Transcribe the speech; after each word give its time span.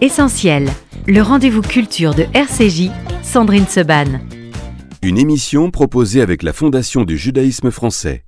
Essentiel, 0.00 0.68
le 1.08 1.20
rendez-vous 1.22 1.60
culture 1.60 2.14
de 2.14 2.24
RCJ, 2.32 2.92
Sandrine 3.24 3.66
Seban. 3.66 4.20
Une 5.02 5.18
émission 5.18 5.72
proposée 5.72 6.20
avec 6.20 6.44
la 6.44 6.52
Fondation 6.52 7.02
du 7.02 7.18
judaïsme 7.18 7.72
français. 7.72 8.22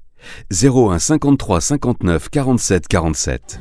01 0.51 0.99
53 0.99 1.61
59 1.61 2.29
47 2.29 2.89
47. 2.89 3.61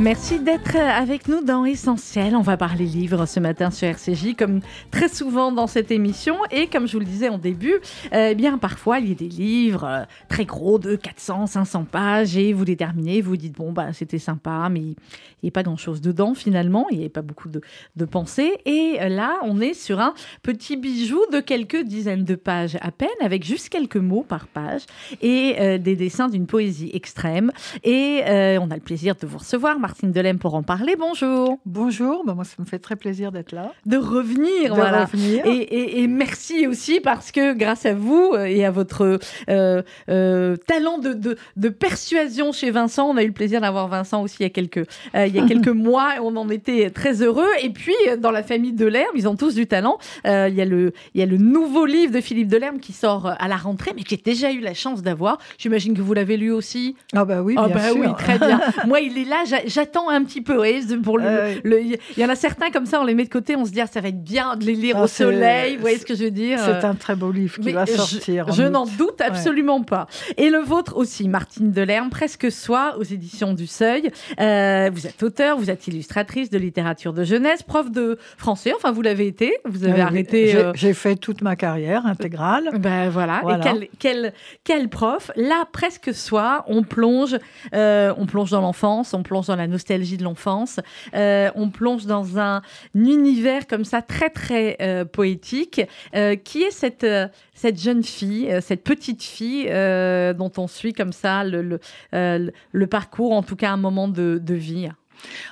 Merci 0.00 0.40
d'être 0.40 0.76
avec 0.76 1.28
nous 1.28 1.44
dans 1.44 1.64
Essentiel. 1.64 2.34
On 2.34 2.42
va 2.42 2.56
parler 2.56 2.84
livres 2.84 3.26
ce 3.26 3.38
matin 3.38 3.70
sur 3.70 3.86
RCJ, 3.86 4.34
comme 4.36 4.60
très 4.90 5.08
souvent 5.08 5.52
dans 5.52 5.68
cette 5.68 5.92
émission. 5.92 6.36
Et 6.50 6.66
comme 6.66 6.88
je 6.88 6.94
vous 6.94 6.98
le 6.98 7.04
disais 7.04 7.28
en 7.28 7.38
début, 7.38 7.74
euh, 8.12 8.30
eh 8.32 8.34
bien 8.34 8.58
parfois 8.58 8.98
il 8.98 9.08
y 9.08 9.12
a 9.12 9.14
des 9.14 9.28
livres 9.28 9.84
euh, 9.84 10.04
très 10.28 10.46
gros 10.46 10.80
de 10.80 10.96
400, 10.96 11.46
500 11.46 11.84
pages 11.84 12.36
et 12.36 12.52
vous 12.52 12.64
les 12.64 12.76
terminez, 12.76 13.20
vous 13.20 13.36
dites 13.36 13.56
bon 13.56 13.72
bah 13.72 13.92
c'était 13.92 14.18
sympa, 14.18 14.68
mais 14.68 14.96
il 15.44 15.48
n'y 15.48 15.50
a 15.50 15.52
pas 15.52 15.62
grand 15.62 15.76
chose 15.76 16.00
dedans 16.00 16.34
finalement, 16.34 16.86
il 16.90 16.96
n'y 16.96 17.04
avait 17.04 17.10
pas 17.10 17.22
beaucoup 17.22 17.48
de, 17.48 17.60
de 17.96 18.04
pensées. 18.04 18.52
Et 18.64 18.96
euh, 19.00 19.08
là, 19.08 19.38
on 19.42 19.60
est 19.60 19.74
sur 19.74 20.00
un 20.00 20.14
petit 20.42 20.76
bijou 20.76 21.20
de 21.32 21.40
quelques 21.40 21.82
dizaines 21.82 22.24
de 22.24 22.34
pages 22.34 22.78
à 22.80 22.90
peine, 22.90 23.08
avec 23.20 23.44
juste 23.44 23.68
quelques 23.68 23.96
mots 23.96 24.24
par 24.26 24.46
page 24.46 24.82
et 25.20 25.78
des 25.78 25.96
dessins 25.96 26.28
d'une 26.28 26.46
poésie 26.46 26.90
extrême. 26.94 27.50
Et 27.82 28.22
on 28.26 28.70
a 28.70 28.74
le 28.74 28.80
plaisir 28.80 29.14
de 29.14 29.26
vous 29.26 29.38
recevoir. 29.38 29.78
Martine 29.78 30.12
Delem 30.12 30.38
pour 30.38 30.54
en 30.54 30.62
parler. 30.62 30.96
Bonjour. 30.98 31.58
Bonjour, 31.66 32.24
bah, 32.24 32.34
moi 32.34 32.44
ça 32.44 32.56
me 32.58 32.64
fait 32.64 32.78
très 32.78 32.96
plaisir 32.96 33.32
d'être 33.32 33.52
là. 33.52 33.72
De 33.86 33.96
revenir, 33.96 34.70
de 34.70 34.74
voilà. 34.74 35.04
Revenir. 35.04 35.44
Et, 35.46 36.06
merci 36.06 36.66
aussi 36.66 37.00
parce 37.00 37.32
que 37.32 37.54
grâce 37.54 37.86
à 37.86 37.94
vous 37.94 38.32
euh, 38.34 38.44
et 38.44 38.64
à 38.64 38.70
votre 38.70 39.18
euh, 39.48 39.82
euh, 40.08 40.56
talent 40.56 40.98
de, 40.98 41.36
de, 41.56 41.68
persuasion 41.68 42.52
chez 42.52 42.70
Vincent, 42.70 43.08
on 43.08 43.16
a 43.16 43.22
eu 43.22 43.28
le 43.28 43.32
plaisir 43.32 43.60
d'avoir 43.60 43.88
Vincent 43.88 44.22
aussi 44.22 44.36
il 44.40 44.42
y 44.44 44.46
a 44.46 44.50
quelques, 44.50 44.86
il 45.14 45.33
y 45.36 45.40
a 45.40 45.46
quelques 45.48 45.68
mois 45.68 46.14
on 46.22 46.36
en 46.36 46.48
était 46.48 46.90
très 46.90 47.22
heureux. 47.22 47.50
Et 47.62 47.70
puis 47.70 47.94
dans 48.18 48.30
la 48.30 48.42
famille 48.42 48.72
Delerme, 48.72 49.14
ils 49.14 49.28
ont 49.28 49.36
tous 49.36 49.54
du 49.54 49.66
talent. 49.66 49.98
il, 50.24 50.54
y 50.54 50.60
a 50.60 50.64
le, 50.64 50.92
il 51.14 51.20
y 51.20 51.22
a 51.22 51.26
le 51.26 51.36
nouveau 51.36 51.86
livre 51.86 52.12
de 52.12 52.20
Philippe 52.20 52.48
Delerme 52.48 52.78
qui 52.78 52.92
sort 52.92 53.34
à 53.38 53.48
la 53.48 53.56
rentrée, 53.56 53.92
mais 53.94 54.02
que 54.02 54.10
j'ai 54.10 54.16
déjà 54.16 54.52
eu 54.52 54.60
la 54.60 54.74
chance 54.74 55.02
d'avoir. 55.02 55.38
J'imagine 55.58 55.94
que 55.94 56.02
vous 56.02 56.14
l'avez 56.14 56.36
lu 56.36 56.50
aussi. 56.52 56.96
Ah 57.14 57.24
bah 57.24 57.42
oui, 57.42 57.54
ah 57.56 57.66
bien 57.66 57.76
bah 57.76 57.88
sûr. 57.90 57.96
oui, 57.98 58.06
très 58.16 58.38
bien. 58.38 58.60
moi, 58.86 59.00
il 59.00 59.18
est 59.18 59.24
là, 59.24 59.44
j'attends 59.66 60.08
un 60.08 60.24
petit 60.24 60.40
peu. 60.40 60.62
pour 61.02 61.18
le, 61.18 61.60
il 61.64 61.98
y 62.16 62.24
en 62.24 62.28
a 62.28 62.36
certains 62.36 62.70
comme 62.70 62.86
ça, 62.86 63.00
on 63.00 63.04
les 63.04 63.14
met 63.14 63.24
de 63.24 63.30
côté, 63.30 63.56
on 63.56 63.64
se 63.64 63.70
dit 63.70 63.80
ah, 63.80 63.86
ça 63.86 64.00
va 64.00 64.08
être 64.08 64.22
bien 64.22 64.56
de 64.56 64.64
les 64.64 64.74
lire 64.74 64.96
Ah, 64.98 65.04
au 65.04 65.06
soleil. 65.06 65.76
Vous 65.76 65.80
voyez 65.80 65.98
ce 65.98 66.06
que 66.06 66.14
je 66.14 66.24
veux 66.24 66.30
dire 66.30 66.58
C'est 66.58 66.84
un 66.84 66.94
très 66.94 67.16
beau 67.16 67.30
livre 67.30 67.54
qui 67.56 67.66
Mais 67.66 67.72
va 67.72 67.86
sortir. 67.86 68.52
Je, 68.52 68.62
n'en 68.62 68.86
doute 68.86 69.20
absolument 69.20 69.82
pas. 69.82 70.06
Et 70.36 70.50
le 70.50 70.58
vôtre 70.58 70.96
aussi, 70.96 71.28
Martine 71.28 71.72
Delerme, 71.72 72.10
presque 72.10 72.50
soi, 72.50 72.96
aux 72.98 73.02
éditions 73.02 73.54
du 73.54 73.66
Seuil. 73.66 74.10
Euh, 74.40 74.90
vous 74.92 75.06
êtes 75.06 75.22
auteur, 75.24 75.58
vous 75.58 75.70
êtes 75.70 75.86
illustratrice 75.88 76.50
de 76.50 76.58
littérature 76.58 77.12
de 77.12 77.24
jeunesse, 77.24 77.62
prof 77.62 77.90
de 77.90 78.18
français. 78.36 78.72
Enfin, 78.76 78.92
vous 78.92 79.02
l'avez 79.02 79.26
été. 79.26 79.56
Vous 79.64 79.84
avez 79.84 79.94
Oui, 79.94 80.00
arrêté. 80.00 80.48
J'ai 80.48 80.58
euh, 80.58 80.72
j'ai 80.74 80.94
fait 80.94 81.16
toute 81.16 81.42
ma 81.42 81.56
carrière 81.56 82.06
intégrale. 82.06 82.70
ben 82.78 83.08
voilà. 83.08 83.40
Voilà. 83.42 83.58
Et 83.58 83.62
quel, 83.62 83.88
quel, 83.98 84.32
quel 84.64 84.88
prof. 84.88 85.30
Là, 85.36 85.64
presque 85.72 86.14
soi, 86.14 86.64
on 86.68 86.82
plonge, 86.82 87.36
euh, 87.74 88.12
on 88.16 88.26
plonge 88.26 88.50
dans 88.50 88.60
l'enfance, 88.60 89.14
on 89.14 89.22
plonge 89.22 89.46
dans 89.46 89.56
la 89.56 89.66
nostalgie 89.66 90.16
de 90.16 90.24
l'enfance, 90.24 90.80
euh, 91.14 91.50
on 91.54 91.70
plonge 91.70 92.06
dans 92.06 92.38
un 92.38 92.62
univers 92.94 93.66
comme 93.66 93.84
ça 93.84 94.02
très 94.02 94.30
très 94.30 94.76
euh, 94.80 95.04
poétique. 95.04 95.80
Euh, 96.14 96.36
qui 96.36 96.62
est 96.62 96.70
cette 96.70 97.04
euh, 97.04 97.26
cette 97.54 97.80
jeune 97.80 98.02
fille, 98.02 98.50
euh, 98.50 98.60
cette 98.60 98.82
petite 98.82 99.22
fille 99.22 99.66
euh, 99.68 100.32
dont 100.32 100.52
on 100.58 100.66
suit 100.66 100.92
comme 100.92 101.12
ça 101.12 101.44
le, 101.44 101.62
le, 101.62 101.80
euh, 102.14 102.50
le 102.72 102.86
parcours, 102.86 103.32
en 103.32 103.42
tout 103.42 103.56
cas 103.56 103.70
un 103.70 103.76
moment 103.76 104.08
de, 104.08 104.40
de 104.42 104.54
vie. 104.54 104.88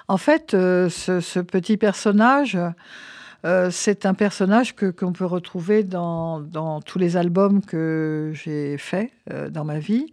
En 0.09 0.17
fait, 0.17 0.55
euh, 0.55 0.89
ce, 0.89 1.41
petit 1.41 1.77
personnage, 1.77 2.59
euh, 3.45 3.71
c'est 3.71 4.07
un 4.07 4.15
personnage 4.15 4.75
qu'on 4.75 5.13
peut 5.13 5.27
retrouver 5.27 5.83
dans, 5.83 6.41
dans 6.41 6.81
tous 6.81 6.99
les 6.99 7.17
albums 7.17 7.63
que 7.63 8.33
j'ai 8.35 8.79
faits 8.79 9.11
euh, 9.31 9.51
dans 9.51 9.65
ma 9.65 9.79
vie. 9.79 10.07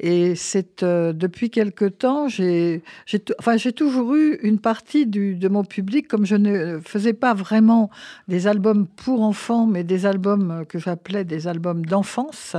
Et 0.00 0.34
c'est 0.34 0.82
euh, 0.82 1.12
depuis 1.12 1.50
quelque 1.50 1.86
temps, 1.86 2.28
j'ai 2.28 2.82
enfin, 3.38 3.56
toujours 3.74 4.14
eu 4.14 4.38
une 4.42 4.58
partie 4.58 5.06
du, 5.06 5.34
de 5.34 5.48
mon 5.48 5.64
public, 5.64 6.06
comme 6.08 6.26
je 6.26 6.36
ne 6.36 6.78
faisais 6.80 7.14
pas 7.14 7.34
vraiment 7.34 7.90
des 8.28 8.46
albums 8.46 8.86
pour 8.86 9.22
enfants, 9.22 9.66
mais 9.66 9.84
des 9.84 10.06
albums 10.06 10.64
que 10.68 10.78
j'appelais 10.78 11.24
des 11.24 11.48
albums 11.48 11.84
d'enfance 11.84 12.56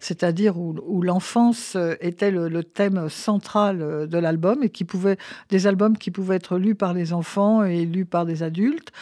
c'est-à-dire 0.00 0.58
où, 0.58 0.74
où 0.86 1.02
l'enfance 1.02 1.74
euh, 1.76 1.94
était 2.00 2.30
le, 2.30 2.48
le 2.48 2.64
thème 2.64 3.08
central 3.08 3.82
euh, 3.82 4.06
de 4.06 4.18
l'album 4.18 4.62
et 4.62 4.70
qui 4.70 4.84
pouvait 4.84 5.16
des 5.50 5.66
albums 5.66 5.96
qui 5.96 6.10
pouvaient 6.10 6.36
être 6.36 6.58
lus 6.58 6.74
par 6.74 6.94
les 6.94 7.12
enfants 7.12 7.64
et 7.64 7.84
lus 7.84 8.04
par 8.04 8.26
des 8.26 8.42
adultes. 8.42 8.92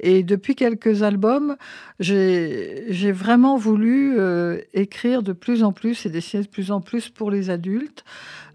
Et 0.00 0.22
depuis 0.22 0.54
quelques 0.54 1.02
albums, 1.02 1.56
j'ai 1.98 2.84
j'ai 2.88 3.12
vraiment 3.12 3.56
voulu 3.56 4.18
euh, 4.18 4.58
écrire 4.72 5.22
de 5.22 5.32
plus 5.32 5.62
en 5.62 5.72
plus 5.72 6.06
et 6.06 6.10
dessiner 6.10 6.42
de 6.42 6.48
plus 6.48 6.70
en 6.70 6.80
plus 6.80 7.08
pour 7.08 7.29
les 7.30 7.50
adultes, 7.50 8.04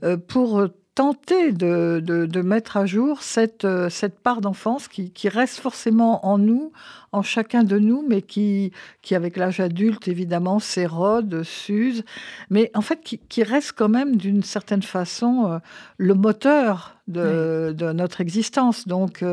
euh, 0.03 0.17
pour 0.17 0.67
tenter 0.93 1.51
de, 1.51 2.01
de- 2.01 2.25
de 2.25 2.41
mettre 2.41 2.77
à 2.77 2.85
jour 2.85 3.21
cette, 3.21 3.65
euh, 3.65 3.89
cette 3.89 4.17
part 4.19 4.39
d'enfance 4.39 4.87
qui, 4.87 5.11
qui 5.11 5.27
reste 5.27 5.57
forcément 5.59 6.25
en 6.25 6.37
nous, 6.37 6.71
en 7.11 7.21
chacun 7.21 7.63
de 7.63 7.77
nous, 7.77 8.01
mais 8.07 8.21
qui, 8.21 8.71
qui 9.01 9.13
avec 9.13 9.35
l'âge 9.35 9.59
adulte, 9.59 10.07
évidemment, 10.07 10.59
s'érode, 10.59 11.43
s'use, 11.43 12.05
mais 12.49 12.71
en 12.75 12.81
fait 12.81 13.01
qui, 13.03 13.17
qui 13.17 13.43
reste 13.43 13.73
quand 13.75 13.89
même 13.89 14.15
d'une 14.15 14.41
certaine 14.43 14.83
façon 14.83 15.47
euh, 15.51 15.59
le 15.97 16.13
moteur 16.13 16.95
de, 17.09 17.73
de 17.77 17.91
notre 17.91 18.21
existence. 18.21 18.87
Donc, 18.87 19.23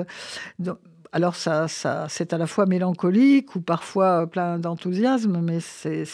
donc, 0.59 0.79
alors 1.13 1.35
ça, 1.37 1.69
ça, 1.69 2.07
c'est 2.09 2.33
à 2.33 2.39
la 2.39 2.47
fois 2.47 2.65
mélancolique 2.67 3.55
ou 3.55 3.61
parfois 3.61 4.23
euh, 4.23 4.27
plein 4.27 4.59
d'enthousiasme, 4.59 5.41
mais 5.43 5.59
c'est 5.61 6.05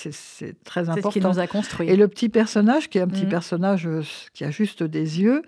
très 0.64 0.84
C'est 0.84 0.90
ce 0.90 0.92
qui 0.92 0.98
important. 0.98 1.28
nous 1.30 1.38
a 1.38 1.46
construit. 1.46 1.88
Et 1.88 1.96
le 1.96 2.08
petit 2.08 2.28
personnage, 2.28 2.88
qui 2.90 2.98
est 2.98 3.02
un 3.02 3.06
petit 3.08 3.22
Mhm. 3.24 3.28
personnage 3.30 3.86
euh, 3.86 4.02
qui 4.34 4.44
a 4.44 4.50
juste 4.50 4.82
des 4.82 5.20
yeux, 5.20 5.42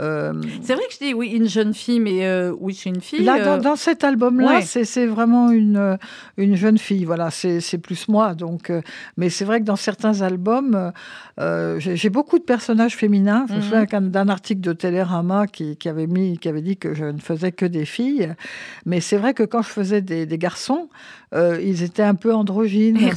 euh, 0.00 0.32
C'est 0.62 0.74
vrai 0.74 0.82
que 0.88 0.94
je 0.94 0.98
dis 0.98 1.14
oui, 1.14 1.28
une 1.28 1.48
jeune 1.48 1.74
fille, 1.74 1.98
mais 2.00 2.24
euh, 2.26 2.52
oui, 2.60 2.74
c'est 2.74 2.88
une 2.90 3.00
fille. 3.00 3.24
Là, 3.24 3.44
dans, 3.44 3.58
dans 3.58 3.76
cet 3.76 4.04
album-là, 4.04 4.58
ouais. 4.58 4.62
c'est 4.62 5.06
vraiment 5.06 5.50
une, 5.50 5.98
une 6.36 6.54
jeune 6.56 6.78
fille. 6.78 7.04
Voilà, 7.04 7.30
c'est 7.30 7.78
plus 7.78 8.08
moi. 8.08 8.34
Donc, 8.34 8.72
mais 9.16 9.28
c'est 9.28 9.44
vrai 9.44 9.58
que 9.60 9.64
dans 9.64 9.76
certains 9.76 10.22
albums, 10.22 10.92
j'ai 11.78 12.10
beaucoup 12.10 12.38
de 12.38 12.44
personnages 12.44 12.96
féminins. 12.96 13.46
Je 13.48 13.54
me 13.54 13.58
Mhm. 13.58 13.64
souviens 13.64 14.00
d'un 14.02 14.28
article 14.28 14.60
de 14.60 14.72
Télérama 14.72 15.46
qui, 15.46 15.76
qui 15.76 15.88
avait 15.88 16.06
mis, 16.06 16.38
qui 16.38 16.48
avait 16.48 16.62
dit 16.62 16.76
que 16.76 16.94
je 16.94 17.04
ne 17.04 17.18
faisais 17.18 17.52
que 17.52 17.66
des 17.66 17.84
filles. 17.84 18.34
Mais 18.88 19.00
c'est 19.00 19.18
vrai 19.18 19.34
que 19.34 19.42
quand 19.42 19.60
je 19.60 19.68
faisais 19.68 20.00
des, 20.00 20.24
des 20.24 20.38
garçons, 20.38 20.88
euh, 21.34 21.60
ils 21.62 21.82
étaient 21.82 22.02
un 22.02 22.14
peu 22.14 22.32
androgynes, 22.34 22.96
il 22.98 23.08
un 23.08 23.10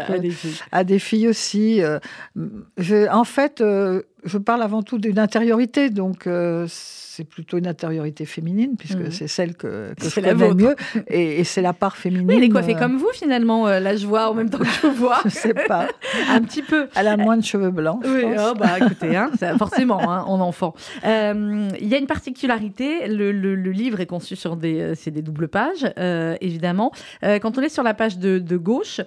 peu, 0.00 0.06
peu 0.06 0.12
à, 0.14 0.18
des 0.20 0.30
filles. 0.30 0.54
à 0.70 0.84
des 0.84 0.98
filles 1.00 1.26
aussi. 1.28 1.82
euh, 1.82 1.98
je- 2.78 3.10
en 3.10 3.24
fait, 3.24 3.60
euh, 3.60 4.02
je 4.24 4.38
parle 4.38 4.62
avant 4.62 4.82
tout 4.82 4.98
d'une 4.98 5.18
intériorité, 5.18 5.90
donc 5.90 6.26
euh, 6.26 6.66
c'est 6.68 7.24
plutôt 7.24 7.58
une 7.58 7.66
intériorité 7.66 8.24
féminine, 8.24 8.76
puisque 8.78 8.98
Mhm. 8.98 9.10
c'est 9.10 9.28
celle 9.28 9.54
que, 9.54 9.92
que 10.00 10.08
je 10.08 10.20
la 10.20 10.32
connais 10.32 10.54
mieux, 10.54 10.76
et, 11.08 11.40
et 11.40 11.44
c'est 11.44 11.60
la 11.60 11.72
part 11.74 11.96
féminine. 11.96 12.26
Oui, 12.28 12.36
elle 12.38 12.44
est 12.44 12.48
coiffée 12.48 12.74
euh, 12.74 12.78
comme 12.78 12.96
vous 12.96 13.10
finalement. 13.12 13.66
euh, 13.68 13.80
là, 13.80 13.96
je 13.96 14.06
vois 14.06 14.30
en 14.30 14.34
même 14.34 14.48
temps 14.48 14.58
que 14.58 14.64
je 14.64 14.86
vois. 14.96 15.18
Je 15.24 15.30
sais 15.30 15.52
pas. 15.54 15.88
un 16.30 16.40
petit 16.40 16.62
peu. 16.62 16.88
Elle 16.96 17.08
a 17.08 17.16
moins 17.18 17.36
de 17.36 17.44
cheveux 17.44 17.70
blancs. 17.70 18.00
je 18.04 18.10
Oui, 18.10 18.22
pense. 18.22 18.52
oh, 18.52 18.54
bah 18.58 18.78
écoutez, 18.80 19.14
hein, 19.16 19.30
ça, 19.38 19.58
forcément, 19.58 20.10
hein, 20.10 20.24
en 20.26 20.40
enfant. 20.40 20.74
Euh, 21.04 21.68
Il 21.80 21.88
y 21.88 21.94
a 21.94 21.98
une 21.98 22.06
particularité, 22.06 23.08
le, 23.08 23.30
le- 23.32 23.54
le 23.56 23.70
livre 23.72 24.00
est 24.00 24.06
conçu 24.06 24.34
sur 24.36 24.56
des, 24.56 24.94
c'est 24.94 25.10
des 25.10 25.22
doubles 25.22 25.48
pages, 25.48 25.86
évidemment. 26.40 26.92
Quand 27.22 27.58
on 27.58 27.60
est 27.62 27.68
sur 27.68 27.82
la 27.82 27.92
page 27.94 28.18
de, 28.18 28.38
de 28.38 28.56
gauche, 28.56 29.00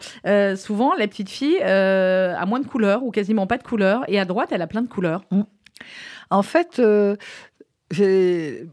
souvent 0.55 0.93
la 0.95 1.07
petite 1.07 1.29
fille 1.29 1.59
a 1.61 2.45
moins 2.45 2.59
de 2.59 2.67
couleurs 2.67 3.03
ou 3.03 3.11
quasiment 3.11 3.47
pas 3.47 3.57
de 3.57 3.63
couleurs, 3.63 4.03
et 4.07 4.19
à 4.19 4.25
droite, 4.25 4.49
elle 4.51 4.61
a 4.61 4.67
plein 4.67 4.81
de 4.81 4.87
couleurs. 4.87 5.04
En 6.29 6.41
fait, 6.43 6.79
euh, 6.79 7.15
j'ai- 7.91 8.67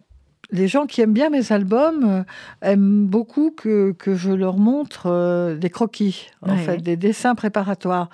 les 0.55 0.69
gens 0.69 0.85
qui 0.85 1.01
aiment 1.01 1.15
bien 1.15 1.31
mes 1.31 1.51
albums 1.51 2.05
euh, 2.05 2.23
aiment 2.61 3.07
beaucoup 3.07 3.51
que, 3.53 3.93
que 3.93 4.15
je 4.15 4.31
leur 4.33 4.59
montre 4.59 5.07
euh, 5.07 5.57
des 5.57 5.71
croquis, 5.71 6.29
en 6.43 6.53
Ouais. 6.53 6.59
fait, 6.59 6.77
des 6.77 6.97
dessins 6.97 7.35
préparatoires. 7.35 8.11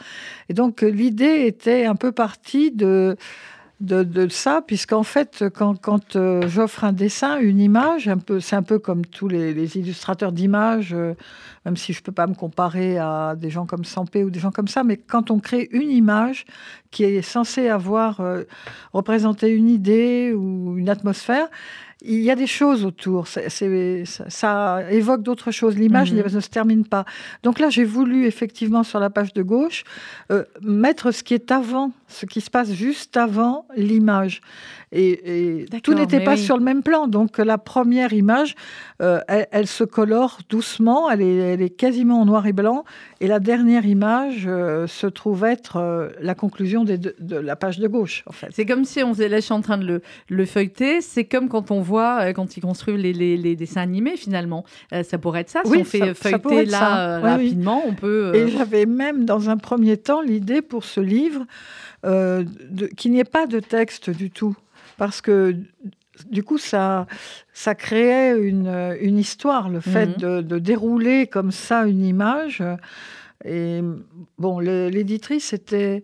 Et 0.49 0.55
donc, 0.55 0.82
l'idée 0.82 1.47
était 1.47 1.85
un 1.85 1.97
peu 1.97 2.12
partie 2.12 2.70
de, 2.70 3.17
de, 3.80 4.02
de 4.02 4.28
ça, 4.28 4.60
puisqu'en 4.66 5.04
fait, 5.04 5.44
quand, 5.54 5.80
quand 5.80 6.16
euh, 6.16 6.48
j'offre 6.48 6.82
un 6.84 6.92
dessin, 6.92 7.38
une 7.38 7.60
image, 7.60 8.08
un 8.08 8.19
peu, 8.19 8.40
c'est 8.40 8.56
un 8.56 8.62
peu 8.62 8.78
comme 8.80 9.06
tous 9.06 9.28
les, 9.28 9.54
les 9.54 9.76
illustrateurs 9.76 10.32
d'images, 10.32 10.92
euh, 10.92 11.14
même 11.64 11.76
si 11.76 11.92
je 11.92 12.00
ne 12.00 12.02
peux 12.02 12.12
pas 12.12 12.26
me 12.26 12.34
comparer 12.34 12.98
à 12.98 13.34
des 13.36 13.50
gens 13.50 13.66
comme 13.66 13.84
Sampé 13.84 14.25
ou 14.25 14.30
des 14.30 14.40
gens 14.40 14.50
comme 14.50 14.69
ça, 14.69 14.82
mais 14.82 14.96
quand 14.96 15.30
on 15.30 15.38
crée 15.38 15.69
une 15.70 15.90
image 15.90 16.44
qui 16.90 17.04
est 17.04 17.22
censée 17.22 17.69
avoir 17.69 18.20
euh, 18.20 18.42
représenté 18.92 19.50
une 19.50 19.69
idée 19.69 20.32
ou 20.34 20.76
une 20.76 20.88
atmosphère, 20.88 21.46
il 22.02 22.20
y 22.20 22.30
a 22.30 22.36
des 22.36 22.46
choses 22.46 22.84
autour. 22.84 23.26
Ça, 23.26 23.40
ça 24.28 24.82
évoque 24.90 25.22
d'autres 25.22 25.50
choses. 25.50 25.76
L'image 25.76 26.12
Mhm. 26.12 26.22
ne 26.32 26.40
se 26.40 26.48
termine 26.48 26.84
pas. 26.86 27.04
Donc 27.42 27.58
là, 27.58 27.70
j'ai 27.70 27.84
voulu 27.84 28.26
effectivement 28.26 28.84
sur 28.84 29.00
la 29.00 29.10
page 29.10 29.32
de 29.34 29.42
gauche 29.42 29.82
euh, 30.30 30.44
mettre 30.62 31.10
ce 31.10 31.22
qui 31.25 31.34
est 31.34 31.50
avant 31.50 31.92
ce 32.08 32.26
qui 32.26 32.40
se 32.40 32.50
passe 32.50 32.72
juste 32.72 33.16
avant 33.16 33.66
l'image. 33.76 34.40
Et, 34.90 35.66
tout 35.82 35.93
n'était 35.93 36.20
pas 36.25 36.32
oui. 36.32 36.38
sur 36.38 36.56
le 36.56 36.64
même 36.64 36.82
plan. 36.82 37.06
Donc 37.08 37.37
la 37.38 37.58
première 37.58 38.14
image, 38.14 38.55
euh, 39.02 39.20
elle, 39.28 39.46
elle 39.50 39.66
se 39.66 39.84
colore 39.84 40.38
doucement, 40.49 41.10
elle 41.10 41.20
est, 41.20 41.37
elle 41.37 41.60
est 41.62 41.69
quasiment 41.70 42.22
en 42.22 42.25
noir 42.25 42.46
et 42.46 42.55
blanc. 42.55 42.84
Et 43.20 43.26
la 43.26 43.38
dernière 43.38 43.84
image 43.84 44.44
euh, 44.46 44.87
se 44.87 45.06
trouve 45.06 45.44
être 45.44 45.76
euh, 45.76 46.08
la 46.22 46.34
conclusion 46.34 46.84
des 46.84 46.96
deux- 46.96 47.14
de 47.20 47.37
la 47.37 47.55
page 47.56 47.78
de 47.78 47.87
gauche, 47.88 48.22
en 48.26 48.32
fait. 48.32 48.49
C'est 48.52 48.64
comme 48.64 48.84
si 48.87 49.02
on 49.02 49.12
faisait, 49.12 49.28
là 49.28 49.37
je 49.40 49.43
suis 49.44 49.52
en 49.52 49.61
train 49.61 49.76
de 49.76 49.84
le, 49.84 50.02
le 50.31 50.44
feuilleter, 50.46 51.02
c'est 51.02 51.25
comme 51.25 51.49
quand 51.49 51.70
on 51.70 51.81
voit, 51.82 52.32
quand 52.32 52.56
ils 52.56 52.61
construisent 52.62 52.99
les, 53.02 53.12
les- 53.12 53.37
les 53.37 53.56
dessins 53.56 53.82
animés 53.82 54.16
finalement. 54.16 54.64
Ça 55.04 55.19
pourrait 55.19 55.40
être 55.43 55.50
ça, 55.50 55.61
si 55.64 55.70
Oui, 55.70 55.78
on 55.82 55.84
fait 55.84 55.99
ça- 55.99 56.14
feuilleter 56.14 56.64
là 56.64 56.78
ça. 56.78 57.16
Oui, 57.19 57.25
oui. 57.25 57.31
rapidement, 57.31 57.82
on 57.87 57.93
peut... 57.94 58.32
Et 58.34 58.49
j'avais 58.49 58.87
même, 58.87 59.26
dans 59.26 59.50
un 59.50 59.58
premier 59.58 59.99
temps, 59.99 60.22
l'idée 60.22 60.62
pour 60.62 60.84
ce 60.84 61.00
livre 61.00 61.44
euh, 62.05 62.45
qu'il 62.97 63.12
n'y 63.12 63.21
ait 63.21 63.25
pas 63.25 63.47
de 63.47 63.61
texte 63.61 64.11
du 64.11 64.31
tout. 64.31 64.56
Parce 64.97 65.21
que, 65.21 65.55
du 66.31 66.43
coup, 66.43 66.59
ça, 66.59 67.06
ça 67.53 67.75
créait 67.75 68.37
une, 68.39 68.97
une 69.00 69.19
histoire, 69.19 69.69
le 69.69 69.81
fait 69.81 70.06
Mhm. 70.06 70.17
de, 70.17 70.41
de 70.43 70.59
dérouler 70.59 71.27
comme 71.29 71.53
ça 71.53 71.87
une 71.87 72.05
image. 72.05 72.62
Et 73.45 73.81
bon, 74.39 74.59
l'éditrice 74.59 75.53
était, 75.53 76.03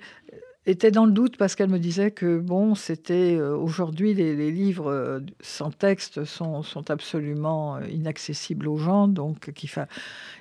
était 0.66 0.92
dans 0.92 1.04
le 1.06 1.10
doute 1.12 1.36
parce 1.36 1.56
qu'elle 1.56 1.68
me 1.70 1.80
disait 1.80 2.12
que, 2.12 2.38
bon, 2.38 2.76
c'était 2.76 3.34
euh, 3.36 3.56
aujourd'hui, 3.56 4.14
les, 4.14 4.36
les 4.36 4.52
livres 4.52 4.88
euh, 4.90 5.18
sans 5.40 5.70
texte 5.72 6.24
sont, 6.24 6.62
sont 6.62 6.90
absolument 6.92 7.80
inaccessibles 7.80 8.68
aux 8.68 8.78
gens. 8.78 9.08
Donc, 9.08 9.52
qu'il 9.52 9.68
fa- 9.68 9.88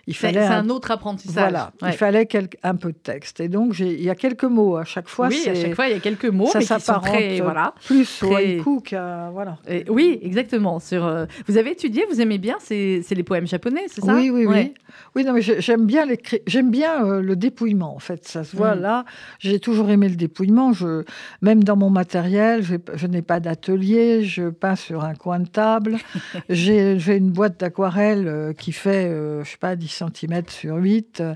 il 0.08 0.14
c'est 0.14 0.28
fallait. 0.28 0.42
c'est 0.42 0.54
un- 0.54 0.66
un 0.66 0.70
autre 0.70 0.92
apprentissage. 0.92 1.34
voilà, 1.36 1.72
Ouais. 1.82 1.90
il 1.92 1.98
fallait 1.98 2.26
quel- 2.26 2.50
un 2.64 2.76
peu 2.76 2.92
de 2.92 2.98
texte. 2.98 3.40
Et 3.40 3.48
donc, 3.48 3.74
j'ai- 3.74 3.94
il 3.94 4.04
y 4.04 4.10
a 4.10 4.16
quelques 4.16 4.44
mots 4.44 4.76
à 4.78 4.84
chaque 4.84 5.08
fois. 5.08 5.28
oui, 5.30 5.44
à 5.48 5.56
chaque 5.56 5.76
fois 5.76 5.88
il 5.88 5.94
y 5.94 5.98
a 5.98 6.00
quelques 6.00 6.26
mots, 6.26 6.48
ça 6.48 6.60
mais 6.60 6.66
qui 6.66 6.68
sont 6.68 6.80
s'apparente 6.80 7.08
très... 7.10 7.40
Voilà. 7.42 7.74
plus 7.86 8.24
au 8.24 8.36
haïku 8.36 8.82
qu'à. 8.82 9.30
Voilà. 9.32 9.58
Et 9.68 9.86
oui, 9.90 10.20
exactement. 10.22 10.80
Sur, 10.80 11.06
euh, 11.06 11.26
Vous 11.48 11.58
avez 11.58 11.72
étudié, 11.72 12.06
vous 12.10 12.20
aimez 12.22 12.38
bien, 12.38 12.56
c'est 12.60 13.02
c'est 13.04 13.16
les 13.16 13.24
poèmes 13.24 13.48
japonais, 13.48 13.84
c'est 13.88 14.02
ça? 14.02 14.14
Oui, 14.16 14.30
oui, 14.30 14.46
Ouais. 14.46 14.74
oui. 14.74 14.74
Oui, 15.16 15.24
non, 15.26 15.34
mais 15.34 15.42
j'ai- 15.42 15.60
j'aime 15.62 15.86
bien, 15.86 16.06
j'aime 16.48 16.70
bien 16.70 17.06
euh, 17.06 17.22
le 17.22 17.36
dépouillement, 17.36 17.96
en 17.96 18.00
fait. 18.00 18.28
Ça 18.28 18.44
se 18.44 18.56
voit 18.56 18.76
Mm. 18.76 18.82
là. 18.82 19.06
J'ai 19.40 19.60
toujours 19.60 19.90
aimé 19.90 20.10
le 20.10 20.16
dépouillement. 20.16 20.74
Je, 20.74 21.04
même 21.42 21.64
dans 21.64 21.76
mon 21.76 21.90
matériel, 21.90 22.64
je 22.64 23.08
n'ai 23.08 23.22
pas 23.22 23.40
d'atelier. 23.40 24.24
Je 24.24 24.50
peins 24.50 24.76
sur 24.76 25.04
un 25.04 25.16
coin 25.16 25.40
de 25.40 25.48
table. 25.48 25.98
j'ai 26.50 27.00
j'ai 27.00 27.16
une 27.18 27.32
boîte 27.32 27.60
d'aquarelle 27.60 28.28
euh, 28.28 28.54
qui 28.54 28.72
fait, 28.72 29.06
euh, 29.10 29.44
je 29.44 29.52
sais 29.52 29.58
pas, 29.58 29.76
10 29.76 29.93
cm 29.94 30.44
sur 30.50 30.76
8. 30.78 31.22
Euh, 31.22 31.36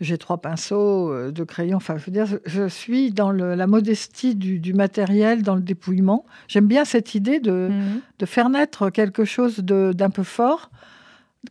J'ai 0.00 0.18
trois 0.18 0.38
pinceaux, 0.38 1.10
euh, 1.10 1.30
deux 1.30 1.44
crayons. 1.44 1.76
Enfin, 1.78 1.96
je 1.96 2.04
veux 2.06 2.12
dire, 2.12 2.26
je 2.44 2.68
suis 2.68 3.10
dans 3.12 3.30
le- 3.30 3.54
la 3.54 3.66
modestie 3.66 4.34
du, 4.34 4.58
du 4.58 4.74
matériel, 4.74 5.42
dans 5.42 5.54
le 5.54 5.60
dépouillement. 5.62 6.24
J'aime 6.48 6.66
bien 6.66 6.84
cette 6.84 7.14
idée 7.14 7.40
de, 7.40 7.68
Mhm. 7.70 8.00
de 8.18 8.26
faire 8.26 8.48
naître 8.50 8.90
quelque 8.90 9.24
chose 9.24 9.58
d'un 9.60 10.10
peu 10.10 10.22
fort 10.24 10.70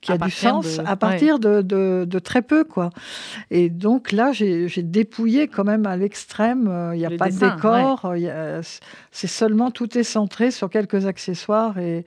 qui 0.01 0.11
À 0.11 0.15
a 0.15 0.17
du 0.17 0.31
sens 0.31 0.77
de- 0.77 0.83
à 0.87 0.95
partir 0.95 1.37
de, 1.37 1.61
de- 1.61 2.05
de 2.09 2.19
très 2.19 2.41
peu 2.41 2.63
quoi 2.63 2.89
et 3.51 3.69
donc 3.69 4.11
là 4.11 4.31
j'ai 4.31 4.67
dépouillé 4.81 5.47
quand 5.47 5.63
même 5.63 5.85
à 5.85 5.95
l'extrême 5.97 6.67
Euh, 6.67 6.95
il 6.95 6.97
n'y 6.97 7.05
a 7.05 7.09
Le 7.09 7.17
pas 7.17 7.25
dessin, 7.29 7.49
de 7.49 7.55
décor 7.55 8.01
euh, 8.05 8.61
c'est 9.11 9.27
seulement 9.27 9.69
tout 9.69 9.95
est 9.95 10.03
centré 10.03 10.49
sur 10.49 10.71
quelques 10.71 11.05
accessoires 11.05 11.77
et 11.77 12.05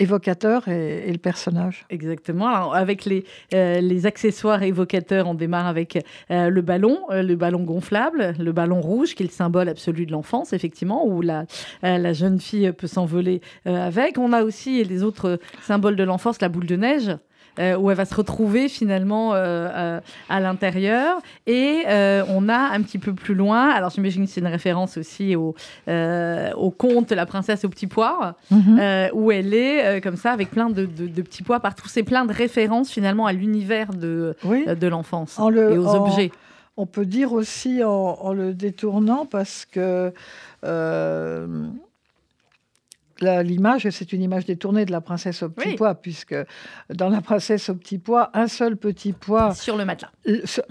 évocateurs 0.00 0.66
et, 0.68 1.10
le 1.12 1.18
personnage 1.18 1.86
Exactement. 1.90 2.72
Avec 2.72 3.04
les, 3.04 3.24
euh, 3.54 3.80
les 3.80 4.06
accessoires 4.06 4.62
évocateurs, 4.62 5.28
on 5.28 5.34
démarre 5.34 5.66
avec 5.66 6.04
euh, 6.30 6.48
le 6.48 6.62
ballon, 6.62 7.00
euh, 7.10 7.22
le 7.22 7.36
ballon 7.36 7.62
gonflable, 7.62 8.34
le 8.38 8.52
ballon 8.52 8.80
rouge, 8.80 9.14
qui 9.14 9.22
est 9.22 9.26
le 9.26 9.32
symbole 9.32 9.68
absolu 9.68 10.06
de 10.06 10.12
l'enfance, 10.12 10.52
effectivement, 10.52 11.06
où 11.06 11.20
la, 11.20 11.44
la 11.82 12.12
jeune 12.12 12.40
fille 12.40 12.72
peut 12.72 12.86
s'envoler 12.86 13.40
avec. 13.64 14.18
On 14.18 14.32
a 14.32 14.42
aussi 14.42 14.82
les 14.84 15.02
autres 15.02 15.38
symboles 15.62 15.96
de 15.96 16.04
l'enfance, 16.04 16.40
la 16.40 16.48
boule 16.48 16.66
de 16.66 16.76
neige. 16.76 17.10
Euh, 17.58 17.76
où 17.76 17.90
elle 17.90 17.96
va 17.96 18.04
se 18.04 18.14
retrouver 18.14 18.68
finalement 18.68 19.34
euh, 19.34 19.68
euh, 19.74 20.00
à 20.28 20.40
l'intérieur. 20.40 21.18
Et 21.46 21.82
on 22.28 22.48
a 22.48 22.56
un 22.72 22.82
petit 22.82 22.98
peu 22.98 23.12
plus 23.14 23.34
loin, 23.34 23.68
alors 23.70 23.90
j'imagine 23.90 24.24
que 24.26 24.30
c'est 24.30 24.40
une 24.40 24.46
référence 24.46 24.96
aussi 24.96 25.34
au, 25.36 25.54
au 25.88 26.70
conte 26.70 27.12
La 27.12 27.26
princesse 27.26 27.64
au 27.64 27.68
petit 27.68 27.86
pois, 27.86 28.36
euh, 28.52 29.08
où 29.12 29.30
elle 29.32 29.52
est 29.54 30.00
comme 30.00 30.16
ça 30.16 30.32
avec 30.32 30.50
plein 30.50 30.70
de, 30.70 30.86
de- 30.86 31.06
de 31.06 31.22
petits 31.22 31.42
pois 31.42 31.60
partout. 31.60 31.88
C'est 31.88 32.02
plein 32.02 32.24
de 32.24 32.32
références 32.32 32.90
finalement 32.90 33.26
à 33.26 33.32
l'univers 33.32 33.92
de, 33.94 34.36
oui 34.44 34.64
de 34.66 34.86
l'enfance 34.86 35.38
En 35.38 35.50
le- 35.50 35.72
et 35.72 35.78
aux 35.78 35.86
en- 35.88 36.06
objets. 36.06 36.30
On 36.76 36.86
peut 36.86 37.04
dire 37.04 37.32
aussi 37.32 37.82
en, 37.84 37.90
en 38.20 38.32
le 38.32 38.54
détournant 38.54 39.26
parce 39.26 39.66
que 39.70 40.12
l'image, 43.22 43.88
c'est 43.90 44.12
une 44.12 44.22
image 44.22 44.44
détournée 44.44 44.84
de 44.84 44.92
la 44.92 45.00
princesse 45.00 45.42
au 45.42 45.48
petit 45.48 45.68
Oui. 45.70 45.74
pois, 45.76 45.94
puisque 45.94 46.34
dans 46.92 47.08
la 47.08 47.20
princesse 47.20 47.68
au 47.68 47.74
petit 47.74 47.98
pois, 47.98 48.30
un 48.34 48.46
seul 48.48 48.76
petit 48.76 49.12
pois 49.12 49.54
Sur 49.54 49.76
le 49.76 49.84
matelas. 49.84 50.10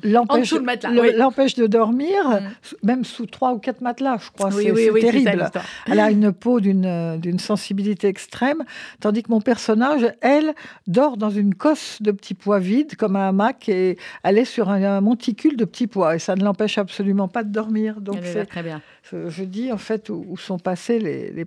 l'empêche 0.04 0.52
oui. 0.54 1.62
de 1.62 1.68
dormir, 1.68 2.10
Mm. 2.30 2.76
même 2.84 3.04
sous 3.06 3.26
trois 3.26 3.54
ou 3.54 3.60
quatre 3.60 3.82
matelas, 3.82 4.18
je 4.24 4.30
crois. 4.32 4.50
oui, 4.54 4.64
c'est 4.66 4.72
oui, 4.72 4.82
c'est 4.86 4.92
oui, 4.92 5.02
c'est 5.02 5.08
ça 5.08 5.14
terrible. 5.32 5.52
Elle 5.88 6.00
a 6.00 6.12
une 6.12 6.32
peau 6.32 6.60
d'une 6.60 7.40
sensibilité 7.40 8.08
extrême, 8.08 8.64
tandis 9.00 9.24
que 9.24 9.32
mon 9.32 9.42
personnage, 9.42 10.12
elle, 10.22 10.54
dort 10.88 11.18
dans 11.18 11.30
une 11.30 11.56
cosse 11.56 12.02
de 12.02 12.12
petits 12.12 12.34
pois 12.34 12.60
vide, 12.60 12.96
comme 12.96 13.16
un 13.16 13.30
hamac, 13.30 13.70
et 13.70 13.98
elle 14.24 14.38
est 14.38 14.46
sur 14.46 14.70
un, 14.70 14.84
un 14.84 15.02
monticule 15.02 15.56
de 15.58 15.66
petits 15.66 15.88
pois, 15.88 16.16
et 16.16 16.20
ça 16.20 16.36
ne 16.36 16.44
l'empêche 16.44 16.78
absolument 16.78 17.28
pas 17.28 17.44
de 17.44 17.52
dormir. 17.52 18.02
Donc, 18.02 18.18
c'est- 18.24 18.46
très 18.46 18.64
bien. 18.64 18.82
je, 19.04 19.30
je 19.30 19.44
dis 19.44 19.72
en 19.72 19.78
fait 19.78 20.10
où, 20.10 20.26
où 20.28 20.38
sont 20.38 20.60
passés 20.60 21.00
les, 21.00 21.32
les 21.32 21.46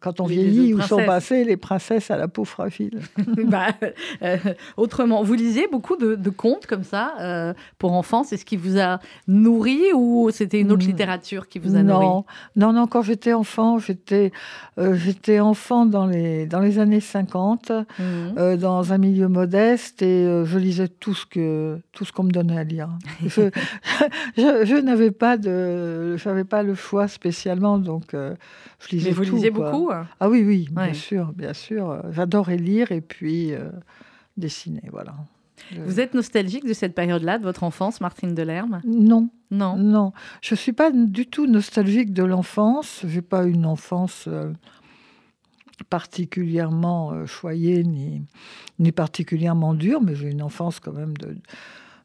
quand 0.00 0.20
on 0.20 0.26
Les- 0.26 0.34
vieillit, 0.36 0.74
où 0.74 0.80
sont 0.80 0.96
princesses. 0.96 1.06
passées 1.06 1.44
les 1.44 1.56
princesses 1.56 2.10
à 2.10 2.16
la 2.16 2.28
peau 2.28 2.44
fragile. 2.44 3.00
Bah, 3.46 3.68
euh, 4.22 4.36
autrement, 4.76 5.22
vous 5.22 5.34
lisiez 5.34 5.68
beaucoup 5.70 5.96
de, 5.96 6.14
de 6.16 6.30
contes 6.30 6.66
comme 6.66 6.84
ça 6.84 7.14
euh, 7.20 7.54
pour 7.78 7.92
enfants. 7.92 8.22
C'est 8.24 8.36
ce 8.36 8.44
qui 8.44 8.56
vous 8.56 8.78
a 8.78 8.98
nourri 9.28 9.80
ou 9.94 10.30
c'était 10.32 10.60
une 10.60 10.72
autre 10.72 10.84
Mm. 10.84 10.88
littérature 10.88 11.48
qui 11.48 11.58
vous 11.58 11.76
a 11.76 11.82
nourri? 11.82 12.06
Non, 12.56 12.72
non, 12.72 12.86
quand 12.86 13.02
j'étais 13.02 13.32
enfant, 13.32 13.78
j'étais 13.78 14.32
euh, 14.78 14.94
j'étais 14.94 15.40
enfant 15.40 15.86
dans 15.86 16.06
les, 16.06 16.46
dans 16.46 16.60
les 16.60 16.78
années 16.78 17.00
50. 17.00 17.70
Mhm. 17.70 18.34
euh, 18.38 18.56
dans 18.56 18.92
un 18.92 18.98
milieu 18.98 19.28
modeste 19.28 20.02
et 20.02 20.24
je 20.44 20.58
lisais 20.58 20.88
tout 20.88 21.14
ce 21.14 21.24
que 21.26 21.78
tout 21.92 22.04
ce 22.04 22.12
qu'on 22.12 22.24
me 22.24 22.30
donnait 22.30 22.58
à 22.58 22.64
lire. 22.64 22.88
Je, 23.24 23.50
je, 24.36 24.64
je 24.64 24.74
n'avais 24.80 25.10
pas 25.10 25.36
de 25.36 26.16
j'avais 26.16 26.44
pas 26.44 26.62
le 26.62 26.74
choix 26.74 27.08
spécialement 27.08 27.78
donc 27.78 28.14
je 28.80 28.88
lisais 28.96 29.10
Mais 29.10 29.14
vous 29.14 29.24
tout, 29.24 29.36
quoi. 29.52 29.70
beaucoup 29.70 29.90
hein 29.92 30.06
Ah 30.20 30.28
oui 30.28 30.42
oui 30.44 30.68
bien 30.70 30.92
sûr 30.94 31.32
bien 31.32 31.52
sûr 31.54 32.02
j'adorais 32.10 32.56
lire 32.58 32.92
et 32.92 33.00
puis 33.00 33.52
euh, 33.52 33.70
dessiner 34.36 34.82
voilà. 34.92 35.14
Je- 35.74 35.80
Vous 35.80 35.98
êtes 36.00 36.12
nostalgique 36.14 36.66
de 36.66 36.74
cette 36.74 36.94
période-là, 36.94 37.38
de 37.38 37.42
votre 37.42 37.64
enfance, 37.64 38.00
Martine 38.02 38.34
Delerme? 38.34 38.82
Non, 38.84 39.30
Non. 39.50 39.76
non, 39.78 40.12
je 40.42 40.54
suis 40.54 40.72
pas 40.74 40.90
du 40.92 41.26
tout 41.26 41.46
nostalgique 41.46 42.12
de 42.12 42.22
l'enfance. 42.22 43.00
J'ai 43.08 43.22
pas 43.22 43.44
une 43.44 43.64
enfance 43.64 44.26
euh, 44.28 44.52
particulièrement 45.88 47.12
euh, 47.12 47.26
choyée 47.26 47.82
ni, 47.84 48.22
ni 48.78 48.92
particulièrement 48.92 49.74
dure, 49.74 50.00
mais 50.02 50.14
j'ai 50.14 50.28
une 50.30 50.42
enfance 50.42 50.80
quand 50.80 50.92
même 50.92 51.16
de, 51.16 51.36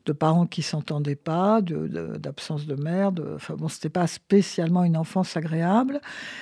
de 0.05 0.13
parents 0.13 0.47
qui 0.47 0.61
s'entendaient 0.61 1.15
pas, 1.15 1.61
d'absence 1.61 2.65
de, 2.65 2.75
mère. 2.75 3.11
de- 3.11 3.33
Enfin 3.35 3.55
bon, 3.55 3.67
c'était 3.67 3.89
pas 3.89 4.07
spécialement 4.07 4.83
une 4.83 4.97
enfance 4.97 5.37
agréable. 5.37 6.01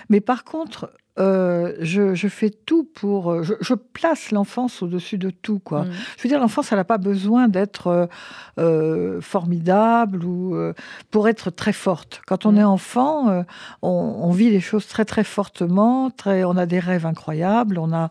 Mais 0.10 0.22
par 0.22 0.44
contre, 0.44 0.92
euh, 1.19 1.75
je, 1.81 2.15
je 2.15 2.27
fais 2.27 2.49
tout 2.49 2.83
pour. 2.83 3.31
euh, 3.31 3.43
Je, 3.43 3.53
je 3.61 3.73
place 3.73 4.31
l'enfance 4.31 4.81
au-dessus 4.81 5.17
de 5.17 5.29
tout, 5.29 5.59
quoi. 5.59 5.83
Mhm. 5.83 5.91
Je 6.17 6.23
veux 6.23 6.29
dire, 6.29 6.39
l'enfance, 6.39 6.71
elle 6.71 6.77
n'a 6.77 6.83
pas 6.83 6.97
besoin 6.97 7.47
d'être 7.47 8.09
euh, 8.57 9.21
formidable 9.21 10.23
ou 10.25 10.55
euh, 10.55 10.73
pour 11.11 11.27
être 11.27 11.49
très 11.51 11.73
forte. 11.73 12.21
Quand 12.27 12.45
on 12.45 12.53
Mm. 12.53 12.57
est 12.57 12.63
enfant, 12.63 13.43
on, 13.81 13.89
on 13.89 14.31
vit 14.31 14.49
les 14.49 14.59
choses 14.61 14.88
très 14.88 15.05
très 15.05 15.23
fortement. 15.23 16.09
Très, 16.09 16.43
on 16.43 16.55
a 16.57 16.65
des 16.65 16.79
rêves 16.79 17.05
incroyables. 17.05 17.77
On 17.77 17.91
a 17.93 18.09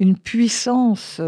une 0.00 0.16
puissance 0.16 1.20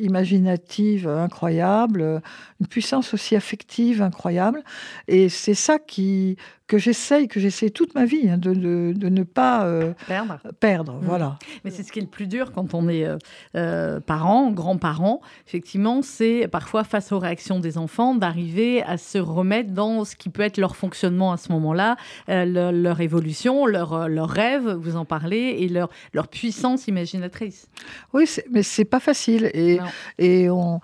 imaginative 0.00 1.08
incroyable, 1.08 2.22
une 2.60 2.66
puissance 2.66 3.14
aussi 3.14 3.36
affective 3.36 4.02
incroyable. 4.02 4.62
Et 5.06 5.28
c'est 5.28 5.54
ça 5.54 5.78
qui 5.78 6.36
que 6.68 6.78
j'essaye, 6.78 7.26
que 7.28 7.40
j'essaie 7.40 7.70
toute 7.70 7.94
ma 7.94 8.04
vie, 8.04 8.28
hein, 8.30 8.38
de, 8.38 8.52
de- 8.54 8.92
de 8.94 9.08
ne 9.08 9.22
pas 9.24 9.64
euh, 9.64 9.92
Perdre. 10.06 10.38
perdre. 10.60 10.98
Voilà. 11.02 11.38
Mais 11.64 11.70
c'est 11.70 11.82
ce 11.82 11.90
qui 11.90 11.98
est 11.98 12.02
le 12.02 12.08
plus 12.08 12.26
dur 12.28 12.52
quand 12.52 12.74
on 12.74 12.88
est 12.88 13.04
euh, 13.06 13.16
euh, 13.56 13.98
parent, 14.00 14.50
grand-parent. 14.52 15.20
Effectivement, 15.46 16.02
c'est 16.02 16.46
parfois 16.46 16.84
face 16.84 17.10
aux 17.10 17.18
réactions 17.18 17.58
des 17.58 17.78
enfants 17.78 18.14
d'arriver 18.14 18.82
à 18.82 18.98
se 18.98 19.18
remettre 19.18 19.70
dans 19.72 20.04
ce 20.04 20.14
qui 20.14 20.28
peut 20.28 20.42
être 20.42 20.58
leur 20.58 20.76
fonctionnement 20.76 21.32
à 21.32 21.38
ce 21.38 21.50
moment-là, 21.52 21.96
euh, 22.28 22.44
leur, 22.44 22.70
leur 22.72 23.00
évolution, 23.00 23.64
leur, 23.66 24.08
leur 24.08 24.28
rêve, 24.28 24.68
vous 24.70 24.96
en 24.96 25.06
parlez, 25.06 25.56
et 25.60 25.68
leur, 25.68 25.88
leur 26.12 26.28
puissance 26.28 26.86
imaginatrice. 26.86 27.66
Oui, 28.12 28.26
mais 28.50 28.62
c'est 28.62 28.84
pas 28.84 29.00
facile. 29.00 29.50
Et, 29.54 29.78
Non. 29.78 29.84
et 30.18 30.50
on, 30.50 30.80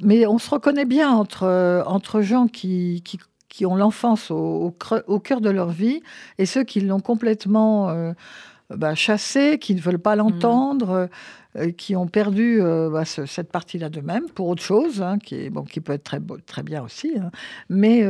mais 0.00 0.26
on 0.26 0.38
se 0.38 0.48
reconnaît 0.48 0.86
bien 0.86 1.10
entre, 1.10 1.84
entre 1.86 2.22
gens 2.22 2.46
qui, 2.46 3.02
qui, 3.04 3.18
qui 3.48 3.66
ont 3.66 3.76
l'enfance 3.76 4.30
au, 4.30 4.74
au, 5.06 5.20
cœur 5.20 5.40
de 5.40 5.50
leur 5.50 5.70
vie 5.70 6.02
et 6.38 6.46
ceux 6.46 6.64
qui 6.64 6.80
l'ont 6.80 7.00
complètement 7.00 7.88
euh, 7.88 8.12
bah, 8.70 8.94
chassé, 8.94 9.58
qui 9.58 9.74
ne 9.74 9.80
veulent 9.80 9.98
pas 9.98 10.16
l'entendre, 10.16 11.08
mmh. 11.54 11.72
qui 11.72 11.96
ont 11.96 12.06
perdu 12.06 12.60
bah, 12.60 13.04
cette 13.04 13.50
partie-là 13.50 13.88
d'eux-mêmes 13.88 14.28
pour 14.34 14.48
autre 14.48 14.62
chose, 14.62 15.00
hein, 15.02 15.18
qui, 15.18 15.36
est, 15.36 15.50
bon, 15.50 15.62
qui 15.62 15.80
peut 15.80 15.94
être 15.94 16.04
très, 16.04 16.20
très 16.46 16.62
bien 16.62 16.82
aussi. 16.82 17.12
Hein. 17.18 17.30
Mais 17.70 18.04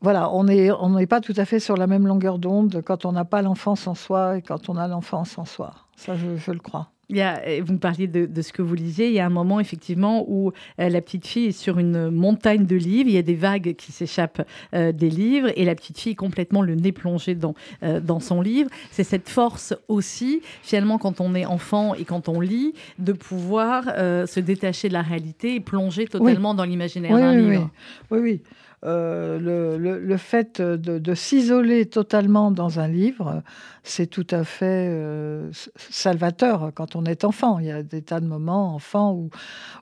voilà, 0.00 0.30
on 0.30 0.44
n'est 0.44 0.70
on 0.70 1.04
pas 1.06 1.20
tout 1.20 1.34
à 1.36 1.44
fait 1.44 1.58
sur 1.58 1.76
la 1.76 1.86
même 1.86 2.06
longueur 2.06 2.38
d'onde 2.38 2.82
quand 2.84 3.04
on 3.04 3.12
n'a 3.12 3.24
pas 3.24 3.42
l'enfance 3.42 3.86
en 3.86 3.94
soi 3.94 4.38
et 4.38 4.42
quand 4.42 4.68
on 4.68 4.76
a 4.76 4.86
l'enfance 4.88 5.38
en 5.38 5.44
soi. 5.44 5.74
Ça, 5.96 6.14
je, 6.14 6.50
le 6.50 6.58
crois. 6.58 6.90
Il 7.08 7.16
y 7.16 7.22
a, 7.22 7.40
vous 7.62 7.78
parliez 7.78 8.08
de, 8.08 8.42
ce 8.42 8.52
que 8.52 8.62
vous 8.62 8.74
lisiez. 8.74 9.08
Il 9.08 9.14
y 9.14 9.20
a 9.20 9.26
un 9.26 9.30
moment, 9.30 9.60
effectivement, 9.60 10.24
où 10.28 10.52
euh, 10.80 10.88
la 10.88 11.00
petite 11.00 11.26
fille 11.26 11.46
est 11.46 11.52
sur 11.52 11.78
une 11.78 12.10
montagne 12.10 12.66
de 12.66 12.74
livres. 12.74 13.08
Il 13.08 13.14
y 13.14 13.18
a 13.18 13.22
des 13.22 13.34
vagues 13.34 13.74
qui 13.76 13.92
s'échappent 13.92 14.46
euh, 14.74 14.90
des 14.90 15.08
livres 15.08 15.50
et 15.54 15.64
la 15.64 15.76
petite 15.76 16.00
fille 16.00 16.12
est 16.12 16.16
complètement 16.16 16.62
le 16.62 16.74
nez 16.74 16.90
plongé 16.90 17.36
dans, 17.36 17.54
euh, 17.84 18.00
dans 18.00 18.18
son 18.18 18.40
livre. 18.40 18.70
C'est 18.90 19.04
cette 19.04 19.28
force 19.28 19.72
aussi, 19.86 20.42
finalement, 20.62 20.98
quand 20.98 21.20
on 21.20 21.36
est 21.36 21.46
enfant 21.46 21.94
et 21.94 22.04
quand 22.04 22.28
on 22.28 22.40
lit, 22.40 22.74
de 22.98 23.12
pouvoir 23.12 23.84
se 23.86 24.40
détacher 24.40 24.88
de 24.88 24.92
la 24.92 25.02
réalité 25.02 25.54
et 25.54 25.60
plonger 25.60 26.06
totalement 26.06 26.54
dans 26.54 26.64
l'imaginaire 26.64 27.16
d'un 27.16 27.36
livre. 27.36 27.70
Oui, 28.10 28.18
oui. 28.18 28.40
Euh, 28.86 29.40
le, 29.40 29.98
le, 29.98 30.16
fait 30.16 30.60
de, 30.60 31.14
s'isoler 31.14 31.86
totalement 31.86 32.52
dans 32.52 32.78
un 32.78 32.86
livre, 32.86 33.42
c'est 33.82 34.06
tout 34.06 34.26
à 34.30 34.44
fait 34.44 34.88
euh, 34.90 35.50
salvateur 35.90 36.70
quand 36.72 36.94
on 36.94 37.04
est 37.04 37.24
enfant. 37.24 37.58
Il 37.58 37.66
y 37.66 37.72
a 37.72 37.82
des 37.82 38.02
tas 38.02 38.20
de 38.20 38.26
moments, 38.26 38.74
enfant, 38.76 39.12
où, 39.12 39.30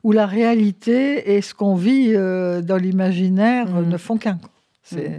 où 0.05 0.13
la 0.13 0.27
réalité 0.27 1.35
et 1.37 1.43
ce 1.43 1.53
qu'on 1.53 1.75
vit 1.75 2.13
euh, 2.15 2.63
dans 2.63 2.79
l'imaginaire 2.79 3.69
mmh. 3.69 3.89
ne 3.91 3.97
font 3.99 4.17
qu'un. 4.17 4.39
C'est. 4.83 5.11
Mmh. 5.11 5.17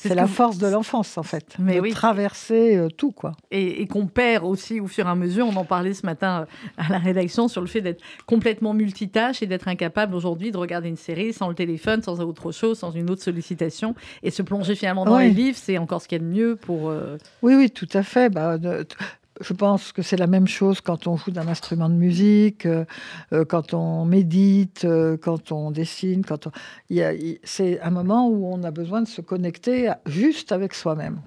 C'est 0.00 0.14
la 0.14 0.28
force 0.28 0.58
de 0.58 0.68
l'enfance, 0.68 1.18
en 1.18 1.24
fait, 1.24 1.56
Mais 1.58 1.80
de 1.80 1.90
traverser 1.90 2.76
euh, 2.76 2.88
tout, 2.88 3.10
quoi. 3.10 3.32
Et, 3.50 3.84
qu'on 3.88 4.06
perd 4.06 4.44
aussi 4.44 4.78
au 4.78 4.86
fur 4.86 5.06
et 5.06 5.10
à 5.10 5.16
mesure. 5.16 5.46
On 5.48 5.56
en 5.56 5.64
parlait 5.64 5.92
ce 5.92 6.06
matin 6.06 6.42
euh, 6.42 6.72
à 6.76 6.88
la 6.88 6.98
rédaction 6.98 7.48
sur 7.48 7.60
le 7.60 7.66
fait 7.66 7.80
d'être 7.80 8.00
complètement 8.24 8.74
multitâche 8.74 9.42
et 9.42 9.46
d'être 9.46 9.66
incapable 9.66 10.14
aujourd'hui 10.14 10.52
de 10.52 10.56
regarder 10.56 10.88
une 10.88 10.96
série 10.96 11.32
sans 11.32 11.48
le 11.48 11.56
téléphone, 11.56 12.00
sans 12.00 12.20
autre 12.20 12.52
chose, 12.52 12.78
sans 12.78 12.92
une 12.92 13.10
autre 13.10 13.22
sollicitation. 13.22 13.96
Et 14.22 14.30
se 14.30 14.42
plonger 14.42 14.76
finalement 14.76 15.04
dans 15.04 15.18
les 15.18 15.30
livres, 15.30 15.58
c'est 15.60 15.78
encore 15.78 16.00
ce 16.00 16.06
qu'il 16.06 16.18
y 16.18 16.20
a 16.20 16.24
de 16.24 16.30
mieux 16.30 16.54
pour... 16.54 16.90
Euh, 16.90 17.18
oui, 17.42 17.56
oui, 17.56 17.68
tout 17.68 17.88
à 17.92 18.04
fait. 18.04 18.28
Bah, 18.30 18.56
je 19.40 19.52
pense 19.52 19.92
que 19.92 20.02
c'est 20.02 20.16
la 20.16 20.26
même 20.26 20.48
chose 20.48 20.80
quand 20.80 21.06
on 21.06 21.16
joue 21.16 21.30
d'un 21.30 21.48
instrument 21.48 21.88
de 21.88 21.94
musique, 21.94 22.66
euh, 22.66 22.84
euh, 23.32 23.44
quand 23.44 23.74
on 23.74 24.04
médite, 24.04 24.84
euh, 24.84 25.16
quand 25.16 25.52
on 25.52 25.70
dessine. 25.70 26.24
Quand 26.24 26.48
c'est 27.44 27.80
un 27.80 27.90
moment 27.90 28.28
où 28.28 28.46
on 28.46 28.62
a 28.64 28.70
besoin 28.70 29.02
de 29.02 29.08
se 29.08 29.20
connecter 29.20 29.92
juste 30.06 30.52
avec 30.52 30.74
soi-même. 30.74 31.20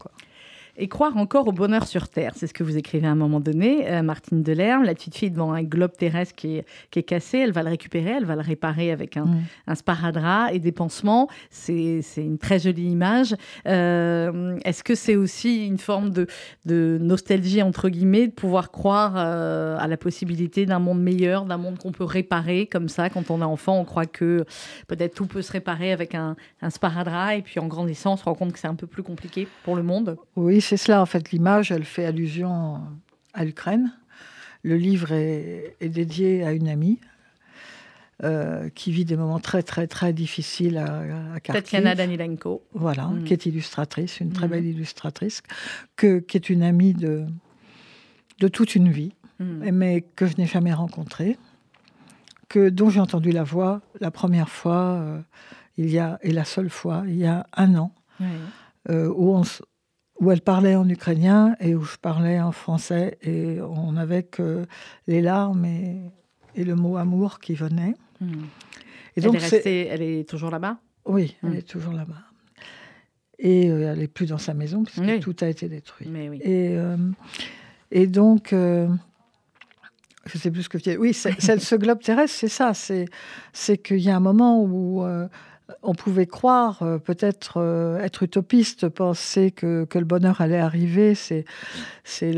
Et 0.78 0.88
croire 0.88 1.18
encore 1.18 1.48
au 1.48 1.52
bonheur 1.52 1.86
sur 1.86 2.08
Terre, 2.08 2.32
c'est 2.36 2.48
ce 2.48 2.54
que 2.54 2.64
vous 2.64 2.78
écrivez 2.78 3.08
à 3.08 3.12
un 3.12 3.16
moment 3.16 3.40
donné, 3.40 3.90
euh, 3.92 4.02
Martine 4.04 4.42
Delerme. 4.42 4.84
La 4.84 4.94
petite 4.94 5.16
fille 5.16 5.32
devant 5.32 5.52
un 5.54 5.64
globe 5.64 5.92
terrestre 5.98 6.36
qui 6.36 6.58
est, 6.58 6.66
qui 6.92 7.00
est, 7.00 7.04
cassé, 7.04 7.40
elle 7.40 7.52
va 7.52 7.64
le 7.64 7.70
récupérer, 7.70 8.12
elle 8.12 8.26
va 8.26 8.36
le 8.36 8.42
réparer 8.42 8.92
avec 8.92 9.18
un, 9.18 9.26
mm. 9.26 9.42
un 9.68 9.76
sparadrap 9.76 10.54
et 10.54 10.60
des 10.60 10.72
pansements. 10.72 11.28
C'est 11.50 12.02
une 12.18 12.38
très 12.38 12.60
jolie 12.60 12.90
image. 12.90 13.36
Euh, 13.68 14.58
est-ce 14.64 14.84
que 14.84 14.96
c'est 14.96 15.16
aussi 15.16 15.66
une 15.68 15.78
forme 15.78 16.12
de, 16.12 16.28
de, 16.66 16.98
nostalgie, 17.02 17.62
entre 17.62 17.90
guillemets, 17.90 18.28
de 18.28 18.34
pouvoir 18.34 18.72
croire 18.72 19.16
euh, 19.18 19.78
à 19.80 19.88
la 19.88 19.98
possibilité 19.98 20.66
d'un 20.66 20.80
monde 20.80 21.02
meilleur, 21.02 21.46
d'un 21.46 21.58
monde 21.58 21.78
qu'on 21.80 21.92
peut 21.92 22.04
réparer 22.04 22.68
comme 22.68 22.88
ça? 22.88 23.10
Quand 23.10 23.30
on 23.30 23.42
est 23.42 23.46
enfant, 23.46 23.80
on 23.80 23.86
croit 23.86 24.06
que 24.06 24.46
peut-être 24.88 25.16
tout 25.16 25.26
peut 25.26 25.42
se 25.42 25.52
réparer 25.52 25.92
avec 25.92 26.16
un, 26.16 26.36
un 26.62 26.70
sparadrap 26.70 27.38
et 27.38 27.42
puis 27.42 27.60
en 27.60 27.68
grandissant, 27.68 28.14
on 28.14 28.18
se 28.18 28.24
rend 28.24 28.36
compte 28.36 28.54
que 28.54 28.60
c'est 28.60 28.68
un 28.68 28.76
peu 28.76 28.88
plus 28.88 29.04
compliqué 29.04 29.48
pour 29.64 29.76
le 29.76 29.84
monde. 29.84 30.18
Oui, 30.36 30.62
c'est 30.72 30.78
cela, 30.78 31.02
en 31.02 31.06
fait. 31.06 31.32
L'image, 31.32 31.70
elle 31.74 31.84
fait 31.84 32.06
allusion 32.06 32.80
à 33.34 33.44
l'Ukraine. 33.44 33.92
Le 34.64 34.78
livre 34.78 35.12
est, 35.12 35.76
dédié 35.82 36.46
à 36.46 36.54
une 36.54 36.70
amie 36.70 36.98
euh, 38.24 38.70
qui 38.70 38.94
vit 38.94 39.04
des 39.04 39.18
moments 39.18 39.42
très, 39.42 39.64
très, 39.64 39.88
très 39.88 40.14
difficiles 40.14 40.78
à, 40.78 41.02
à 41.36 41.40
Tatiana 41.42 41.94
Danilenko. 41.94 42.64
Voilà, 42.74 43.08
mm. 43.08 43.26
qui 43.26 43.34
est 43.34 43.46
illustratrice, 43.46 44.22
une 44.22 44.32
très 44.32 44.48
mm. 44.48 44.50
belle 44.50 44.66
illustratrice, 44.66 45.44
que, 45.98 46.20
qui 46.20 46.38
est 46.38 46.50
une 46.50 46.64
amie 46.64 46.94
de, 46.94 47.26
de 48.40 48.48
toute 48.48 48.74
une 48.74 48.90
vie, 48.90 49.12
mm. 49.40 49.72
mais 49.72 50.06
que 50.16 50.26
je 50.26 50.38
n'ai 50.38 50.46
jamais 50.48 50.72
rencontrée, 50.72 51.38
que, 52.48 52.70
dont 52.70 52.90
j'ai 52.90 53.02
entendu 53.02 53.34
la 53.34 53.44
voix 53.44 53.82
la 54.00 54.10
première 54.10 54.48
fois, 54.48 55.02
euh, 55.02 55.20
il 55.76 55.90
y 55.90 56.00
a, 56.00 56.18
et 56.22 56.32
la 56.32 56.46
seule 56.46 56.70
fois, 56.70 57.04
il 57.08 57.18
y 57.18 57.26
a 57.26 57.46
un 57.58 57.76
an, 57.76 57.92
euh, 58.90 59.12
où 59.14 59.36
on, 59.36 59.44
où 60.22 60.32
elle 60.32 60.42
parlait 60.42 60.76
en 60.76 60.88
ukrainien 60.88 61.56
et 61.60 61.74
où 61.76 61.84
je 61.84 61.98
parlais 61.98 62.40
en 62.40 62.52
français. 62.52 63.18
Et 63.24 63.60
on 63.60 63.94
n'avait 63.94 64.24
que 64.24 64.66
les 65.08 65.22
larmes 65.22 65.66
et, 65.66 65.98
et, 66.56 66.64
le 66.64 66.76
mot 66.76 66.98
amour 66.98 67.40
qui 67.40 67.56
venait. 67.56 67.96
Hmm. 68.22 68.44
Et 69.18 69.22
donc, 69.22 69.36
elle, 69.36 69.42
est 69.42 69.48
restée, 69.48 69.88
elle 69.88 70.02
est 70.04 70.30
toujours 70.30 70.52
là-bas? 70.52 70.78
Oui, 71.06 71.36
elle 71.44 71.50
hmm. 71.50 71.56
est 71.56 71.68
toujours 71.68 71.94
là-bas. 71.94 72.22
Et 73.40 73.72
euh, 73.72 73.92
elle 73.92 74.00
n'est 74.00 74.08
plus 74.08 74.28
dans 74.28 74.38
sa 74.38 74.54
maison 74.54 74.84
parce 74.84 74.96
que 74.96 75.18
tout 75.18 75.36
a 75.42 75.48
été 75.48 75.68
détruit. 75.68 76.08
Mais 76.08 76.30
oui. 76.30 76.38
et, 76.44 76.78
euh, 76.78 76.96
et 77.90 78.06
donc, 78.06 78.54
euh, 78.54 78.88
je 80.28 80.38
ne 80.38 80.42
sais 80.42 80.52
plus 80.52 80.64
ce 80.64 80.70
que 80.70 80.78
tu 80.78 80.92
dis. 80.92 80.98
Oui, 80.98 81.14
ce 81.16 81.76
globe 81.76 82.00
terrestre, 82.00 82.38
c'est 82.38 82.48
ça. 82.48 82.74
C'est 82.76 83.78
qu'il 83.80 83.98
y 83.98 84.12
a 84.12 84.16
un 84.16 84.20
moment 84.20 84.64
où 84.64 85.04
on 85.84 85.94
pouvait 85.94 86.26
croire, 86.26 86.82
euh, 86.82 86.98
peut-être 86.98 87.54
euh, 87.58 88.00
être 88.00 88.24
utopiste, 88.24 88.90
penser 88.90 89.52
que, 89.52 89.88
le 89.94 90.06
bonheur 90.06 90.42
allait 90.42 90.60
arriver. 90.60 91.16
C'est, 91.16 91.46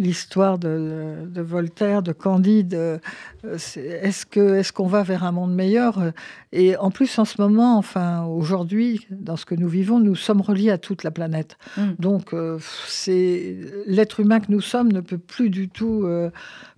l'histoire 0.00 0.60
de, 0.60 1.26
Voltaire, 1.40 2.02
de 2.02 2.12
Candide. 2.12 2.74
Euh, 2.74 2.98
est-ce, 3.44 4.24
que, 4.26 4.54
est-ce 4.54 4.72
qu'on 4.72 4.86
va 4.86 5.02
vers 5.02 5.24
un 5.24 5.32
monde 5.32 5.52
meilleur? 5.52 6.12
Et 6.52 6.76
en 6.76 6.92
plus, 6.92 7.18
en 7.18 7.24
ce 7.24 7.40
moment, 7.40 7.76
enfin, 7.76 8.24
aujourd'hui, 8.24 9.08
dans 9.10 9.36
ce 9.36 9.44
que 9.44 9.56
nous 9.56 9.66
vivons, 9.66 9.98
nous 9.98 10.14
sommes 10.14 10.40
reliés 10.40 10.70
à 10.70 10.78
toute 10.78 11.02
la 11.02 11.10
planète. 11.10 11.58
Mm. 11.76 11.82
Donc, 11.98 12.32
c'est, 12.86 13.56
l'être 13.86 14.20
humain 14.20 14.38
que 14.38 14.52
nous 14.52 14.60
sommes 14.60 14.92
ne 14.92 15.00
peut 15.00 15.18
plus 15.18 15.50
du 15.50 15.68
tout 15.68 16.08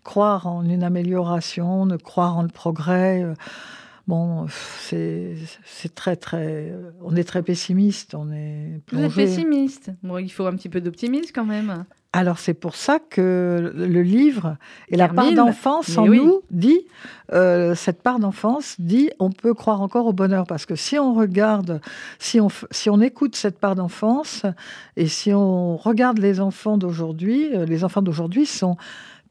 croire 0.02 0.46
en 0.46 0.64
une 0.64 0.82
amélioration, 0.82 1.84
ne 1.84 1.98
croire 1.98 2.38
en 2.38 2.42
le 2.42 2.48
progrès. 2.48 3.26
Bon, 4.06 4.46
c'est 4.48 5.36
très, 5.94 6.16
très. 6.16 6.74
On 7.02 7.14
est 7.16 7.24
très 7.24 7.42
pessimiste. 7.42 8.14
On 8.14 8.32
est 8.32 8.80
Vous 8.92 9.02
êtes 9.02 9.14
pessimiste. 9.14 9.90
Bon, 10.02 10.18
il 10.18 10.30
faut 10.30 10.46
un 10.46 10.54
petit 10.54 10.68
peu 10.68 10.80
d'optimisme 10.80 11.30
quand 11.34 11.44
même. 11.44 11.84
Alors, 12.12 12.40
c'est 12.40 12.54
pour 12.54 12.74
ça 12.74 12.98
que 12.98 13.72
le 13.72 14.02
livre 14.02 14.56
et 14.88 14.96
la 14.96 15.08
part 15.08 15.32
d'enfance 15.32 15.96
en 15.96 16.06
nous 16.06 16.42
dit 16.50 16.80
euh, 17.32 17.76
cette 17.76 18.02
part 18.02 18.18
d'enfance 18.18 18.74
dit 18.80 19.10
on 19.20 19.30
peut 19.30 19.54
croire 19.54 19.80
encore 19.80 20.06
au 20.06 20.12
bonheur. 20.12 20.44
Parce 20.48 20.66
que 20.66 20.74
si 20.74 20.98
on 20.98 21.14
regarde, 21.14 21.80
si 22.18 22.40
on, 22.40 22.48
si 22.72 22.90
on 22.90 23.00
écoute 23.00 23.36
cette 23.36 23.60
part 23.60 23.76
d'enfance 23.76 24.44
et 24.96 25.06
si 25.06 25.32
on 25.32 25.76
regarde 25.76 26.18
les 26.18 26.40
enfants 26.40 26.78
d'aujourd'hui, 26.78 27.54
euh, 27.54 27.64
les 27.64 27.84
enfants 27.84 28.02
d'aujourd'hui 28.02 28.44
sont 28.44 28.76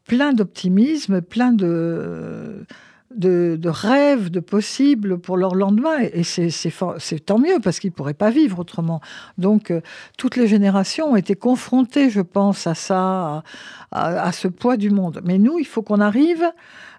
pleins 0.06 0.32
d'optimisme, 0.32 1.20
pleins 1.20 1.52
de 1.52 2.64
de, 3.14 3.68
rêves, 3.68 4.30
de 4.30 4.40
possibles 4.40 5.18
pour 5.18 5.36
leur 5.36 5.54
lendemain. 5.54 5.98
Et 6.12 6.22
c'est 6.22 7.20
tant 7.24 7.38
mieux 7.38 7.58
parce 7.62 7.80
qu'ils 7.80 7.90
ne 7.90 7.94
pourraient 7.94 8.14
pas 8.14 8.30
vivre 8.30 8.58
autrement. 8.58 9.00
Donc, 9.38 9.70
euh, 9.70 9.80
toutes 10.16 10.36
les 10.36 10.46
générations 10.46 11.12
ont 11.12 11.16
été 11.16 11.34
confrontées, 11.34 12.10
je 12.10 12.20
pense, 12.20 12.66
à 12.66 12.74
ça, 12.74 13.42
à, 13.90 14.32
ce 14.32 14.48
poids 14.48 14.76
du 14.76 14.90
monde. 14.90 15.20
Mais 15.24 15.38
nous, 15.38 15.58
il 15.58 15.66
faut 15.66 15.82
qu'on 15.82 16.00
arrive 16.00 16.44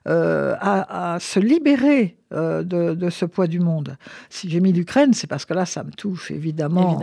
euh, 0.07 0.55
à, 0.59 1.17
se 1.19 1.39
libérer 1.39 2.17
euh, 2.33 2.63
de, 2.63 3.09
ce 3.09 3.25
poids 3.25 3.47
du 3.47 3.59
monde. 3.59 3.97
Si 4.29 4.49
j'ai 4.49 4.59
mis 4.59 4.73
l'Ukraine, 4.73 5.13
c'est 5.13 5.27
parce 5.27 5.45
que 5.45 5.53
là, 5.53 5.65
ça 5.65 5.83
me 5.83 5.91
touche 5.91 6.31
évidemment, 6.31 6.99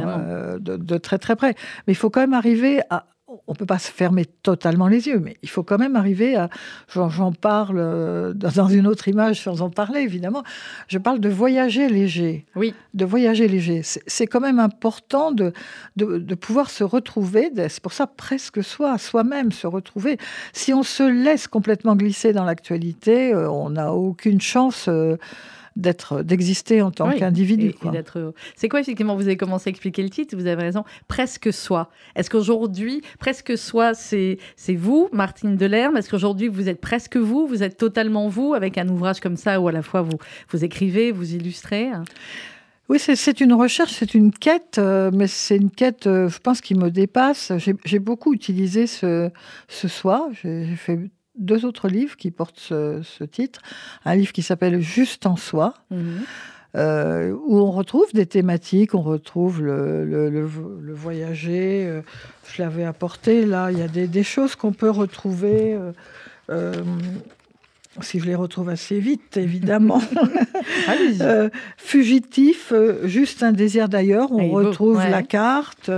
de, 0.58 0.76
de, 0.76 0.98
très 0.98 1.18
très 1.18 1.36
près. 1.36 1.54
Mais 1.86 1.92
il 1.92 1.96
faut 1.96 2.10
quand 2.10 2.20
même 2.20 2.34
arriver 2.34 2.80
à, 2.90 3.06
on 3.28 3.52
ne 3.52 3.56
peut 3.56 3.66
pas 3.66 3.78
se 3.78 3.90
fermer 3.90 4.24
totalement 4.24 4.88
les 4.88 5.06
yeux, 5.06 5.18
mais 5.18 5.36
il 5.42 5.50
faut 5.50 5.62
quand 5.62 5.78
même 5.78 5.96
arriver 5.96 6.34
à. 6.36 6.48
J'en 6.88 7.32
parle 7.32 7.76
euh, 7.78 8.32
dans 8.32 8.68
une 8.68 8.86
autre 8.86 9.06
image 9.08 9.42
sans 9.42 9.60
en 9.60 9.68
parler, 9.68 10.00
évidemment. 10.00 10.42
Je 10.86 10.96
parle 10.96 11.20
de 11.20 11.28
voyager 11.28 11.88
léger. 11.88 12.46
Oui. 12.56 12.74
De 12.94 13.04
voyager 13.04 13.46
léger. 13.46 13.82
C'est 13.82 14.26
quand 14.26 14.40
même 14.40 14.58
important 14.58 15.32
de, 15.32 15.52
de, 15.96 16.34
pouvoir 16.34 16.70
se 16.70 16.84
retrouver. 16.84 17.50
C'est 17.68 17.82
pour 17.82 17.92
ça, 17.92 18.06
presque 18.06 18.64
soi, 18.64 18.96
soi-même, 18.96 19.52
se 19.52 19.66
retrouver. 19.66 20.16
Si 20.54 20.72
on 20.72 20.82
se 20.82 21.02
laisse 21.02 21.48
complètement 21.48 21.96
glisser 21.96 22.32
dans 22.32 22.44
l'actualité, 22.44 23.34
euh, 23.34 23.50
on 23.50 23.70
n'a 23.70 23.92
aucune 23.92 24.40
chance. 24.40 24.86
Euh, 24.88 25.16
d'être, 25.78 26.22
d'exister 26.22 26.82
en 26.82 26.90
tant 26.90 27.10
qu'individu. 27.12 27.74
C'est 28.56 28.68
quoi 28.68 28.80
effectivement 28.80 29.16
Vous 29.16 29.22
avez 29.22 29.36
commencé 29.36 29.68
à 29.68 29.70
expliquer 29.70 30.02
le 30.02 30.10
titre. 30.10 30.36
Vous 30.36 30.46
avez 30.46 30.62
raison. 30.62 30.84
Presque 31.06 31.52
soi. 31.52 31.90
Est-ce 32.16 32.28
qu'aujourd'hui, 32.28 33.02
presque 33.18 33.56
soi, 33.56 33.94
c'est 33.94 34.38
c'est 34.56 34.74
vous, 34.74 35.08
Martine 35.12 35.56
Delerme? 35.56 35.96
Est-ce 35.96 36.10
qu'aujourd'hui 36.10 36.48
vous 36.48 36.68
êtes 36.68 36.80
presque 36.80 37.16
vous 37.16 37.46
Vous 37.46 37.62
êtes 37.62 37.78
totalement 37.78 38.28
vous 38.28 38.54
avec 38.54 38.76
un 38.76 38.88
ouvrage 38.88 39.20
comme 39.20 39.36
ça 39.36 39.60
où 39.60 39.68
à 39.68 39.72
la 39.72 39.82
fois 39.82 40.02
vous 40.02 40.18
vous 40.50 40.64
écrivez, 40.64 41.12
vous 41.12 41.34
illustrez? 41.34 41.90
Oui, 42.88 42.98
c'est 42.98 43.40
une 43.42 43.52
recherche, 43.52 43.92
c'est 43.92 44.14
une 44.14 44.32
quête, 44.32 44.78
euh, 44.78 45.10
mais 45.12 45.26
c'est 45.26 45.56
une 45.56 45.70
quête, 45.70 46.06
euh, 46.06 46.30
je 46.30 46.38
pense, 46.38 46.62
qui 46.62 46.74
me 46.74 46.90
dépasse. 46.90 47.52
J'ai 47.84 47.98
beaucoup 47.98 48.32
utilisé 48.32 48.86
ce, 48.86 49.30
ce 49.68 49.88
soi. 49.88 50.30
J'ai 50.42 50.64
fait 50.76 50.98
deux 51.38 51.64
autres 51.64 51.88
livres 51.88 52.16
qui 52.16 52.30
portent 52.30 52.58
ce, 52.58 53.24
titre. 53.24 53.60
Un 54.04 54.16
livre 54.16 54.32
qui 54.32 54.42
s'appelle 54.42 54.80
Juste 54.80 55.26
en 55.26 55.36
soi. 55.36 55.74
Mhm. 55.90 56.20
Euh, 56.76 57.34
où 57.46 57.58
on 57.58 57.70
retrouve 57.70 58.12
des 58.12 58.26
thématiques, 58.26 58.94
on 58.94 59.00
retrouve 59.00 59.62
le, 59.62 60.04
le, 60.04 60.94
voyager. 60.94 62.02
je 62.52 62.62
l'avais 62.62 62.84
apporté 62.84 63.46
là, 63.46 63.72
il 63.72 63.78
y 63.78 63.82
a 63.82 63.88
des, 63.88 64.06
des 64.06 64.22
choses 64.22 64.54
qu'on 64.54 64.72
peut 64.72 64.90
retrouver 64.90 65.78
si 68.02 68.20
je 68.20 68.26
les 68.26 68.34
retrouve 68.34 68.68
assez 68.68 68.98
vite, 68.98 69.36
évidemment. 69.36 70.02
euh, 71.20 71.48
fugitif, 71.76 72.72
euh, 72.72 73.06
juste 73.06 73.42
un 73.42 73.52
désir 73.52 73.88
d'ailleurs, 73.88 74.32
on 74.32 74.50
retrouve 74.50 74.98
la 74.98 75.22
carte. 75.22 75.90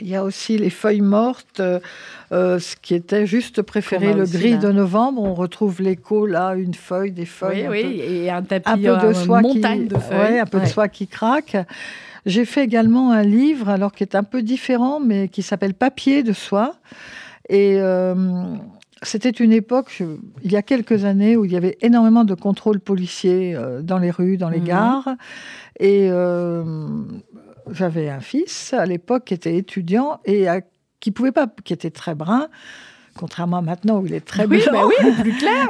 Il 0.00 0.08
y 0.08 0.16
a 0.16 0.24
aussi 0.24 0.58
les 0.58 0.70
feuilles 0.70 1.00
mortes, 1.00 1.60
euh, 1.60 2.58
ce 2.58 2.76
qui 2.76 2.94
était 2.94 3.26
juste 3.26 3.62
préféré, 3.62 4.12
le 4.14 4.24
gris 4.24 4.58
de 4.58 4.70
novembre. 4.70 5.22
On 5.22 5.34
retrouve 5.34 5.80
l'écho 5.82 6.26
là, 6.26 6.54
une 6.54 6.74
feuille, 6.74 7.12
des 7.12 7.24
feuilles. 7.24 7.68
Oui, 7.68 7.82
oui, 7.84 8.00
et 8.00 8.30
un 8.30 8.42
tapis, 8.42 8.86
un 8.86 8.98
peu 8.98 9.08
de 9.08 9.12
soie 9.12 9.40
montagne 9.40 9.82
qui, 9.82 9.94
de 9.94 9.98
feuilles. 9.98 10.38
un 10.38 10.46
peu 10.46 10.60
de 10.60 10.66
soie 10.66 10.88
qui 10.88 11.06
craque. 11.06 11.56
J'ai 12.26 12.44
fait 12.44 12.62
également 12.62 13.12
un 13.12 13.22
livre, 13.22 13.68
alors 13.68 13.92
qui 13.92 14.02
est 14.02 14.14
un 14.14 14.22
peu 14.22 14.42
différent, 14.42 15.00
mais 15.00 15.28
qui 15.28 15.42
s'appelle 15.42 15.74
Papier 15.74 16.22
de 16.22 16.32
soie. 16.32 16.74
Et 17.48 17.80
euh, 17.80 18.14
c'était 19.02 19.30
une 19.30 19.52
époque, 19.52 20.02
il 20.42 20.52
y 20.52 20.56
a 20.56 20.62
quelques 20.62 21.04
années, 21.04 21.36
où 21.36 21.44
il 21.44 21.52
y 21.52 21.56
avait 21.56 21.78
énormément 21.80 22.24
de 22.24 22.34
contrôles 22.34 22.80
policiers 22.80 23.54
euh, 23.54 23.80
dans 23.80 23.98
les 23.98 24.10
rues, 24.10 24.36
dans 24.36 24.50
les 24.50 24.60
mhm. 24.60 24.66
gares. 24.66 25.08
Et 25.80 26.08
euh, 26.10 26.64
j'avais 27.72 28.08
un 28.08 28.20
fils 28.20 28.72
à 28.72 28.86
l'époque 28.86 29.24
qui 29.26 29.34
était 29.34 29.56
étudiant 29.56 30.20
et 30.24 30.46
qui 31.00 31.10
pouvait 31.10 31.32
pas, 31.32 31.46
qui 31.64 31.72
était 31.72 31.90
très 31.90 32.14
brun, 32.14 32.48
contrairement 33.18 33.58
à 33.58 33.62
maintenant 33.62 33.98
où 33.98 34.06
il 34.06 34.14
est 34.14 34.24
très 34.24 34.46
oui, 34.46 34.62
blanc. 34.68 34.88
oui, 34.88 35.12
plus 35.20 35.36
clair. 35.36 35.68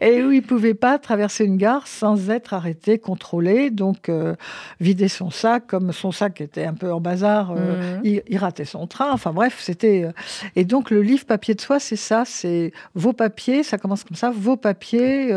et 0.00 0.22
où 0.22 0.32
il 0.32 0.42
pouvait 0.42 0.74
pas 0.74 0.98
traverser 0.98 1.44
une 1.44 1.56
gare 1.56 1.86
sans 1.86 2.30
être 2.30 2.54
arrêté, 2.54 2.98
contrôlé. 2.98 3.70
Donc, 3.70 4.08
euh, 4.08 4.34
vider 4.80 5.08
son 5.08 5.30
sac, 5.30 5.66
comme 5.66 5.92
son 5.92 6.10
sac 6.10 6.40
était 6.40 6.64
un 6.64 6.74
peu 6.74 6.92
en 6.92 7.00
bazar, 7.00 7.52
euh, 7.56 8.00
mhm. 8.02 8.22
il, 8.26 8.38
ratait 8.38 8.64
son 8.64 8.86
train. 8.86 9.12
Enfin 9.12 9.32
bref, 9.32 9.58
c'était. 9.60 10.04
Euh, 10.04 10.12
et 10.56 10.64
donc, 10.64 10.90
le 10.90 11.02
livre 11.02 11.24
Papier 11.24 11.54
de 11.54 11.60
soi, 11.60 11.78
c'est 11.78 11.96
ça 11.96 12.24
c'est 12.24 12.72
vos 12.94 13.12
papiers, 13.12 13.62
ça 13.62 13.78
commence 13.78 14.04
comme 14.04 14.16
ça, 14.16 14.30
vos 14.30 14.56
papiers. 14.56 15.32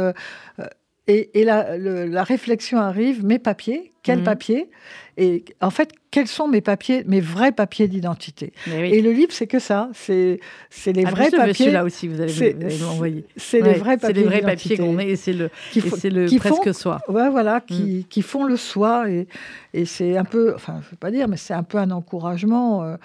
Et, 1.07 1.43
la, 1.43 2.23
réflexion 2.23 2.77
arrive, 2.77 3.25
mes 3.25 3.39
papiers, 3.39 3.91
quels 4.03 4.19
mhm. 4.19 4.23
papiers 4.23 4.69
Et 5.17 5.43
en 5.59 5.69
fait, 5.69 5.91
quels 6.11 6.27
sont 6.27 6.47
mes 6.47 6.61
papiers, 6.61 7.03
mes 7.05 7.19
vrais 7.19 7.51
papiers 7.51 7.89
d'identité 7.89 8.53
Et 8.67 9.01
le 9.01 9.11
livre, 9.11 9.33
c'est 9.33 9.47
que 9.47 9.59
ça, 9.59 9.89
c'est 9.93 10.39
les 10.85 11.03
ah, 11.05 11.09
vrais 11.09 11.29
papiers. 11.29 11.71
là 11.71 11.83
aussi, 11.83 12.07
vous 12.07 12.21
allez 12.21 12.55
m'envoyer. 12.81 13.25
C'est 13.35 13.59
les 13.59 13.73
vrais 13.73 13.97
papiers. 13.97 14.07
C'est 14.07 14.13
les 14.13 14.23
vrais 14.23 14.41
papiers 14.41 14.77
qu'on 14.77 14.93
met, 14.93 15.09
et 15.09 15.15
c'est 15.17 15.33
le, 15.33 15.49
c'est 15.97 16.09
le 16.09 16.27
presque 16.37 16.73
soi. 16.73 17.01
Ouais, 17.09 17.29
voilà, 17.29 17.59
qui, 17.59 17.83
mm. 17.83 18.03
qui, 18.05 18.21
font 18.21 18.45
le 18.45 18.55
soi, 18.55 19.09
et, 19.09 19.27
et 19.73 19.83
c'est 19.83 20.15
un 20.15 20.25
peu, 20.25 20.53
enfin, 20.55 20.79
je 20.81 20.87
ne 20.87 20.91
veux 20.91 20.97
pas 20.97 21.11
dire, 21.11 21.27
mais 21.27 21.37
c'est 21.37 21.53
un 21.53 21.63
peu 21.63 21.79
un 21.79 21.91
encouragement. 21.91 22.83
Euh, 22.83 22.95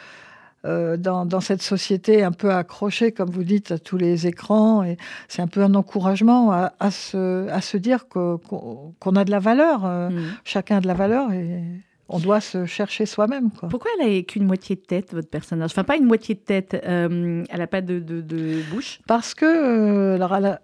euh, 0.68 0.96
dans, 0.96 1.40
cette 1.40 1.62
société 1.62 2.22
un 2.22 2.32
peu 2.32 2.52
accrochée, 2.52 3.12
comme 3.12 3.30
vous 3.30 3.44
dites, 3.44 3.70
à 3.72 3.78
tous 3.78 3.96
les 3.96 4.26
écrans. 4.26 4.82
Et 4.82 4.96
c'est 5.28 5.40
un 5.40 5.46
peu 5.46 5.62
un 5.62 5.74
encouragement 5.74 6.52
à, 6.52 6.90
se, 6.90 7.48
à 7.48 7.60
se 7.60 7.76
dire 7.76 8.08
qu'on 8.08 9.16
a 9.16 9.24
de 9.24 9.30
la 9.30 9.38
valeur, 9.38 9.84
euh, 9.84 10.10
mm. 10.10 10.22
chacun 10.44 10.78
a 10.78 10.80
de 10.80 10.86
la 10.86 10.94
valeur. 10.94 11.32
Et 11.32 11.62
on 12.10 12.18
doit 12.18 12.40
se 12.40 12.66
chercher 12.66 13.06
soi-même. 13.06 13.50
Pourquoi 13.50 13.90
elle 13.98 14.14
n'a 14.14 14.22
qu'une 14.22 14.44
moitié 14.44 14.76
de 14.76 14.80
tête, 14.80 15.14
votre 15.14 15.28
personnage? 15.28 15.70
Enfin, 15.72 15.84
pas 15.84 15.96
une 15.96 16.06
moitié 16.06 16.34
de 16.34 16.40
tête, 16.40 16.74
euh, 16.86 17.44
elle 17.48 17.58
n'a 17.58 17.66
pas 17.66 17.80
de, 17.80 18.62
bouche? 18.70 19.00
Parce 19.06 19.34
que, 19.34 20.18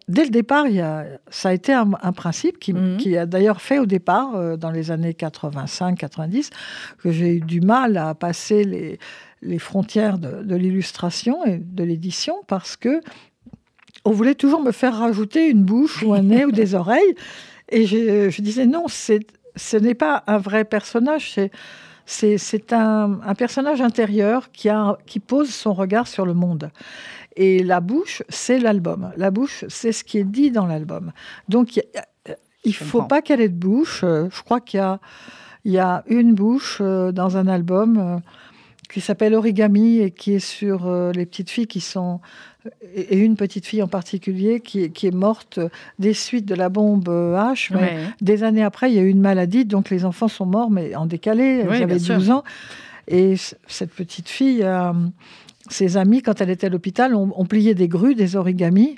dès 0.08 0.24
le 0.24 0.30
départ, 0.30 0.66
il 0.66 0.76
y 0.76 0.80
a, 0.80 1.06
ça 1.30 1.50
a 1.50 1.52
été 1.52 1.72
un, 1.72 1.86
principe 2.12 2.58
qui, 2.58 2.72
mm. 2.72 2.96
qui, 2.98 3.16
a 3.16 3.26
d'ailleurs 3.26 3.60
fait 3.60 3.78
au 3.78 3.86
départ, 3.86 4.58
dans 4.58 4.70
les 4.70 4.90
années 4.90 5.12
85-90, 5.12 6.50
que 6.98 7.10
j'ai 7.10 7.36
eu 7.36 7.40
du 7.40 7.60
mal 7.60 7.96
à 7.96 8.14
passer 8.14 8.64
les, 8.64 8.98
les 9.44 9.58
frontières 9.58 10.18
de, 10.18 10.54
l'illustration 10.54 11.44
et 11.44 11.58
de 11.58 11.84
l'édition 11.84 12.36
parce 12.46 12.76
que 12.76 13.00
on 14.04 14.10
voulait 14.10 14.34
toujours 14.34 14.60
me 14.60 14.72
faire 14.72 14.98
rajouter 14.98 15.48
une 15.48 15.62
bouche 15.62 16.02
ou 16.02 16.12
un 16.12 16.22
nez 16.22 16.44
ou 16.44 16.52
des 16.52 16.74
oreilles. 16.74 17.14
Et 17.70 17.86
je, 17.86 18.42
disais 18.42 18.66
non, 18.66 18.86
ce 18.88 19.76
n'est 19.76 19.94
pas 19.94 20.24
un 20.26 20.38
vrai 20.38 20.64
personnage, 20.64 21.38
c'est 22.06 22.72
un, 22.72 23.20
un, 23.24 23.34
personnage 23.34 23.80
intérieur 23.80 24.52
qui, 24.52 24.68
a, 24.68 24.98
qui 25.06 25.20
pose 25.20 25.48
son 25.48 25.72
regard 25.72 26.06
sur 26.06 26.26
le 26.26 26.34
monde. 26.34 26.70
Et 27.36 27.62
la 27.62 27.80
bouche, 27.80 28.22
c'est 28.28 28.58
l'album. 28.58 29.10
La 29.16 29.30
bouche, 29.30 29.64
c'est 29.68 29.92
ce 29.92 30.04
qui 30.04 30.18
est 30.18 30.24
dit 30.24 30.50
dans 30.50 30.66
l'album. 30.66 31.12
Donc, 31.48 31.76
il 31.76 31.82
ne 32.66 32.72
faut 32.72 33.02
pas 33.02 33.22
qu'elle 33.22 33.40
ait 33.40 33.48
de 33.48 33.54
bouche. 33.54 34.00
Je 34.02 34.42
crois 34.42 34.60
qu'il 34.60 34.80
y 35.64 35.70
y 35.70 35.78
a 35.78 36.04
une 36.06 36.34
bouche 36.34 36.78
euh, 36.82 37.10
dans 37.10 37.38
un 37.38 37.46
album 37.46 38.20
qui 38.94 39.00
s'appelle 39.00 39.34
Origami 39.34 39.98
et 39.98 40.12
qui 40.12 40.34
est 40.34 40.38
sur 40.38 40.86
euh, 40.86 41.10
les 41.10 41.26
petites 41.26 41.50
filles 41.50 41.66
qui 41.66 41.80
sont 41.80 42.20
et 42.94 43.18
une 43.18 43.34
petite 43.34 43.66
fille 43.66 43.82
en 43.82 43.88
particulier 43.88 44.60
qui, 44.60 44.88
qui, 44.92 45.08
est 45.08 45.14
morte 45.14 45.58
des 45.98 46.14
suites 46.14 46.46
de 46.46 46.54
la 46.54 46.68
bombe 46.68 47.08
H. 47.08 47.74
Mais 47.74 47.96
Des 48.20 48.44
années 48.44 48.62
après, 48.62 48.92
il 48.92 48.94
y 48.94 49.00
a 49.00 49.02
eu 49.02 49.08
une 49.08 49.20
maladie, 49.20 49.64
donc 49.64 49.90
les 49.90 50.04
enfants 50.04 50.28
sont 50.28 50.46
morts, 50.46 50.70
mais 50.70 50.94
en 50.94 51.06
décalé. 51.06 51.66
Elle 51.68 51.82
avait 51.82 51.98
12 51.98 52.30
ans. 52.30 52.44
Et 53.08 53.34
cette 53.66 53.90
petite 53.90 54.28
fille, 54.28 54.62
euh, 54.62 54.92
ses 55.68 55.96
amis, 55.96 56.22
quand 56.22 56.40
elle 56.40 56.50
était 56.50 56.68
à 56.68 56.70
l'hôpital, 56.70 57.16
ont, 57.16 57.32
ont, 57.36 57.44
plié 57.46 57.74
des 57.74 57.88
grues, 57.88 58.14
des 58.14 58.36
origamis 58.36 58.96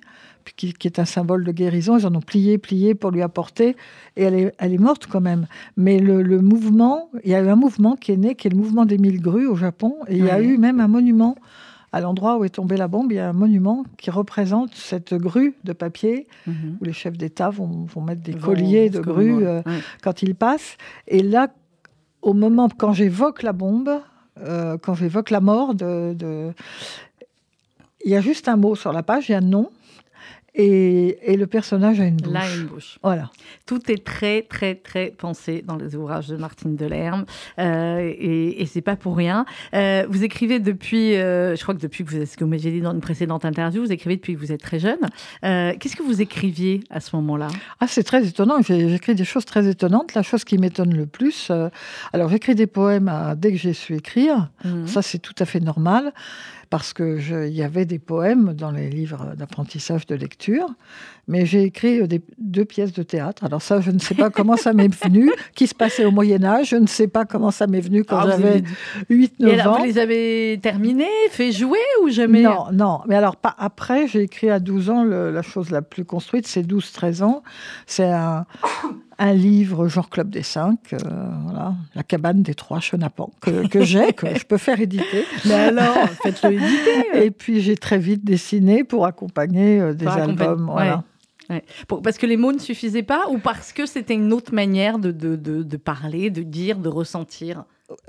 qui, 0.54 0.74
est 0.84 0.98
un 0.98 1.04
symbole 1.04 1.44
de 1.44 1.52
guérison. 1.52 1.98
Ils 1.98 2.06
en 2.06 2.14
ont 2.14 2.20
plié, 2.20 2.58
plié 2.58 2.94
pour 2.94 3.10
lui 3.10 3.22
apporter, 3.22 3.76
et 4.16 4.22
elle 4.22 4.34
est, 4.34 4.54
elle 4.58 4.72
est 4.72 4.78
morte 4.78 5.06
quand 5.06 5.20
même. 5.20 5.46
Mais 5.76 5.98
le, 5.98 6.40
mouvement, 6.40 7.10
il 7.24 7.30
y 7.30 7.34
a 7.34 7.40
eu 7.40 7.48
un 7.48 7.56
mouvement 7.56 7.96
qui 7.96 8.12
est 8.12 8.16
né, 8.16 8.34
qui 8.34 8.46
est 8.46 8.50
le 8.50 8.56
mouvement 8.56 8.84
des 8.84 8.98
mille 8.98 9.20
grues 9.20 9.46
au 9.46 9.56
Japon, 9.56 9.96
et 10.08 10.16
il 10.16 10.24
y 10.24 10.30
a 10.30 10.40
eu 10.40 10.58
même 10.58 10.80
un 10.80 10.88
monument 10.88 11.36
à 11.92 12.00
l'endroit 12.00 12.36
où 12.36 12.44
est 12.44 12.50
tombée 12.50 12.76
la 12.76 12.88
bombe, 12.88 13.10
il 13.12 13.14
y 13.14 13.20
a 13.20 13.28
un 13.28 13.32
monument 13.32 13.84
qui 13.96 14.10
représente 14.10 14.74
cette 14.74 15.14
grue 15.14 15.54
de 15.64 15.72
papier 15.72 16.26
mhm. 16.46 16.76
où 16.80 16.84
les 16.84 16.92
chefs 16.92 17.16
d'État 17.16 17.48
vont, 17.48 17.86
mettre 18.02 18.22
des 18.22 18.34
colliers 18.34 18.90
de 18.90 19.00
grues 19.00 19.46
euh, 19.46 19.62
quand 20.02 20.20
ils 20.22 20.34
passent. 20.34 20.76
Et 21.08 21.22
là, 21.22 21.48
au 22.20 22.34
moment 22.34 22.68
quand 22.68 22.92
j'évoque 22.92 23.42
la 23.42 23.52
bombe, 23.52 24.00
euh, 24.40 24.76
quand 24.76 24.94
j'évoque 24.94 25.30
la 25.30 25.40
mort 25.40 25.74
de, 25.74 26.12
de, 26.12 26.52
il 28.04 28.10
y 28.10 28.16
a 28.16 28.20
juste 28.20 28.48
un 28.48 28.56
mot 28.56 28.74
sur 28.74 28.92
la 28.92 29.02
page, 29.02 29.28
il 29.28 29.32
y 29.32 29.34
a 29.34 29.38
un 29.38 29.40
nom, 29.40 29.70
et, 30.58 31.36
le 31.36 31.46
personnage 31.46 32.00
a 32.00 32.04
une 32.04 32.16
bouche. 32.16 32.32
Là, 32.32 32.54
une 32.56 32.66
bouche. 32.66 32.98
Voilà. 33.02 33.30
Tout 33.66 33.90
est 33.90 34.02
très, 34.02 34.42
très, 34.42 34.74
très 34.74 35.10
pensé 35.10 35.62
dans 35.66 35.76
les 35.76 35.94
ouvrages 35.96 36.28
de 36.28 36.36
Martine 36.36 36.76
Delerme. 36.76 37.26
Euh, 37.58 37.98
et, 38.00 38.62
et 38.62 38.66
c'est 38.66 38.80
pas 38.80 38.96
pour 38.96 39.16
rien. 39.16 39.44
Euh, 39.74 40.06
vous 40.08 40.24
écrivez 40.24 40.58
depuis, 40.58 41.14
euh, 41.16 41.56
je 41.56 41.62
crois 41.62 41.74
que 41.74 41.80
depuis 41.80 42.04
que 42.04 42.10
vous 42.10 42.16
êtes, 42.16 42.28
ce 42.28 42.36
que 42.38 42.44
vous 42.44 42.50
m'avez 42.50 42.70
dit 42.70 42.80
dans 42.80 42.92
une 42.92 43.00
précédente 43.00 43.44
interview, 43.44 43.82
vous 43.82 43.92
écrivez 43.92 44.16
depuis 44.16 44.34
que 44.34 44.38
vous 44.38 44.50
êtes 44.50 44.62
très 44.62 44.78
jeune. 44.78 45.00
Qu'est-ce 45.42 45.96
que 45.96 46.02
vous 46.02 46.22
écriviez 46.22 46.80
à 46.88 47.00
ce 47.00 47.14
moment-là? 47.16 47.48
Ah, 47.80 47.86
c'est 47.86 48.04
très 48.04 48.26
étonnant. 48.26 48.62
J'écris 48.62 49.14
des 49.14 49.24
choses 49.24 49.44
très 49.44 49.68
étonnantes. 49.68 50.14
La 50.14 50.22
chose 50.22 50.44
qui 50.44 50.56
m'étonne 50.56 50.94
le 50.96 51.06
plus, 51.06 51.52
alors 52.12 52.30
j'écris 52.30 52.54
des 52.54 52.66
poèmes 52.66 53.12
dès 53.36 53.52
que 53.52 53.58
j'ai 53.58 53.74
su 53.74 53.94
écrire. 53.94 54.48
Mmh. 54.64 54.86
Ça, 54.86 55.02
c'est 55.02 55.18
tout 55.18 55.34
à 55.38 55.44
fait 55.44 55.60
normal 55.60 56.12
parce 56.70 56.92
qu'il 56.92 57.48
y 57.48 57.62
avait 57.62 57.84
des 57.84 57.98
poèmes 57.98 58.52
dans 58.54 58.70
les 58.70 58.90
livres 58.90 59.34
d'apprentissage 59.36 60.06
de 60.06 60.14
lecture, 60.14 60.66
mais 61.28 61.46
j'ai 61.46 61.62
écrit 61.62 62.00
euh, 62.00 62.06
des, 62.06 62.22
deux 62.38 62.64
pièces 62.64 62.92
de 62.92 63.02
théâtre. 63.02 63.44
Alors 63.44 63.62
ça, 63.62 63.80
je 63.80 63.90
ne 63.90 63.98
sais 63.98 64.14
pas 64.14 64.30
comment 64.30 64.56
ça 64.56 64.72
m'est 64.72 64.94
venu, 65.04 65.30
qui 65.54 65.66
se 65.66 65.74
passait 65.74 66.04
au 66.04 66.10
Moyen 66.10 66.44
Âge, 66.44 66.70
je 66.70 66.76
ne 66.76 66.86
sais 66.86 67.08
pas 67.08 67.24
comment 67.24 67.50
ça 67.50 67.66
m'est 67.66 67.80
venu 67.80 68.04
quand 68.04 68.18
ah, 68.18 68.30
j'avais 68.30 68.62
8-9 69.10 69.68
ans. 69.68 69.78
Vous 69.78 69.84
les 69.84 69.98
avez 69.98 70.58
terminées, 70.62 71.06
fait 71.30 71.52
jouer 71.52 71.78
ou 72.02 72.08
jamais 72.08 72.42
Non, 72.42 72.66
non. 72.72 73.00
Mais 73.06 73.16
alors 73.16 73.36
pas 73.36 73.54
après, 73.58 74.06
j'ai 74.06 74.22
écrit 74.22 74.50
à 74.50 74.60
12 74.60 74.90
ans, 74.90 75.04
la 75.04 75.42
chose 75.42 75.70
la 75.70 75.82
plus 75.82 76.04
construite, 76.04 76.46
c'est 76.46 76.62
12-13 76.62 77.22
ans. 77.22 77.42
C'est 77.86 78.10
un 78.10 78.46
un 79.18 79.32
livre 79.32 79.88
genre 79.88 80.10
Club 80.10 80.30
des 80.30 80.42
Cinq, 80.42 80.92
euh, 80.92 80.98
voilà, 81.44 81.74
La 81.94 82.02
cabane 82.02 82.42
des 82.42 82.54
trois 82.54 82.80
chenapans, 82.80 83.30
que, 83.40 83.66
que 83.66 83.82
j'ai, 83.82 84.12
que 84.12 84.38
je 84.38 84.44
peux 84.44 84.58
faire 84.58 84.80
éditer. 84.80 85.24
Mais 85.46 85.54
alors, 85.54 85.96
faites-le 86.22 86.52
éditer. 86.52 87.24
Et 87.24 87.30
puis 87.30 87.60
j'ai 87.60 87.76
très 87.76 87.98
vite 87.98 88.24
dessiné 88.24 88.84
pour 88.84 89.06
accompagner 89.06 89.80
euh, 89.80 89.94
des 89.94 90.06
albums. 90.06 90.68
Voilà. 90.70 91.02
parce 92.02 92.18
que 92.18 92.26
les 92.26 92.36
mots 92.36 92.52
ne 92.52 92.58
suffisaient 92.58 93.02
pas 93.02 93.28
ou 93.30 93.38
parce 93.38 93.72
que 93.72 93.86
c'était 93.86 94.14
une 94.14 94.32
autre 94.32 94.52
manière 94.52 94.98
de, 94.98 95.12
de, 95.12 95.36
de, 95.36 95.76
parler, 95.76 96.30
de 96.30 96.42
dire, 96.42 96.78
de 96.78 96.88
ressentir? 96.88 97.64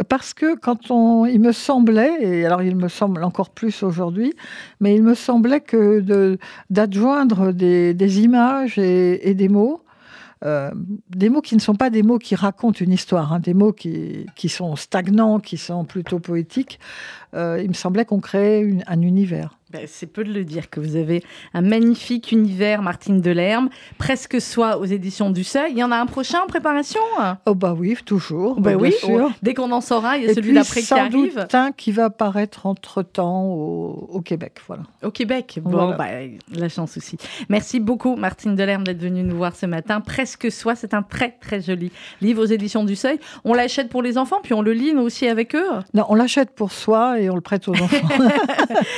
Parce 0.10 0.34
que 0.34 0.56
quand 0.56 0.90
on, 0.90 1.28
il 1.28 1.40
me 1.40 1.52
semblait, 1.52 2.18
et 2.22 2.46
alors 2.46 2.64
il 2.64 2.76
me 2.76 2.88
semble 2.88 3.24
encore 3.24 3.52
plus 3.52 3.84
aujourd'hui, 3.84 4.34
mais 4.80 4.96
il 4.96 5.04
me 5.04 5.14
semblait 5.14 5.62
que 5.62 6.38
d'adjoindre 6.72 7.52
des, 7.52 7.94
des, 7.94 8.22
images 8.22 8.80
et, 8.80 9.30
et, 9.30 9.36
des 9.36 9.50
mots, 9.50 9.84
euh, 10.46 10.72
des 11.10 11.30
mots 11.30 11.42
qui 11.42 11.56
ne 11.56 11.60
sont 11.60 11.76
pas 11.76 11.90
des 11.90 12.04
mots 12.04 12.20
qui 12.20 12.36
racontent 12.36 12.80
une 12.80 12.92
histoire, 12.92 13.34
hein, 13.34 13.40
des 13.40 13.54
mots 13.54 13.74
qui, 13.74 14.26
qui, 14.36 14.50
sont 14.50 14.76
stagnants, 14.76 15.40
qui 15.40 15.58
sont 15.58 15.86
plutôt 15.86 16.20
poétiques. 16.20 16.80
Euh, 17.34 17.60
il 17.62 17.70
me 17.70 17.74
semblait 17.74 18.06
qu'on 18.06 18.20
créait 18.20 18.70
un 18.88 19.02
univers. 19.02 19.57
Ben, 19.78 19.86
c'est 19.88 20.08
peu 20.08 20.24
de 20.24 20.34
le 20.34 20.44
dire 20.44 20.70
que 20.70 20.80
vous 20.80 20.96
avez 20.96 21.24
un 21.54 21.62
magnifique 21.62 22.32
univers, 22.32 22.82
Martine 22.82 23.22
Delerme, 23.22 23.70
presque 24.00 24.42
soit 24.42 24.78
aux 24.78 24.86
éditions 24.86 25.30
du 25.30 25.44
Seuil. 25.44 25.72
Il 25.74 25.78
y 25.78 25.84
en 25.84 25.92
a 25.92 25.98
un 25.98 26.08
prochain 26.08 26.40
en 26.44 26.48
préparation? 26.48 27.02
Oh 27.46 27.54
bah 27.54 27.76
oui, 27.78 27.96
toujours. 28.06 28.60
Bah, 28.60 28.72
oui, 28.76 28.92
sûr. 28.92 29.32
dès 29.44 29.54
qu'on 29.54 29.72
en 29.72 29.82
saura, 29.82 30.18
il 30.18 30.26
y 30.26 30.30
a 30.30 30.34
celui 30.34 30.54
d'après 30.54 30.82
qui 30.82 30.94
arrive. 30.94 31.36
Doute 31.36 31.54
un 31.56 31.72
qui 31.72 31.92
va 31.92 32.06
apparaître 32.06 32.66
entre 32.66 33.04
temps 33.04 33.44
au, 33.46 34.22
Québec, 34.22 34.54
voilà. 34.66 34.84
Au 35.04 35.12
Québec, 35.12 35.60
bon, 35.62 35.96
bah, 35.96 36.08
la 36.52 36.70
chance 36.70 36.98
aussi. 36.98 37.18
Merci 37.50 37.80
beaucoup, 37.80 38.16
Martine 38.16 38.56
Delerme, 38.56 38.84
d'être 38.84 39.02
venue 39.02 39.22
nous 39.22 39.38
voir 39.38 39.56
ce 39.56 39.68
matin. 39.68 40.02
Presque 40.02 40.52
soit, 40.52 40.76
c'est 40.76 40.94
un 40.96 41.04
très 41.04 41.32
très 41.40 41.62
joli 41.62 41.92
livre 42.22 42.42
aux 42.42 42.48
éditions 42.48 42.84
du 42.84 42.96
Seuil. 42.96 43.20
On 43.44 43.54
l'achète 43.54 43.90
pour 43.90 44.02
les 44.02 44.18
enfants, 44.18 44.40
puis 44.42 44.54
on 44.54 44.62
le 44.62 44.74
lit 44.74 44.94
nous 44.94 45.04
aussi 45.04 45.28
avec 45.28 45.56
eux? 45.56 45.68
Non, 45.94 46.06
on 46.10 46.16
l'achète 46.16 46.52
pour 46.52 46.72
soi 46.72 47.20
et 47.20 47.30
on 47.30 47.36
le 47.36 47.42
prête 47.42 47.68
aux 47.68 47.74
enfants. 47.74 48.10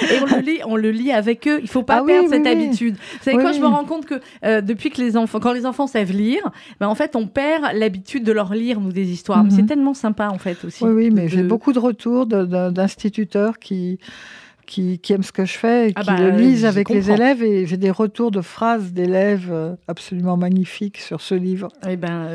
et 0.10 0.20
on 0.22 0.36
le 0.36 0.42
lit 0.42 0.62
on 0.70 0.76
le 0.76 0.92
lit 0.92 1.12
avec 1.12 1.48
eux. 1.48 1.60
Il 1.62 1.70
faut 1.70 1.84
pas 1.84 2.00
ah 2.02 2.04
perdre 2.06 2.30
cette 2.30 2.48
habitude. 2.48 2.96
Vous 2.96 3.24
savez 3.24 3.38
quoi, 3.38 3.52
je 3.52 3.60
me 3.60 3.68
rends 3.68 3.86
compte 3.86 4.06
que 4.06 4.22
euh, 4.46 4.62
depuis 4.62 4.90
que 4.90 5.02
les 5.02 5.18
enfants, 5.18 5.40
quand 5.40 5.54
les 5.54 5.66
enfants 5.66 5.88
savent 5.88 6.12
lire, 6.12 6.52
ben 6.80 6.88
en 6.88 6.96
fait, 6.96 7.16
on 7.16 7.28
perd 7.28 7.74
l'habitude 7.74 8.24
de 8.24 8.32
leur 8.32 8.54
lire 8.54 8.80
nous 8.80 8.92
des 8.92 9.12
histoires. 9.12 9.46
C'est 9.50 9.64
mhm. 9.64 9.68
tellement 9.68 9.94
sympa 9.94 10.30
en 10.30 10.38
fait 10.38 10.64
aussi. 10.66 10.84
Oui, 10.84 10.92
oui, 10.92 11.10
mais 11.12 11.28
j'ai 11.28 11.44
beaucoup 11.44 11.74
de 11.74 11.80
retours 11.80 12.26
d'instituteurs 12.26 13.60
qui 13.60 14.00
qui, 14.70 15.00
aiment 15.10 15.24
ce 15.24 15.32
que 15.32 15.46
je 15.46 15.58
fais 15.58 15.90
et 15.90 15.94
ah 15.96 16.02
qui 16.02 16.08
bah, 16.08 16.20
le 16.20 16.30
lisent 16.30 16.66
avec 16.66 16.90
les 16.90 17.10
élèves. 17.10 17.42
Et 17.44 17.66
j'ai 17.66 17.78
des 17.78 17.90
retours 17.90 18.30
de 18.30 18.42
phrases 18.42 18.94
d'élèves 18.94 19.50
euh, 19.52 19.76
absolument 19.88 20.38
magnifiques 20.38 21.00
sur 21.00 21.22
ce 21.22 21.34
livre. 21.34 21.70
Eh 21.88 21.98
ben, 21.98 22.28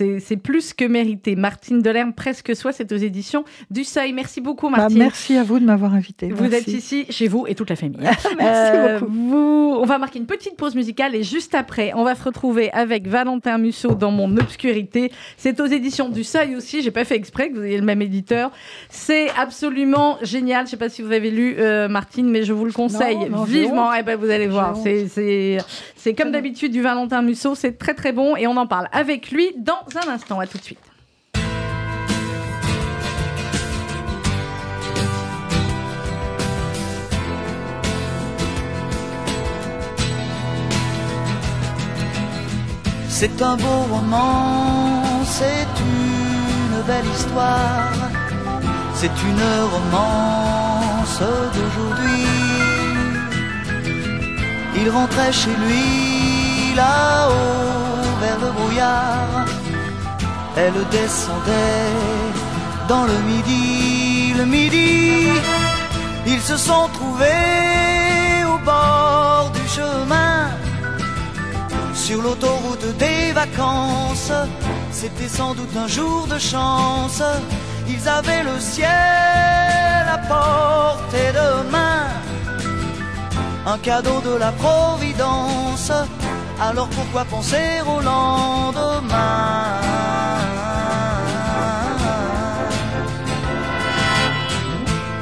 euh, 0.00 0.18
c'est 0.20 0.36
plus 0.36 0.74
que 0.74 0.84
mérité. 0.84 1.34
Martine 1.34 1.82
Delerme, 1.82 2.12
presque 2.12 2.54
soi, 2.54 2.72
c'est 2.72 2.92
aux 2.92 2.96
éditions 2.96 3.44
du 3.70 3.84
Seuil. 3.84 4.12
Merci 4.12 4.40
beaucoup, 4.40 4.70
bah, 4.70 4.78
Martine. 4.78 4.98
merci 4.98 5.36
à 5.36 5.42
vous 5.42 5.58
de 5.58 5.64
m'avoir 5.64 5.94
invité. 5.94 6.28
Vous 6.30 6.54
êtes 6.54 6.68
ici 6.68 7.06
chez 7.10 7.26
vous 7.26 7.46
et 7.48 7.54
toute 7.54 7.70
la 7.70 7.76
famille. 7.76 7.98
merci 8.02 8.26
euh, 8.40 9.00
beaucoup. 9.00 9.12
Vous... 9.12 9.76
On 9.80 9.84
va 9.84 9.98
marquer 9.98 10.20
une 10.20 10.26
petite 10.26 10.56
pause 10.56 10.76
musicale 10.76 11.16
et 11.16 11.24
juste 11.24 11.54
après, 11.54 11.92
on 11.96 12.04
va 12.04 12.14
se 12.14 12.22
retrouver 12.22 12.70
avec 12.70 13.08
Valentin 13.08 13.58
Musso 13.58 13.94
dans 13.94 14.12
Mon 14.12 14.36
Obscurité. 14.36 15.10
C'est 15.36 15.58
aux 15.58 15.66
éditions 15.66 16.08
du 16.08 16.22
Seuil 16.22 16.54
aussi. 16.54 16.82
J'ai 16.82 16.92
pas 16.92 17.04
fait 17.04 17.16
exprès 17.16 17.50
que 17.50 17.56
vous 17.56 17.64
ayez 17.64 17.78
le 17.78 17.84
même 17.84 18.02
éditeur. 18.02 18.52
C'est 18.88 19.30
absolument 19.30 20.18
génial. 20.22 20.66
Je 20.66 20.72
sais 20.72 20.76
pas 20.76 20.88
si 20.88 21.02
vous 21.02 21.12
avez 21.12 21.30
lu. 21.30 21.56
Euh, 21.58 21.71
Martine, 21.88 22.28
mais 22.30 22.42
je 22.42 22.52
vous 22.52 22.64
le 22.64 22.72
conseille 22.72 23.28
vivement. 23.46 23.94
Et 23.94 23.98
eh 24.00 24.02
ben, 24.02 24.16
vous 24.16 24.30
allez 24.30 24.48
voir, 24.48 24.76
c'est 24.76 26.14
comme 26.14 26.32
d'habitude 26.32 26.72
du 26.72 26.82
Valentin 26.82 27.22
Musso, 27.22 27.54
c'est 27.54 27.78
très 27.78 27.94
très 27.94 28.12
bon 28.12 28.36
et 28.36 28.46
on 28.46 28.56
en 28.56 28.66
parle 28.66 28.88
avec 28.92 29.30
lui 29.30 29.50
dans 29.56 29.84
un 29.96 30.10
instant. 30.10 30.40
À 30.40 30.46
tout 30.46 30.58
de 30.58 30.62
suite. 30.62 30.78
C'est 43.08 43.40
un 43.40 43.56
beau 43.56 43.82
roman, 43.88 45.24
c'est 45.24 45.68
une 45.80 46.82
belle 46.88 47.04
histoire, 47.14 47.92
c'est 48.94 49.06
une 49.06 49.44
romance 49.70 50.71
d'aujourd'hui. 51.20 52.26
Il 54.76 54.90
rentrait 54.90 55.32
chez 55.32 55.54
lui 55.64 56.74
là-haut 56.74 58.02
vers 58.20 58.38
le 58.40 58.50
brouillard. 58.52 59.46
Elle 60.56 60.78
descendait 60.90 61.92
dans 62.88 63.04
le 63.04 63.18
midi, 63.30 64.32
le 64.36 64.44
midi. 64.44 65.28
Ils 66.26 66.40
se 66.40 66.56
sont 66.56 66.88
trouvés 66.94 68.44
au 68.52 68.58
bord 68.64 69.50
du 69.54 69.68
chemin. 69.68 70.50
Sur 71.94 72.22
l'autoroute 72.22 72.96
des 72.98 73.32
vacances, 73.32 74.32
c'était 74.90 75.28
sans 75.28 75.54
doute 75.54 75.76
un 75.76 75.88
jour 75.88 76.26
de 76.26 76.38
chance. 76.38 77.22
Ils 77.88 78.08
avaient 78.08 78.42
le 78.42 78.58
ciel 78.58 78.88
à 78.88 80.18
portée 80.18 81.32
de 81.32 81.70
main, 81.70 82.06
un 83.66 83.78
cadeau 83.78 84.20
de 84.20 84.36
la 84.36 84.52
Providence. 84.52 85.92
Alors 86.60 86.88
pourquoi 86.88 87.24
penser 87.24 87.80
au 87.86 88.00
lendemain? 88.00 89.80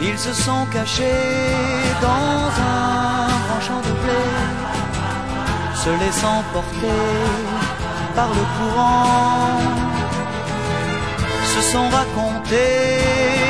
Ils 0.03 0.19
se 0.19 0.33
sont 0.33 0.67
cachés 0.73 1.05
dans 2.01 2.09
un 2.09 3.29
grand 3.47 3.61
champ 3.61 3.81
de 3.89 3.93
blé, 4.03 4.23
se 5.75 5.91
laissant 6.03 6.43
porter 6.53 7.03
par 8.15 8.29
le 8.29 8.45
courant 8.57 9.80
se 11.61 11.73
sont 11.73 11.89
racontés 11.89 12.99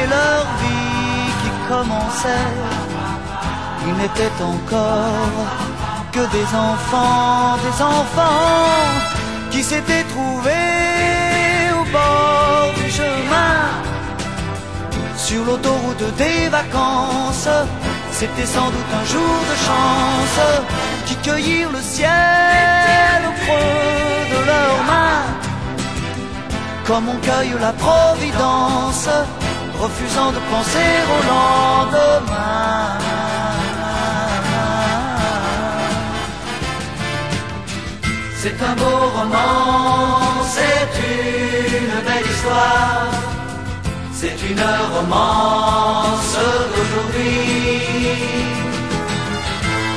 leur 0.08 0.44
vie 0.60 1.32
qui 1.42 1.50
commençait. 1.68 2.52
Ils 3.86 3.96
n'étaient 4.00 4.42
encore 4.42 5.48
que 6.12 6.24
des 6.36 6.48
enfants, 6.70 7.56
des 7.66 7.82
enfants 7.82 8.90
qui 9.50 9.62
s'étaient 9.62 10.06
trouvés 10.14 11.70
au 11.78 11.84
bord 11.96 12.72
du 12.76 12.90
chemin. 12.90 13.56
Sur 15.16 15.44
l'autoroute 15.44 16.16
des 16.16 16.48
vacances, 16.48 17.48
c'était 18.12 18.46
sans 18.46 18.70
doute 18.74 18.92
un 19.00 19.06
jour 19.14 19.36
de 19.50 19.56
chance 19.66 20.40
qui 21.06 21.14
cueillirent 21.16 21.72
le 21.72 21.80
ciel 21.80 23.18
au 23.28 23.32
creux 23.42 24.20
de 24.32 24.46
leurs 24.46 24.82
mains 24.90 25.29
comme 26.90 27.08
on 27.08 27.18
cueille 27.18 27.54
la 27.60 27.72
providence, 27.72 29.08
refusant 29.78 30.32
de 30.36 30.40
penser 30.52 30.90
au 31.14 31.20
lendemain. 31.32 32.98
C'est 38.42 38.58
un 38.70 38.74
beau 38.82 39.00
roman, 39.18 40.18
c'est 40.56 40.90
une 41.14 41.96
belle 42.06 42.28
histoire, 42.34 43.06
c'est 44.12 44.38
une 44.50 44.66
romance 44.94 46.36
d'aujourd'hui. 46.72 47.38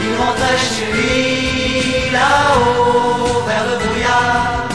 Il 0.04 0.14
rentrait 0.22 0.62
chez 0.74 0.90
lui 0.96 2.12
là-haut 2.12 3.42
vers 3.48 3.66
le 3.70 3.76
brouillard 3.84 4.73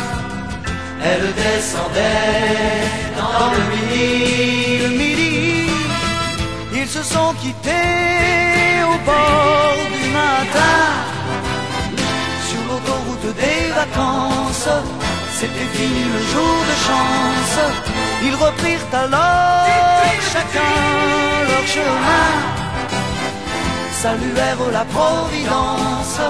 elle 1.10 1.28
descendait 1.44 2.84
dans 3.20 3.50
le 3.54 3.62
midi. 3.72 4.78
Le 4.84 4.90
midi, 5.02 5.70
ils 6.80 6.88
se 6.96 7.02
sont 7.02 7.32
quittés 7.42 8.72
au 8.92 8.96
bord 9.10 9.78
du 9.96 10.04
matin. 10.20 10.80
Sur 12.48 12.60
l'autoroute 12.68 13.28
des 13.42 13.62
vacances, 13.80 14.70
c'était 15.38 15.70
fini 15.76 16.02
le 16.16 16.20
jour 16.32 16.56
de 16.70 16.76
chance. 16.86 17.58
Ils 18.26 18.36
reprirent 18.44 18.90
alors 19.04 20.08
chacun 20.32 20.76
leur 21.48 21.66
chemin. 21.74 22.30
Saluèrent 24.02 24.70
la 24.78 24.84
Providence 24.96 26.20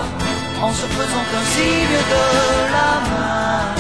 en 0.62 0.72
se 0.72 0.86
faisant 0.96 1.26
un 1.40 1.44
signe 1.54 1.98
de 2.14 2.24
la 2.74 2.90
main. 3.10 3.77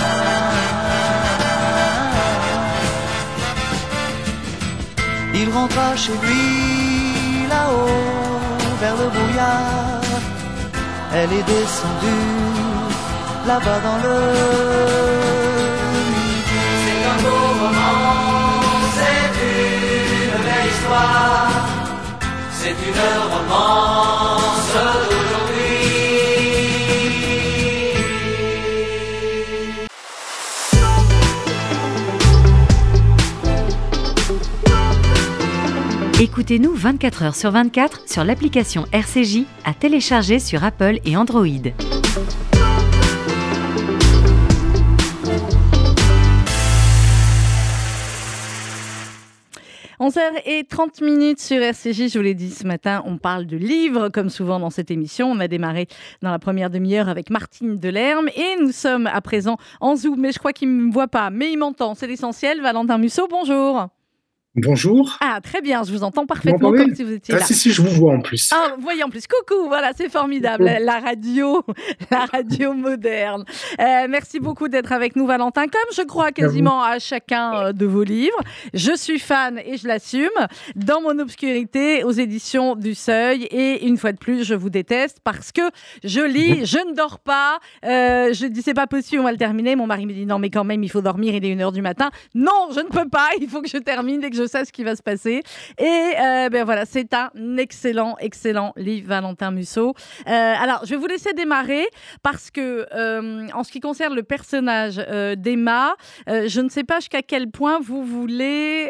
Il 5.40 5.50
rentra 5.50 5.94
chez 5.94 6.16
lui 6.24 7.46
là-haut 7.48 8.40
vers 8.80 8.96
le 8.96 9.08
brouillard. 9.14 10.00
Elle 11.14 11.32
est 11.32 11.46
descendue 11.54 12.26
là-bas 13.46 13.78
dans 13.86 13.98
le. 14.04 14.16
C'est 16.82 17.02
un 17.12 17.18
beau 17.24 17.42
roman, 17.62 18.08
c'est 18.98 19.30
une 19.54 20.42
belle 20.46 20.68
histoire. 20.74 21.68
C'est 22.58 22.78
une 22.88 23.04
romance 23.32 24.74
d'aujourd'hui. 24.74 25.47
Écoutez-nous 36.20 36.74
24h 36.76 37.32
sur 37.38 37.52
24 37.52 38.08
sur 38.08 38.24
l'application 38.24 38.86
RCJ 38.92 39.44
à 39.64 39.72
télécharger 39.72 40.40
sur 40.40 40.64
Apple 40.64 40.98
et 41.04 41.16
Android. 41.16 41.46
et 50.44 50.64
30 50.64 51.02
minutes 51.02 51.40
sur 51.40 51.62
RCJ. 51.62 52.08
Je 52.08 52.18
vous 52.18 52.24
l'ai 52.24 52.34
dit 52.34 52.50
ce 52.50 52.66
matin, 52.66 53.02
on 53.06 53.18
parle 53.18 53.46
de 53.46 53.56
livres, 53.56 54.08
comme 54.08 54.30
souvent 54.30 54.58
dans 54.58 54.70
cette 54.70 54.90
émission. 54.90 55.30
On 55.30 55.38
a 55.38 55.46
démarré 55.46 55.86
dans 56.22 56.30
la 56.30 56.38
première 56.38 56.70
demi-heure 56.70 57.08
avec 57.08 57.30
Martine 57.30 57.78
Delerme 57.78 58.28
et 58.34 58.56
nous 58.60 58.72
sommes 58.72 59.06
à 59.06 59.20
présent 59.20 59.56
en 59.80 59.94
Zoom. 59.94 60.18
Mais 60.18 60.32
je 60.32 60.38
crois 60.38 60.52
qu'il 60.52 60.74
ne 60.74 60.82
me 60.82 60.92
voit 60.92 61.08
pas, 61.08 61.30
mais 61.30 61.52
il 61.52 61.58
m'entend. 61.58 61.94
C'est 61.94 62.06
l'essentiel. 62.06 62.60
Valentin 62.60 62.98
Musso, 62.98 63.28
bonjour. 63.28 63.88
Bonjour. 64.60 65.16
Ah, 65.20 65.40
très 65.42 65.60
bien, 65.60 65.84
je 65.84 65.92
vous 65.92 66.02
entends 66.02 66.26
parfaitement 66.26 66.72
comme 66.72 66.94
si 66.94 67.04
vous 67.04 67.12
étiez 67.12 67.34
ah, 67.34 67.38
là. 67.38 67.44
Si, 67.44 67.54
si, 67.54 67.70
je 67.70 67.80
vous 67.80 67.90
vois 67.90 68.14
en 68.14 68.20
plus. 68.20 68.50
Ah, 68.52 68.74
vous 68.76 68.82
voyez 68.82 69.02
en 69.04 69.08
plus. 69.08 69.24
Coucou, 69.26 69.68
voilà, 69.68 69.92
c'est 69.96 70.08
formidable. 70.08 70.70
La 70.80 70.98
radio, 70.98 71.62
la 72.10 72.24
radio 72.26 72.72
moderne. 72.72 73.44
Euh, 73.80 74.06
merci 74.08 74.40
beaucoup 74.40 74.68
d'être 74.68 74.92
avec 74.92 75.16
nous, 75.16 75.26
Valentin. 75.26 75.66
Comme 75.66 75.94
je 75.96 76.02
crois 76.02 76.32
quasiment 76.32 76.82
à 76.82 76.98
chacun 76.98 77.54
euh, 77.54 77.72
de 77.72 77.86
vos 77.86 78.02
livres, 78.02 78.38
je 78.74 78.96
suis 78.96 79.18
fan 79.18 79.60
et 79.64 79.76
je 79.76 79.86
l'assume. 79.86 80.28
Dans 80.74 81.00
mon 81.00 81.18
obscurité, 81.18 82.02
aux 82.04 82.10
éditions 82.10 82.74
du 82.74 82.94
Seuil. 82.94 83.44
Et 83.44 83.86
une 83.86 83.96
fois 83.96 84.12
de 84.12 84.18
plus, 84.18 84.44
je 84.44 84.54
vous 84.54 84.70
déteste 84.70 85.18
parce 85.22 85.52
que 85.52 85.62
je 86.04 86.20
lis, 86.20 86.66
je 86.66 86.78
ne 86.78 86.94
dors 86.94 87.20
pas. 87.20 87.58
Euh, 87.84 88.32
je 88.32 88.46
dis, 88.46 88.62
c'est 88.62 88.74
pas 88.74 88.86
possible, 88.86 89.20
on 89.20 89.24
va 89.24 89.32
le 89.32 89.38
terminer. 89.38 89.76
Mon 89.76 89.86
mari 89.86 90.06
me 90.06 90.12
dit, 90.12 90.26
non, 90.26 90.38
mais 90.38 90.50
quand 90.50 90.64
même, 90.64 90.82
il 90.82 90.90
faut 90.90 91.02
dormir, 91.02 91.34
il 91.34 91.44
est 91.44 91.54
1h 91.54 91.72
du 91.72 91.82
matin. 91.82 92.10
Non, 92.34 92.68
je 92.74 92.80
ne 92.80 92.88
peux 92.88 93.08
pas, 93.08 93.28
il 93.40 93.48
faut 93.48 93.62
que 93.62 93.68
je 93.68 93.78
termine 93.78 94.20
dès 94.20 94.30
que 94.30 94.36
je 94.36 94.47
sais 94.48 94.64
ce 94.64 94.72
qui 94.72 94.84
va 94.84 94.96
se 94.96 95.02
passer. 95.02 95.42
Et 95.78 95.84
euh, 95.84 96.48
ben 96.48 96.64
voilà, 96.64 96.84
c'est 96.84 97.14
un 97.14 97.30
excellent, 97.56 98.16
excellent 98.20 98.72
livre, 98.76 99.08
Valentin 99.08 99.50
Musso. 99.50 99.94
Euh, 100.26 100.30
alors, 100.30 100.80
je 100.84 100.90
vais 100.90 100.96
vous 100.96 101.06
laisser 101.06 101.32
démarrer 101.32 101.86
parce 102.22 102.50
que, 102.50 102.86
euh, 102.94 103.48
en 103.54 103.64
ce 103.64 103.70
qui 103.70 103.80
concerne 103.80 104.14
le 104.14 104.22
personnage 104.22 104.98
euh, 104.98 105.34
d'Emma, 105.36 105.94
je 106.26 106.60
ne 106.60 106.68
sais 106.68 106.84
pas 106.84 107.00
jusqu'à 107.00 107.22
quel 107.22 107.50
point 107.50 107.78
vous 107.80 108.02
voulez 108.02 108.88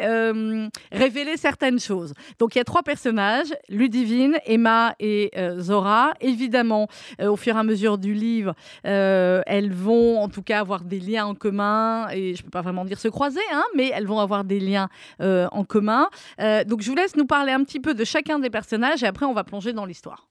révéler 0.92 1.36
certaines 1.36 1.80
choses. 1.80 2.14
Donc, 2.38 2.54
il 2.54 2.58
y 2.58 2.60
a 2.60 2.64
trois 2.64 2.82
personnages 2.82 3.54
Ludivine, 3.68 4.38
Emma 4.46 4.94
et 5.00 5.30
Zora. 5.58 6.12
Évidemment, 6.20 6.88
au 7.20 7.36
fur 7.36 7.56
et 7.56 7.58
à 7.58 7.62
mesure 7.62 7.98
du 7.98 8.14
livre, 8.14 8.54
elles 8.84 9.72
vont 9.72 10.20
en 10.20 10.28
tout 10.28 10.42
cas 10.42 10.60
avoir 10.60 10.82
des 10.82 11.00
liens 11.00 11.26
en 11.26 11.34
commun 11.34 12.08
et 12.12 12.34
je 12.34 12.40
ne 12.40 12.44
peux 12.44 12.50
pas 12.50 12.62
vraiment 12.62 12.84
dire 12.84 12.98
se 12.98 13.08
croiser, 13.08 13.40
hein, 13.52 13.64
mais 13.74 13.90
elles 13.94 14.06
vont 14.06 14.20
avoir 14.20 14.44
des 14.44 14.60
liens 14.60 14.88
euh, 15.20 15.37
en 15.52 15.64
commun. 15.64 16.08
Euh, 16.40 16.64
donc 16.64 16.82
je 16.82 16.90
vous 16.90 16.96
laisse 16.96 17.16
nous 17.16 17.26
parler 17.26 17.52
un 17.52 17.64
petit 17.64 17.80
peu 17.80 17.94
de 17.94 18.04
chacun 18.04 18.38
des 18.38 18.50
personnages 18.50 19.02
et 19.02 19.06
après 19.06 19.26
on 19.26 19.34
va 19.34 19.44
plonger 19.44 19.72
dans 19.72 19.84
l'histoire. 19.84 20.28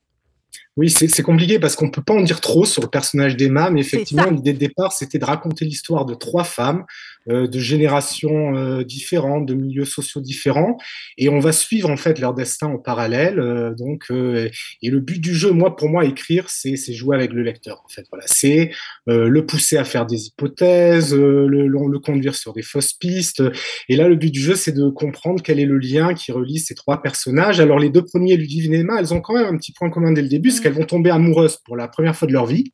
Oui, 0.75 0.89
c'est 0.89 1.23
compliqué 1.23 1.59
parce 1.59 1.75
qu'on 1.75 1.89
peut 1.89 2.03
pas 2.03 2.13
en 2.13 2.21
dire 2.21 2.39
trop 2.39 2.63
sur 2.63 2.81
le 2.81 2.87
personnage 2.87 3.35
d'Emma, 3.35 3.69
mais 3.69 3.81
effectivement, 3.81 4.29
l'idée 4.29 4.53
de 4.53 4.59
départ, 4.59 4.91
c'était 4.91 5.17
de 5.17 5.25
raconter 5.25 5.65
l'histoire 5.65 6.05
de 6.05 6.13
trois 6.13 6.43
femmes 6.43 6.85
euh, 7.16 7.16
de 7.27 7.59
générations 7.59 8.55
euh, 8.55 8.83
différentes, 8.83 9.45
de 9.45 9.53
milieux 9.53 9.85
sociaux 9.85 10.21
différents, 10.21 10.77
et 11.17 11.29
on 11.29 11.39
va 11.39 11.51
suivre 11.51 11.89
en 11.89 11.97
fait 11.97 12.19
leur 12.19 12.33
destin 12.33 12.67
en 12.67 12.77
parallèle. 12.77 13.39
euh, 13.39 13.73
donc, 13.73 14.05
euh, 14.11 14.49
et 14.81 14.89
le 14.89 14.99
but 14.99 15.19
du 15.19 15.33
jeu, 15.33 15.51
moi, 15.51 15.75
pour 15.75 15.89
moi, 15.89 16.05
écrire, 16.05 16.49
c'est 16.49 16.75
jouer 16.93 17.15
avec 17.15 17.33
le 17.33 17.43
lecteur. 17.43 17.81
En 17.85 17.89
fait, 17.89 18.05
voilà, 18.11 18.25
c'est 18.27 18.71
euh, 19.09 19.27
le 19.27 19.45
pousser 19.45 19.77
à 19.77 19.83
faire 19.83 20.05
des 20.05 20.27
hypothèses, 20.27 21.13
euh, 21.13 21.47
le, 21.47 21.99
conduire 21.99 22.35
sur 22.35 22.53
des 22.53 22.61
fausses 22.61 22.93
pistes. 22.93 23.41
Et 23.89 23.95
là, 23.95 24.07
le 24.07 24.15
but 24.15 24.31
du 24.31 24.39
jeu, 24.39 24.55
c'est 24.55 24.71
de 24.71 24.89
comprendre 24.89 25.41
quel 25.43 25.59
est 25.59 25.65
le 25.65 25.77
lien 25.77 26.13
qui 26.13 26.31
relie 26.31 26.59
ces 26.59 26.75
trois 26.75 27.01
personnages. 27.01 27.59
Alors, 27.59 27.79
les 27.79 27.89
deux 27.89 28.03
premiers, 28.03 28.37
Ludivine 28.37 28.73
et 28.73 28.79
Emma, 28.79 28.99
elles 28.99 29.13
ont 29.13 29.21
quand 29.21 29.33
même 29.33 29.53
un 29.53 29.57
petit 29.57 29.73
point 29.73 29.89
commun 29.89 30.11
dès 30.11 30.21
le 30.21 30.27
début, 30.29 30.51
c'est 30.51 30.61
qu'elles 30.61 30.73
vont 30.73 30.85
tomber 30.85 31.09
amoureuses 31.09 31.57
pour 31.65 31.75
la 31.75 31.87
première 31.87 32.15
fois 32.15 32.27
de 32.27 32.33
leur 32.33 32.45
vie 32.45 32.71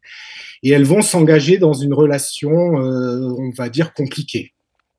et 0.63 0.69
elles 0.71 0.85
vont 0.85 1.01
s'engager 1.01 1.57
dans 1.57 1.73
une 1.73 1.93
relation, 1.93 2.51
euh, 2.51 3.35
on 3.37 3.51
va 3.55 3.69
dire, 3.69 3.93
compliquée. 3.93 4.42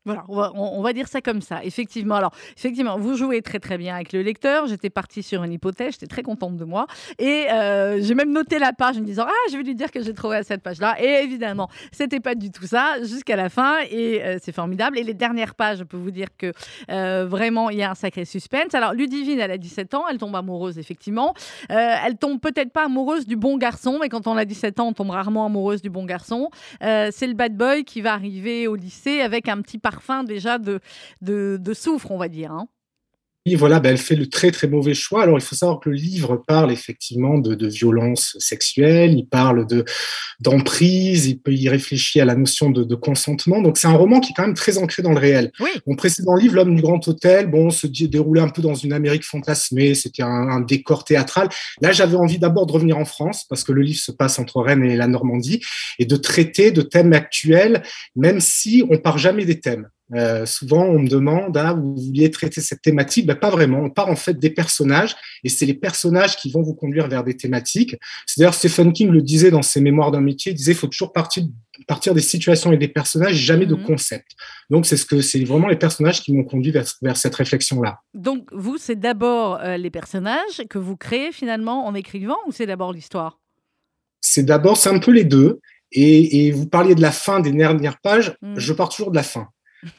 Voilà, 0.06 0.22
on 0.28 0.82
va, 0.82 0.92
dire 0.92 1.08
ça 1.08 1.22
comme 1.22 1.40
ça, 1.40 1.64
effectivement. 1.64 2.16
Alors, 2.16 2.32
effectivement, 2.58 2.98
vous 2.98 3.16
jouez 3.16 3.40
très 3.40 3.58
très 3.58 3.78
bien 3.78 3.94
avec 3.94 4.12
le 4.12 4.20
lecteur. 4.20 4.66
J'étais 4.66 4.90
partie 4.90 5.22
sur 5.22 5.42
une 5.42 5.52
hypothèse, 5.52 5.94
j'étais 5.94 6.06
très 6.06 6.22
contente 6.22 6.58
de 6.58 6.64
moi. 6.64 6.86
Et 7.18 7.46
euh, 7.50 8.02
j'ai 8.02 8.14
même 8.14 8.30
noté 8.30 8.58
la 8.58 8.74
page 8.74 8.98
en 8.98 9.00
me 9.00 9.06
disant 9.06 9.24
Ah, 9.26 9.50
je 9.50 9.56
vais 9.56 9.62
lui 9.62 9.74
dire 9.74 9.90
que 9.90 10.02
j'ai 10.02 10.12
trouvé 10.12 10.36
à 10.36 10.42
cette 10.42 10.62
page-là. 10.62 10.96
Et 11.02 11.22
évidemment, 11.24 11.70
c'était 11.90 12.20
pas 12.20 12.34
du 12.34 12.50
tout 12.50 12.66
ça 12.66 13.02
jusqu'à 13.02 13.34
la 13.34 13.48
fin. 13.48 13.78
Et 13.90 14.22
euh, 14.22 14.36
c'est 14.42 14.52
formidable. 14.52 14.98
Et 14.98 15.04
les 15.04 15.14
dernières 15.14 15.54
pages, 15.54 15.78
je 15.78 15.84
peux 15.84 15.96
vous 15.96 16.10
dire 16.10 16.28
que 16.36 16.52
euh, 16.90 17.24
vraiment, 17.24 17.70
il 17.70 17.78
y 17.78 17.82
a 17.82 17.90
un 17.90 17.94
sacré 17.94 18.26
suspense. 18.26 18.74
Alors, 18.74 18.92
Ludivine, 18.92 19.40
elle 19.40 19.52
a 19.52 19.58
17 19.58 19.94
ans, 19.94 20.04
elle 20.10 20.18
tombe 20.18 20.36
amoureuse, 20.36 20.78
effectivement. 20.78 21.32
Elle 21.70 22.18
tombe 22.18 22.40
peut-être 22.40 22.72
pas 22.72 22.84
amoureuse 22.84 23.26
du 23.26 23.36
bon 23.36 23.56
garçon, 23.56 23.98
mais 24.02 24.10
quand 24.10 24.26
on 24.26 24.36
a 24.36 24.44
17 24.44 24.80
ans, 24.80 24.88
on 24.88 24.92
tombe 24.92 25.10
rarement 25.10 25.46
amoureuse 25.46 25.80
du 25.80 25.88
bon 25.88 26.04
garçon. 26.04 26.50
C'est 26.80 27.26
le 27.26 27.32
bad 27.32 27.56
boy 27.56 27.84
qui 27.84 28.02
va 28.02 28.12
arriver 28.12 28.68
au 28.68 28.74
lycée 28.74 29.22
avec 29.22 29.48
un 29.48 29.62
petit 29.62 29.78
parfum 29.94 30.24
déjà 30.24 30.59
de, 30.59 30.80
de, 31.22 31.59
de 31.61 31.74
soufre, 31.74 32.11
on 32.11 32.18
va 32.18 32.28
dire. 32.28 32.52
hein. 32.52 32.68
Et 33.46 33.57
voilà, 33.57 33.78
ben, 33.78 33.90
elle 33.90 33.98
fait 33.98 34.14
le 34.16 34.26
très 34.26 34.50
très 34.50 34.68
mauvais 34.68 34.94
choix. 34.94 35.22
Alors, 35.22 35.37
il 35.37 35.42
faut 35.42 35.54
savoir 35.54 35.78
que 35.78 35.90
le 35.90 35.96
livre 35.96 36.42
parle 36.46 36.72
effectivement 36.72 37.37
de, 37.37 37.54
de 37.54 37.68
violence 37.68 38.37
sexuelle, 38.38 39.12
il 39.18 39.26
parle 39.28 39.66
de 39.66 39.85
d'emprise, 40.40 41.26
il, 41.26 41.38
peut- 41.40 41.52
il 41.52 41.68
réfléchit 41.68 42.20
à 42.22 42.24
la 42.24 42.35
notion 42.37 42.70
de, 42.70 42.85
de 42.85 42.94
consentement. 42.94 43.61
Donc, 43.61 43.76
c'est 43.76 43.87
un 43.87 43.92
roman 43.92 44.20
qui 44.20 44.30
est 44.30 44.35
quand 44.35 44.46
même 44.46 44.54
très 44.54 44.78
ancré 44.78 45.02
dans 45.02 45.12
le 45.12 45.18
réel. 45.18 45.52
Oui. 45.61 45.68
Mon 45.87 45.94
précédent 45.94 46.35
livre, 46.37 46.54
L'homme 46.54 46.74
du 46.74 46.80
grand 46.80 47.07
hôtel, 47.07 47.46
bon, 47.48 47.68
se 47.70 47.87
dé- 47.87 48.09
déroulait 48.09 48.40
un 48.40 48.48
peu 48.48 48.62
dans 48.62 48.74
une 48.74 48.94
Amérique 48.94 49.24
fantasmée, 49.24 49.94
c'était 49.94 50.22
un, 50.22 50.28
un 50.48 50.61
décor 50.61 51.04
théâtral. 51.04 51.48
Là, 51.83 51.92
j'avais 51.92 52.16
envie 52.16 52.38
d'abord 52.38 52.64
de 52.64 52.72
revenir 52.72 52.96
en 52.96 53.04
France, 53.04 53.44
parce 53.48 53.62
que 53.62 53.72
le 53.72 53.83
livre 53.83 54.00
se 54.00 54.12
passe 54.12 54.38
entre 54.38 54.62
Rennes 54.62 54.85
et 54.85 54.96
la 54.96 55.07
Normandie, 55.07 55.61
et 55.98 56.07
de 56.07 56.16
traiter 56.16 56.70
de 56.70 56.80
thèmes 56.80 57.12
actuels, 57.12 57.83
même 58.16 58.40
si 58.40 58.83
on 58.88 58.96
part 58.96 59.18
jamais 59.18 59.44
des 59.44 59.61
thèmes. 59.61 59.88
Euh, 60.14 60.46
souvent, 60.46 60.85
on 60.85 61.00
me 61.00 61.09
demande, 61.09 61.57
ah, 61.57 61.72
vous 61.72 61.96
vouliez 61.96 62.31
traiter 62.31 62.61
cette 62.61 62.83
thématique? 62.83 63.27
Ben, 63.27 63.35
Pas 63.37 63.50
vraiment. 63.50 63.81
On 63.81 63.90
part 63.90 64.09
en 64.09 64.16
fait 64.16 64.38
des 64.38 64.50
personnages, 64.50 65.16
et 65.42 65.48
c'est 65.48 65.66
les 65.66 65.74
personnages 65.74 66.37
qui 66.37 66.50
vont 66.53 66.62
vous 66.62 66.74
conduire 66.74 67.09
vers 67.09 67.24
des 67.24 67.37
thématiques. 67.37 67.96
C'est 68.27 68.38
d'ailleurs 68.40 68.55
Stephen 68.55 68.92
King 68.92 69.11
le 69.11 69.22
disait 69.22 69.50
dans 69.50 69.62
ses 69.62 69.81
mémoires 69.81 70.11
d'un 70.12 70.20
métier, 70.20 70.53
il 70.53 70.55
disait 70.55 70.72
il 70.72 70.77
faut 70.79 70.87
toujours 70.87 71.12
partir, 71.12 71.44
partir 71.88 72.14
des 72.14 72.20
situations 72.20 72.70
et 72.72 72.77
des 72.77 72.88
personnages, 72.88 73.35
jamais 73.35 73.66
de 73.66 73.74
Mhm. 73.74 73.83
concepts. 73.83 74.33
Donc, 74.70 74.87
c'est 74.87 74.96
ce 74.96 75.05
que 75.05 75.20
c'est 75.20 75.42
vraiment 75.44 75.68
les 75.68 75.77
personnages 75.77 76.20
qui 76.22 76.33
m'ont 76.33 76.44
conduit 76.44 76.70
vers, 76.70 76.85
vers 77.03 77.16
cette 77.16 77.35
réflexion-là. 77.35 78.00
Donc, 78.14 78.48
vous, 78.53 78.77
c'est 78.79 78.96
d'abord 78.98 79.59
euh, 79.61 79.77
les 79.77 79.90
personnages 79.90 80.62
que 80.70 80.79
vous 80.79 80.96
créez 80.96 81.33
finalement 81.33 81.87
en 81.87 81.94
écrivant 81.94 82.37
ou 82.46 82.53
c'est 82.53 82.66
d'abord 82.66 82.92
l'histoire? 82.92 83.40
C'est 84.20 84.44
d'abord, 84.44 84.77
c'est 84.77 84.88
un 84.90 84.98
peu 84.98 85.11
les 85.11 85.24
deux. 85.24 85.61
Et, 85.92 86.46
et 86.46 86.50
vous 86.50 86.66
parliez 86.66 86.94
de 86.96 87.03
la 87.03 87.12
fin 87.12 87.40
des 87.40 87.53
dernières 87.53 88.00
pages, 88.00 88.37
Mm. 88.42 88.55
je 88.59 88.72
pars 88.72 88.88
toujours 88.88 89.11
de 89.11 89.16
la 89.16 89.22
fin. 89.22 89.48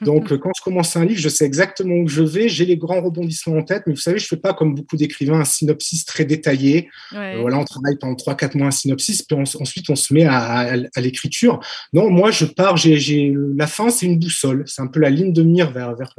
Donc, 0.02 0.32
euh, 0.32 0.38
quand 0.38 0.52
je 0.58 0.62
commence 0.64 0.96
un 0.96 1.06
livre, 1.06 1.20
je 1.20 1.30
sais 1.30 1.46
exactement 1.46 1.96
où 1.96 2.08
je 2.08 2.22
vais, 2.24 2.50
j'ai 2.50 2.66
les 2.66 2.78
grands 2.78 3.02
rebondissements 3.02 3.58
en 3.58 3.64
tête, 3.64 3.84
mais 3.88 3.94
vous 3.94 4.00
savez, 4.00 4.20
je 4.20 4.28
fais 4.28 4.38
pas 4.38 4.54
comme 4.54 4.76
beaucoup 4.76 4.98
d'écrivains 4.98 5.40
un 5.40 5.46
synopsis 5.46 6.06
très 6.06 6.26
détaillé. 6.26 6.90
Ouais. 7.12 7.36
Euh, 7.36 7.42
voilà, 7.42 7.60
on 7.60 7.66
travaille 7.66 7.98
pendant 8.00 8.16
3-4 8.16 8.58
mois 8.58 8.68
un 8.68 8.72
synopsis, 8.72 9.22
puis 9.22 9.38
on- 9.38 9.62
ensuite 9.62 9.90
on 9.90 9.96
se 9.96 10.14
met 10.14 10.26
à, 10.26 10.38
à- 10.38 10.74
à 10.96 11.02
l'écriture. 11.02 11.60
Non, 11.94 12.10
moi, 12.10 12.32
je 12.32 12.46
pars, 12.46 12.78
j'ai, 12.78 13.34
la 13.58 13.68
fin, 13.68 13.90
c'est 13.90 14.06
une 14.06 14.20
boussole. 14.20 14.64
C'est 14.68 14.82
un 14.82 14.88
peu 14.88 15.00
la 15.00 15.10
ligne 15.10 15.34
de 15.34 15.44
mire 15.44 15.72
vers, 15.72 15.96
vers, 15.96 16.14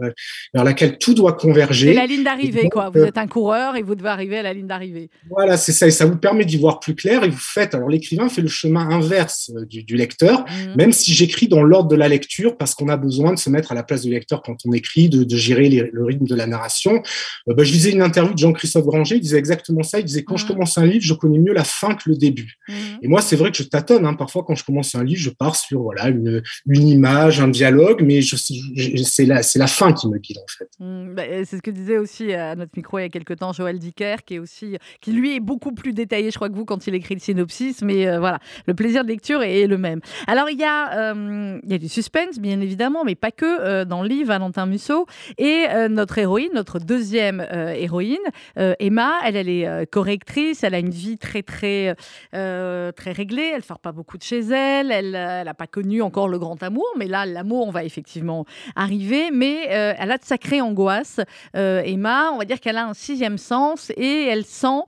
vers 0.54 0.64
laquelle 0.64 0.98
tout 0.98 1.14
doit 1.14 1.36
C'est 1.38 1.46
converger. 1.46 1.94
la 1.94 2.06
ligne 2.06 2.24
d'arrivée, 2.24 2.68
quoi. 2.68 2.90
Vous 2.90 3.00
euh, 3.00 3.06
êtes 3.06 3.18
un 3.18 3.26
coureur 3.26 3.76
et 3.76 3.82
vous 3.82 3.94
devez 3.94 4.08
arriver 4.08 4.38
à 4.38 4.42
la 4.42 4.52
ligne 4.52 4.66
d'arrivée. 4.66 5.10
Voilà, 5.30 5.56
c'est 5.56 5.72
ça. 5.72 5.86
Et 5.86 5.90
ça 5.90 6.06
vous 6.06 6.16
permet 6.16 6.44
d'y 6.44 6.56
voir 6.56 6.80
plus 6.80 6.94
clair. 6.94 7.24
Et 7.24 7.28
vous 7.28 7.36
faites, 7.38 7.74
alors 7.74 7.88
l'écrivain 7.88 8.28
fait 8.28 8.42
le 8.42 8.48
chemin 8.48 8.88
inverse 8.90 9.50
euh, 9.56 9.64
du, 9.64 9.82
du 9.82 9.96
lecteur, 9.96 10.44
Mhm. 10.46 10.74
même 10.76 10.92
si 10.92 11.12
j'écris 11.12 11.48
dans 11.48 11.62
l'ordre 11.62 11.88
de 11.88 11.96
la 11.96 12.08
lecture, 12.08 12.56
parce 12.56 12.74
qu'on 12.74 12.88
a 12.88 12.96
besoin 12.96 13.32
de 13.32 13.38
se 13.38 13.48
mettre 13.50 13.55
à 13.70 13.74
la 13.74 13.82
place 13.82 14.02
du 14.02 14.10
lecteur 14.10 14.42
quand 14.42 14.56
on 14.66 14.72
écrit, 14.72 15.08
de, 15.08 15.24
de 15.24 15.36
gérer 15.36 15.68
les- 15.68 15.90
le 15.92 16.04
rythme 16.04 16.26
de 16.26 16.34
la 16.34 16.46
narration. 16.46 17.02
Euh, 17.48 17.54
bah, 17.54 17.64
je 17.64 17.72
lisais 17.72 17.90
une 17.92 18.02
interview 18.02 18.32
de 18.34 18.38
Jean-Christophe 18.38 18.84
Granger, 18.86 19.16
il 19.16 19.20
disait 19.20 19.38
exactement 19.38 19.82
ça. 19.82 19.98
Il 20.00 20.04
disait, 20.04 20.22
quand 20.24 20.36
je 20.36 20.44
Mhm. 20.44 20.52
commence 20.52 20.78
un 20.78 20.86
livre, 20.86 21.04
je 21.04 21.14
connais 21.14 21.38
mieux 21.38 21.52
la 21.52 21.64
fin 21.64 21.94
que 21.94 22.08
le 22.10 22.16
début. 22.16 22.54
Mhm. 22.68 22.74
Et 23.02 23.08
moi, 23.08 23.20
c'est 23.22 23.36
vrai 23.36 23.50
que 23.50 23.56
je 23.56 23.62
tâtonne. 23.64 24.04
Hein. 24.06 24.14
Parfois, 24.14 24.44
quand 24.46 24.54
je 24.54 24.64
commence 24.64 24.94
un 24.94 25.04
livre, 25.04 25.20
je 25.20 25.30
pars 25.30 25.56
sur 25.56 25.82
voilà 25.82 26.08
une, 26.08 26.42
une 26.66 26.88
image, 26.88 27.40
un 27.40 27.48
dialogue, 27.48 28.02
mais 28.02 28.22
je, 28.22 28.36
je- 28.36 29.02
c'est 29.02 29.24
la, 29.26 29.66
fin 29.66 29.92
qui 29.92 30.08
me 30.08 30.18
guide 30.18 30.38
en 30.38 30.46
fait. 30.58 30.68
Mm, 30.80 31.14
bah, 31.14 31.22
euh, 31.28 31.42
c'est 31.46 31.56
ce 31.56 31.62
que 31.62 31.70
disait 31.70 31.98
aussi 31.98 32.32
à 32.32 32.54
notre 32.54 32.72
micro 32.76 32.98
il 32.98 33.02
y 33.02 33.04
a 33.04 33.08
quelques 33.08 33.36
temps 33.38 33.52
Joël 33.52 33.78
Dicker, 33.78 34.16
qui 34.24 34.34
est 34.34 34.38
aussi, 34.38 34.76
qui 35.00 35.12
lui 35.12 35.34
est 35.36 35.40
beaucoup 35.40 35.72
plus 35.72 35.92
détaillé, 35.92 36.30
je 36.30 36.36
crois 36.36 36.48
que 36.48 36.54
vous, 36.54 36.64
quand 36.64 36.86
il 36.86 36.94
écrit 36.94 37.14
le 37.14 37.20
synopsis, 37.20 37.82
mais 37.82 38.06
euh, 38.06 38.18
voilà, 38.18 38.38
le 38.66 38.74
plaisir 38.74 39.02
de 39.04 39.08
lecture 39.08 39.42
est, 39.42 39.60
est 39.60 39.66
le 39.66 39.78
même. 39.78 40.00
Alors 40.26 40.50
il 40.50 40.58
y 40.58 40.64
a, 40.64 41.12
euh, 41.14 41.58
il 41.64 41.70
y 41.70 41.74
a 41.74 41.78
du 41.78 41.88
suspense, 41.88 42.38
bien 42.38 42.60
évidemment, 42.60 43.04
mais 43.04 43.14
pas 43.14 43.30
que 43.30 43.45
euh, 43.46 43.84
dans 43.84 44.02
le 44.02 44.08
livre 44.08 44.28
Valentin 44.28 44.66
Musso 44.66 45.06
et 45.38 45.66
euh, 45.70 45.88
notre 45.88 46.18
héroïne, 46.18 46.50
notre 46.54 46.78
deuxième 46.78 47.40
euh, 47.40 47.72
héroïne, 47.72 48.16
Emma, 48.56 49.12
elle, 49.24 49.36
elle 49.36 49.48
est 49.48 49.86
correctrice, 49.90 50.64
elle 50.64 50.74
a 50.74 50.78
une 50.78 50.90
vie 50.90 51.18
très 51.18 51.42
très 51.42 51.94
très 52.32 53.12
réglée, 53.12 53.52
elle 53.54 53.62
sort 53.62 53.78
pas 53.78 53.92
beaucoup 53.92 54.18
de 54.18 54.22
chez 54.22 54.40
elle, 54.40 54.90
elle 54.90 55.12
n'a 55.12 55.54
pas 55.54 55.66
connu 55.66 56.02
encore 56.02 56.28
le 56.28 56.38
grand 56.38 56.62
amour, 56.62 56.86
mais 56.96 57.06
là 57.06 57.26
l'amour 57.26 57.70
va 57.70 57.84
effectivement 57.84 58.44
arriver, 58.74 59.30
mais 59.32 59.64
elle 59.66 60.10
a 60.10 60.18
de 60.18 60.24
sacrées 60.24 60.60
angoisses. 60.60 61.20
Emma, 61.54 62.30
on 62.32 62.38
va 62.38 62.44
dire 62.44 62.60
qu'elle 62.60 62.76
a 62.76 62.86
un 62.86 62.94
sixième 62.94 63.38
sens 63.38 63.92
et 63.96 64.26
elle 64.26 64.44
sent 64.44 64.82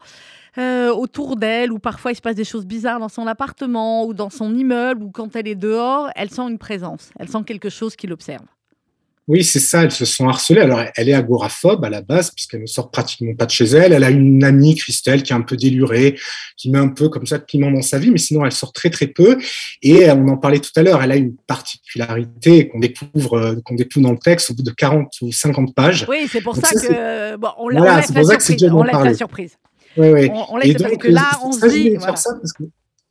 euh, 0.56 0.90
autour 0.90 1.36
d'elle, 1.36 1.72
ou 1.72 1.78
parfois 1.78 2.12
il 2.12 2.16
se 2.16 2.22
passe 2.22 2.34
des 2.34 2.44
choses 2.44 2.66
bizarres 2.66 3.00
dans 3.00 3.08
son 3.08 3.26
appartement 3.26 4.06
ou 4.06 4.14
dans 4.14 4.30
son 4.30 4.54
immeuble, 4.54 5.02
ou 5.02 5.10
quand 5.10 5.36
elle 5.36 5.48
est 5.48 5.54
dehors, 5.54 6.08
elle 6.16 6.30
sent 6.30 6.48
une 6.48 6.58
présence, 6.58 7.10
elle 7.18 7.28
sent 7.28 7.44
quelque 7.46 7.68
chose 7.68 7.96
qui 7.96 8.06
l'observe. 8.06 8.44
Oui, 9.28 9.44
c'est 9.44 9.60
ça, 9.60 9.84
elles 9.84 9.92
se 9.92 10.06
sont 10.06 10.26
harcelées. 10.26 10.62
Alors, 10.62 10.82
elle 10.96 11.08
est 11.10 11.14
agoraphobe 11.14 11.84
à 11.84 11.90
la 11.90 12.00
base, 12.00 12.30
puisqu'elle 12.30 12.62
ne 12.62 12.66
sort 12.66 12.90
pratiquement 12.90 13.34
pas 13.34 13.44
de 13.44 13.50
chez 13.50 13.66
elle. 13.66 13.92
Elle 13.92 14.02
a 14.02 14.08
une 14.08 14.42
amie, 14.42 14.74
Christelle, 14.74 15.22
qui 15.22 15.34
est 15.34 15.36
un 15.36 15.42
peu 15.42 15.54
délurée, 15.54 16.18
qui 16.56 16.70
met 16.70 16.78
un 16.78 16.88
peu 16.88 17.10
comme 17.10 17.26
ça 17.26 17.36
de 17.36 17.44
piment 17.44 17.70
dans 17.70 17.82
sa 17.82 17.98
vie, 17.98 18.10
mais 18.10 18.18
sinon, 18.18 18.46
elle 18.46 18.52
sort 18.52 18.72
très, 18.72 18.88
très 18.88 19.06
peu. 19.06 19.36
Et 19.82 20.10
on 20.10 20.28
en 20.28 20.38
parlait 20.38 20.60
tout 20.60 20.70
à 20.76 20.82
l'heure, 20.82 21.02
elle 21.02 21.12
a 21.12 21.16
une 21.16 21.36
particularité 21.46 22.68
qu'on 22.68 22.78
découvre, 22.78 23.34
euh, 23.34 23.56
qu'on 23.66 23.74
découvre 23.74 24.06
dans 24.06 24.12
le 24.12 24.18
texte 24.18 24.50
au 24.50 24.54
bout 24.54 24.62
de 24.62 24.70
40 24.70 25.12
ou 25.20 25.30
50 25.30 25.74
pages. 25.74 26.06
Oui, 26.08 26.26
c'est 26.32 26.40
pour 26.40 26.56
ça, 26.56 26.70
que, 26.70 27.36
bon, 27.36 27.50
on, 27.58 27.64
voilà, 27.64 27.80
la. 27.80 28.72
On 28.72 28.82
laisse 28.82 29.04
la 29.04 29.14
surprise. 29.14 29.58
On, 29.96 30.02
on 30.50 30.56
laisse, 30.56 30.74
parce 30.74 30.96
que 30.96 31.08
là, 31.08 31.30
on 31.44 31.52
se 31.52 31.66
dit... 31.66 31.96
Voilà. 31.96 32.16
Ça 32.16 32.30
parce 32.34 32.52
que 32.52 32.64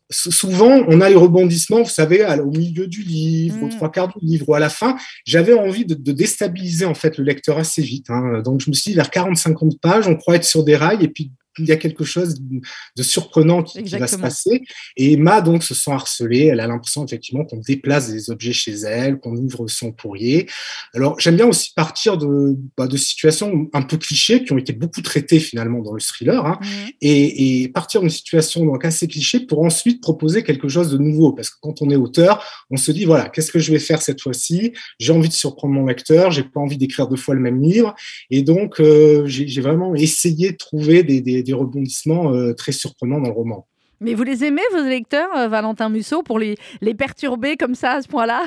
souvent, 0.10 0.84
on 0.88 1.02
a 1.02 1.10
les 1.10 1.16
rebondissements, 1.16 1.84
vous 1.84 1.90
savez, 1.90 2.26
au 2.40 2.52
milieu 2.52 2.88
du 2.88 3.02
livre, 3.02 3.64
aux 3.64 3.70
trois 3.70 3.92
quarts 3.92 4.08
du 4.08 4.26
livre, 4.26 4.50
ou 4.50 4.54
à 4.54 4.60
la 4.60 4.70
fin. 4.70 4.96
J'avais 5.26 5.54
envie 5.54 5.86
de, 5.86 5.96
de, 5.96 6.12
déstabiliser 6.12 6.86
en 6.86 6.94
fait 6.94 7.18
le 7.18 7.24
lecteur 7.24 7.58
assez 7.58 7.82
vite. 7.82 8.10
Hein. 8.10 8.42
Donc, 8.42 8.62
je 8.62 8.70
me 8.70 8.74
suis 8.74 8.92
dit, 8.92 8.96
vers 8.96 9.10
40-50 9.10 9.80
pages, 9.80 10.08
on 10.08 10.16
croit 10.16 10.36
être 10.36 10.46
sur 10.46 10.64
des 10.64 10.76
rails, 10.76 11.04
et 11.04 11.10
puis 11.10 11.32
il 11.60 11.66
y 11.66 11.72
a 11.72 11.78
quelque 11.78 12.04
chose 12.04 12.36
de 12.40 13.04
surprenant 13.04 13.64
qui, 13.64 13.84
qui, 13.84 13.98
va 13.98 14.08
se 14.08 14.18
passer. 14.18 14.64
Et 14.96 15.14
Emma, 15.14 15.42
donc, 15.42 15.64
se 15.64 15.74
sent 15.74 15.92
harcelée. 15.92 16.46
Elle 16.46 16.60
a 16.60 16.68
l'impression, 16.68 17.06
effectivement, 17.06 17.46
qu'on 17.46 17.58
déplace 17.58 18.12
des 18.12 18.30
objets 18.30 18.54
chez 18.54 18.74
elle, 18.74 19.20
qu'on 19.20 19.36
ouvre 19.36 19.68
son 19.68 19.92
courrier. 19.92 20.48
Alors, 20.94 21.20
j'aime 21.20 21.36
bien 21.36 21.48
aussi 21.48 21.72
partir 21.76 22.18
de, 22.18 22.58
bah, 22.78 22.88
de 22.88 22.98
situations 22.98 23.70
un 23.74 23.82
peu 23.82 23.98
clichés 23.98 24.44
qui 24.44 24.54
ont 24.54 24.58
été 24.58 24.74
beaucoup 24.74 25.02
traitées, 25.02 25.40
finalement, 25.40 25.82
dans 25.82 25.94
le 25.94 26.02
thriller, 26.02 26.46
hein, 26.46 26.60
mmh. 26.62 26.68
et, 27.02 27.62
et, 27.64 27.68
partir 27.70 28.02
d'une 28.02 28.10
situation 28.10 28.66
donc 28.66 28.86
assez 28.86 29.08
cliché 29.08 29.40
pour 29.40 29.62
ensuite 29.64 30.02
proposer 30.02 30.44
quelque 30.44 30.68
chose 30.68 30.92
de 30.92 30.98
nouveau. 30.98 31.34
Parce 31.34 31.50
que 31.50 31.58
quand 31.62 31.82
on 31.82 31.90
est 31.90 31.96
auteur, 31.96 32.44
on 32.70 32.78
se 32.78 32.92
dit, 32.92 33.06
voilà, 33.06 33.30
qu'est-ce 33.30 33.52
que 33.52 33.60
je 33.60 33.72
vais 33.72 33.80
faire 33.80 34.02
cette 34.02 34.22
fois-ci? 34.22 34.74
J'ai 35.00 35.14
envie 35.14 35.30
de 35.30 35.34
surprendre 35.34 35.74
mon 35.74 35.86
lecteur, 35.86 36.32
j'ai 36.32 36.44
pas 36.44 36.60
envie 36.60 36.78
d'écrire 36.78 37.08
deux 37.08 37.16
fois 37.16 37.36
le 37.36 37.42
même 37.42 37.62
livre. 37.62 37.94
Et 38.30 38.42
donc, 38.42 38.80
euh, 38.80 39.24
j'ai 39.26 39.62
vraiment 39.62 39.96
essayé 39.96 40.52
de 40.52 40.58
trouver 40.58 41.04
des, 41.04 41.22
des 41.22 41.47
des 41.48 41.54
rebondissements 41.54 42.34
euh, 42.34 42.54
très 42.54 42.72
surprenants 42.72 43.20
dans 43.20 43.30
le 43.30 43.34
roman. 43.34 43.68
Mais 44.00 44.14
vous 44.14 44.24
les 44.24 44.44
aimez, 44.44 44.62
vos 44.72 44.84
lecteurs, 44.84 45.36
euh, 45.36 45.48
Valentin 45.48 45.90
Musso, 45.90 46.22
pour 46.22 46.38
les, 46.38 46.56
les 46.82 46.94
perturber 46.94 47.58
comme 47.58 47.74
ça, 47.74 47.94
à 47.94 48.02
ce 48.02 48.08
point-là? 48.08 48.44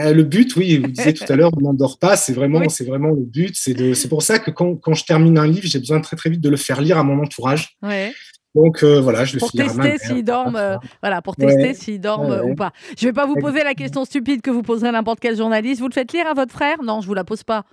Euh, 0.00 0.12
le 0.14 0.22
but, 0.22 0.56
oui, 0.56 0.78
vous 0.78 0.88
disiez 0.88 1.12
tout 1.12 1.30
à 1.30 1.36
l'heure, 1.36 1.50
on 1.56 1.60
n'endort 1.60 1.98
pas, 1.98 2.16
c'est 2.16 2.32
vraiment, 2.32 2.60
oui. 2.60 2.70
c'est 2.70 2.84
vraiment 2.84 3.10
le 3.10 3.22
but. 3.22 3.54
C'est 3.54 4.08
pour 4.08 4.22
ça 4.22 4.38
que 4.38 4.50
quand, 4.50 4.76
quand, 4.76 4.94
je 4.94 5.04
termine 5.04 5.36
un 5.38 5.46
livre, 5.46 5.66
j'ai 5.66 5.78
besoin 5.78 6.00
très 6.00 6.16
très 6.16 6.30
vite 6.30 6.40
de 6.40 6.48
le 6.48 6.56
faire 6.56 6.80
lire 6.80 6.98
à 6.98 7.04
mon 7.04 7.22
entourage. 7.22 7.76
Ouais. 7.82 8.12
Donc 8.54 8.82
euh, 8.82 9.00
voilà, 9.00 9.24
je 9.24 9.34
le 9.34 9.38
pour 9.40 9.52
tester 9.52 9.98
s'ils 9.98 10.24
dorment, 10.24 10.56
euh, 10.56 10.76
voilà, 11.00 11.22
pour 11.22 11.36
tester 11.36 11.62
ouais. 11.62 11.74
s'ils 11.74 12.00
dorment 12.00 12.30
ouais, 12.30 12.40
ouais. 12.40 12.52
ou 12.52 12.54
pas. 12.54 12.72
Je 12.98 13.06
vais 13.06 13.12
pas 13.12 13.26
vous 13.26 13.36
poser 13.36 13.64
la 13.64 13.74
question 13.74 14.04
stupide 14.04 14.42
que 14.42 14.50
vous 14.50 14.62
poserez 14.62 14.90
n'importe 14.92 15.20
quel 15.20 15.36
journaliste. 15.36 15.80
Vous 15.80 15.88
le 15.88 15.94
faites 15.94 16.12
lire 16.12 16.26
à 16.26 16.34
votre 16.34 16.52
frère? 16.52 16.82
Non, 16.82 17.00
je 17.00 17.06
vous 17.06 17.14
la 17.14 17.24
pose 17.24 17.44
pas. 17.44 17.64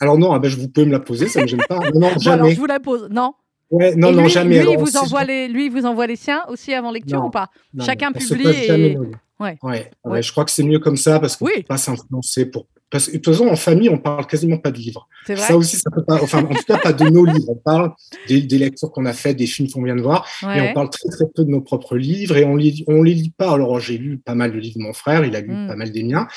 Alors 0.00 0.18
non, 0.18 0.32
ah 0.32 0.38
ben, 0.38 0.48
je 0.48 0.56
vous 0.56 0.68
pouvez 0.68 0.86
me 0.86 0.92
la 0.92 1.00
poser, 1.00 1.28
ça 1.28 1.42
me 1.42 1.46
gêne 1.46 1.62
pas. 1.68 1.76
Non, 1.76 2.00
non 2.00 2.12
bon, 2.12 2.18
jamais. 2.18 2.34
alors 2.34 2.50
je 2.50 2.56
vous 2.56 2.66
la 2.66 2.80
pose. 2.80 3.08
Non. 3.10 3.34
Ouais, 3.74 3.94
non, 3.96 4.10
et 4.10 4.14
non, 4.14 4.22
lui, 4.22 4.30
jamais. 4.30 4.60
Lui, 4.60 4.70
alors, 4.70 4.84
vous 4.84 4.96
envoie 4.96 5.24
les, 5.24 5.48
lui, 5.48 5.68
vous 5.68 5.84
envoie 5.84 6.06
les 6.06 6.16
siens 6.16 6.42
aussi 6.48 6.72
avant 6.72 6.92
lecture 6.92 7.18
non, 7.20 7.26
ou 7.26 7.30
pas 7.30 7.48
non, 7.72 7.84
Chacun 7.84 8.12
publie 8.12 8.46
et. 8.48 8.96
Ouais. 9.40 9.58
Ouais. 9.62 9.90
ouais. 10.04 10.22
je 10.22 10.30
crois 10.30 10.44
que 10.44 10.52
c'est 10.52 10.62
mieux 10.62 10.78
comme 10.78 10.96
ça 10.96 11.18
parce 11.18 11.36
qu'on 11.36 11.46
ne 11.46 11.50
oui. 11.50 11.56
peut 11.58 11.66
pas 11.68 11.76
s'influencer 11.76 12.46
pour. 12.46 12.66
Parce 12.88 13.06
que 13.06 13.12
de 13.12 13.16
toute 13.16 13.34
façon, 13.34 13.48
en 13.48 13.56
famille, 13.56 13.88
on 13.88 13.98
parle 13.98 14.24
quasiment 14.26 14.58
pas 14.58 14.70
de 14.70 14.78
livres. 14.78 15.08
C'est 15.26 15.34
vrai. 15.34 15.48
Ça 15.48 15.56
aussi, 15.56 15.74
ça 15.74 15.90
peut 15.90 16.04
pas. 16.04 16.22
Enfin, 16.22 16.44
en 16.44 16.54
tout 16.54 16.62
cas, 16.68 16.78
pas 16.78 16.92
de 16.92 17.08
nos 17.08 17.24
livres. 17.24 17.48
On 17.48 17.56
parle 17.56 17.90
des, 18.28 18.42
des 18.42 18.58
lectures 18.58 18.92
qu'on 18.92 19.06
a 19.06 19.12
faites, 19.12 19.36
des 19.36 19.48
films 19.48 19.68
qu'on 19.68 19.82
vient 19.82 19.96
de 19.96 20.02
voir, 20.02 20.28
et 20.42 20.60
on 20.60 20.72
parle 20.72 20.90
très 20.90 21.08
très 21.08 21.24
peu 21.34 21.44
de 21.44 21.50
nos 21.50 21.60
propres 21.60 21.96
livres 21.96 22.36
et 22.36 22.44
on 22.44 22.54
les 22.54 22.84
on 22.86 23.02
les 23.02 23.14
lit 23.14 23.32
pas. 23.36 23.50
Alors 23.52 23.80
j'ai 23.80 23.98
lu 23.98 24.18
pas 24.18 24.36
mal 24.36 24.52
de 24.52 24.58
livres 24.58 24.78
de 24.78 24.84
mon 24.84 24.92
frère, 24.92 25.24
il 25.24 25.34
a 25.34 25.40
lu 25.40 25.50
Mm. 25.52 25.66
pas 25.66 25.76
mal 25.76 25.90
des 25.90 26.04
miens, 26.04 26.28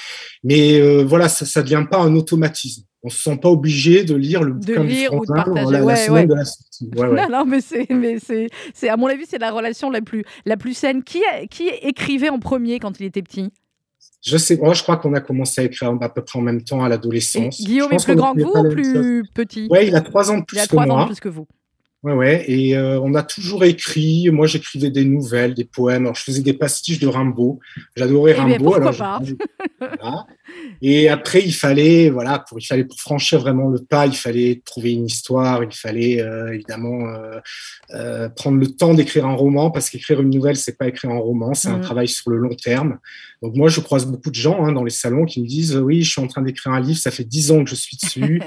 mais 0.43 0.79
euh, 0.79 1.03
voilà, 1.03 1.29
ça, 1.29 1.45
ça 1.45 1.61
devient 1.61 1.85
pas 1.89 1.99
un 1.99 2.15
automatisme. 2.15 2.83
On 3.03 3.09
se 3.09 3.21
sent 3.21 3.37
pas 3.37 3.49
obligé 3.49 4.03
de 4.03 4.15
lire 4.15 4.43
le 4.43 4.53
De 4.53 4.59
bouquin 4.59 4.81
du 4.83 4.87
lire 4.89 5.13
ou 5.13 5.21
de 5.25 5.31
partager. 5.31 5.71
la, 5.71 5.79
la 5.79 5.85
Ouais, 5.85 5.95
semaine 5.95 6.21
ouais. 6.21 6.27
de 6.27 6.33
la 6.33 6.45
sortie. 6.45 6.89
Ouais. 6.95 7.07
Non, 7.29 7.37
non, 7.39 7.45
mais 7.45 7.61
c'est, 7.61 7.87
mais 7.91 8.17
c'est, 8.19 8.47
c'est, 8.73 8.89
à 8.89 8.97
mon 8.97 9.07
avis, 9.07 9.25
c'est 9.27 9.37
la 9.37 9.51
relation 9.51 9.89
la 9.89 10.01
plus, 10.01 10.23
la 10.45 10.57
plus 10.57 10.73
saine. 10.73 11.03
Qui, 11.03 11.21
a- 11.25 11.45
qui 11.45 11.67
écrivait 11.81 12.29
en 12.29 12.39
premier 12.39 12.79
quand 12.79 12.99
il 12.99 13.05
était 13.05 13.21
petit? 13.21 13.51
Je 14.25 14.35
sais, 14.37 14.57
moi 14.57 14.73
je 14.73 14.81
crois 14.83 14.97
qu'on 14.97 15.13
a 15.13 15.21
commencé 15.21 15.61
à 15.61 15.63
écrire 15.65 15.95
à 16.01 16.09
peu 16.13 16.23
près 16.23 16.39
en 16.39 16.41
même 16.41 16.61
temps 16.63 16.83
à 16.83 16.87
Et 16.87 16.89
l'adolescence. 16.89 17.61
Guillaume 17.61 17.93
est 17.93 18.03
plus 18.03 18.15
grand 18.15 18.33
que 18.33 18.41
vous 18.41 18.49
ou 18.49 18.63
la 18.63 18.69
plus 18.69 19.23
petit? 19.33 19.67
Ouais, 19.69 19.87
il 19.87 19.95
a 19.95 20.01
trois 20.01 20.31
ans 20.31 20.39
de 20.39 20.43
plus 20.43 20.57
Il 20.57 20.59
a 20.59 20.63
que 20.63 20.69
trois 20.69 20.85
ans 20.87 21.01
de 21.03 21.05
plus 21.07 21.19
que 21.19 21.29
vous. 21.29 21.47
Ouais, 22.03 22.13
ouais. 22.13 22.45
Et 22.47 22.75
euh, 22.77 22.99
on 23.01 23.13
a 23.15 23.23
toujours 23.23 23.63
écrit. 23.63 24.29
Moi, 24.31 24.45
j'écrivais 24.47 24.91
des 24.91 25.03
nouvelles, 25.05 25.53
des 25.55 25.65
poèmes. 25.65 26.03
Alors, 26.03 26.15
je 26.15 26.23
faisais 26.23 26.41
des 26.43 26.53
pastiches 26.53 26.99
de 26.99 27.07
Rimbaud. 27.07 27.59
J'adorais 27.95 28.31
Eh 28.31 28.35
bien, 28.35 28.43
Rimbaud. 28.57 28.63
pourquoi 28.71 28.81
alors, 28.91 28.97
pas? 28.97 29.19
je- 29.23 29.33
voilà. 29.79 30.25
Et 30.81 31.09
après, 31.09 31.41
il 31.43 31.53
fallait, 31.53 32.09
voilà, 32.09 32.39
pour, 32.39 32.59
il 32.59 32.65
fallait 32.65 32.83
pour 32.83 32.99
franchir 32.99 33.39
vraiment 33.39 33.69
le 33.69 33.79
pas, 33.79 34.05
il 34.05 34.15
fallait 34.15 34.61
trouver 34.65 34.93
une 34.93 35.05
histoire. 35.05 35.63
Il 35.63 35.73
fallait 35.73 36.21
euh, 36.21 36.53
évidemment 36.53 37.07
euh, 37.07 37.39
euh, 37.91 38.29
prendre 38.29 38.57
le 38.57 38.67
temps 38.67 38.93
d'écrire 38.93 39.25
un 39.25 39.33
roman, 39.33 39.71
parce 39.71 39.89
qu'écrire 39.89 40.21
une 40.21 40.29
nouvelle, 40.29 40.55
c'est 40.55 40.77
pas 40.77 40.87
écrire 40.87 41.11
un 41.11 41.17
roman, 41.19 41.53
c'est 41.53 41.69
un 41.69 41.77
Mhm. 41.77 41.83
travail 41.83 42.07
sur 42.07 42.29
le 42.31 42.37
long 42.37 42.55
terme. 42.55 42.99
Donc 43.41 43.55
moi, 43.55 43.69
je 43.69 43.79
croise 43.79 44.05
beaucoup 44.05 44.29
de 44.29 44.35
gens 44.35 44.65
hein, 44.65 44.71
dans 44.71 44.83
les 44.83 44.91
salons 44.91 45.25
qui 45.25 45.41
me 45.41 45.47
disent, 45.47 45.75
oui, 45.75 46.03
je 46.03 46.11
suis 46.11 46.21
en 46.21 46.27
train 46.27 46.41
d'écrire 46.41 46.73
un 46.73 46.79
livre, 46.79 46.99
ça 46.99 47.11
fait 47.11 47.23
dix 47.23 47.51
ans 47.51 47.63
que 47.63 47.69
je 47.69 47.75
suis 47.75 47.97
dessus. 47.97 48.41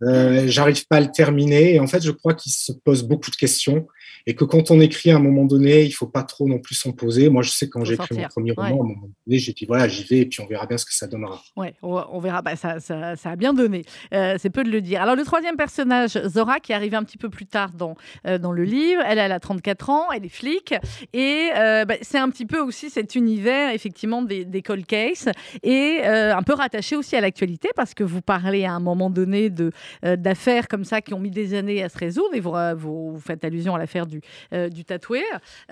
J'arrive 0.46 0.86
pas 0.86 0.96
à 0.96 1.00
le 1.00 1.10
terminer. 1.10 1.74
Et 1.74 1.80
en 1.80 1.86
fait, 1.86 2.02
je 2.02 2.10
crois 2.10 2.34
qu'il 2.34 2.52
se 2.52 2.72
pose 2.72 3.02
beaucoup 3.02 3.30
de 3.30 3.36
questions 3.36 3.86
et 4.26 4.34
que 4.34 4.44
quand 4.44 4.70
on 4.70 4.80
écrit 4.80 5.10
à 5.10 5.16
un 5.16 5.20
moment 5.20 5.44
donné, 5.44 5.82
il 5.84 5.90
faut 5.92 6.06
pas 6.06 6.22
trop 6.22 6.48
non 6.48 6.58
plus 6.58 6.74
s'en 6.74 6.92
poser. 6.92 7.28
Moi, 7.30 7.42
je 7.42 7.50
sais 7.50 7.68
quand 7.68 7.84
j'ai 7.84 7.94
écrit 7.94 8.16
mon 8.16 8.28
premier 8.28 8.52
roman, 8.52 8.68
Ouais. 8.68 8.78
à 8.78 8.82
un 8.82 8.86
moment 8.86 9.08
donné, 9.26 9.38
j'ai 9.38 9.52
dit 9.52 9.64
voilà, 9.66 9.88
j'y 9.88 10.04
vais 10.04 10.18
et 10.18 10.26
puis 10.26 10.40
on 10.40 10.46
verra 10.46 10.66
bien 10.66 10.76
ce 10.78 10.84
que 10.84 10.94
ça 10.94 11.06
donnera. 11.06 11.42
Ouais, 11.56 11.74
on, 11.82 12.02
on 12.12 12.18
verra. 12.20 12.42
Bah, 12.42 12.56
ça, 12.56 12.80
ça, 12.80 13.16
ça 13.16 13.30
a 13.30 13.36
bien 13.36 13.52
donné. 13.54 13.82
Euh, 14.12 14.36
c'est 14.38 14.50
peu 14.50 14.64
de 14.64 14.70
le 14.70 14.80
dire. 14.80 15.02
Alors, 15.02 15.16
le 15.16 15.24
troisième 15.24 15.56
personnage, 15.56 16.18
Zora, 16.26 16.60
qui 16.60 16.72
est 16.72 16.74
arrivé 16.74 16.96
un 16.96 17.04
petit 17.04 17.18
peu 17.18 17.28
plus 17.30 17.46
tard 17.46 17.70
dans, 17.72 17.94
euh, 18.26 18.38
dans 18.38 18.52
le 18.52 18.64
livre, 18.64 19.02
elle, 19.06 19.18
elle 19.18 19.32
a 19.32 19.40
34 19.40 19.90
ans, 19.90 20.10
elle 20.12 20.24
est 20.24 20.28
flic. 20.28 20.74
Et 21.12 21.48
euh, 21.56 21.84
bah, 21.84 21.94
c'est 22.02 22.18
un 22.18 22.28
petit 22.30 22.46
peu 22.46 22.58
aussi 22.60 22.90
cet 22.90 23.14
univers, 23.14 23.72
effectivement, 23.72 24.22
des, 24.22 24.44
des 24.44 24.62
cold 24.62 24.86
cases. 24.86 25.28
Et 25.62 26.00
un 26.04 26.42
peu 26.42 26.54
rattaché 26.54 26.96
aussi 26.96 27.16
à 27.16 27.20
l'actualité, 27.20 27.68
parce 27.76 27.94
que 27.94 28.04
vous 28.04 28.20
parlez 28.22 28.64
à 28.64 28.72
un 28.72 28.80
moment 28.80 29.10
donné 29.10 29.50
de, 29.50 29.72
d'affaires 30.02 30.68
comme 30.68 30.84
ça 30.84 31.00
qui 31.00 31.14
ont 31.14 31.20
mis 31.20 31.30
des 31.30 31.54
années 31.54 31.82
à 31.82 31.88
se 31.88 31.98
résoudre. 31.98 32.34
Et 32.34 32.40
vous, 32.40 32.52
vous, 32.76 33.12
vous 33.12 33.20
faites 33.20 33.44
allusion 33.44 33.74
à 33.74 33.78
l'affaire 33.78 34.06
du, 34.10 34.20
euh, 34.52 34.68
du 34.68 34.84
tatoué 34.84 35.22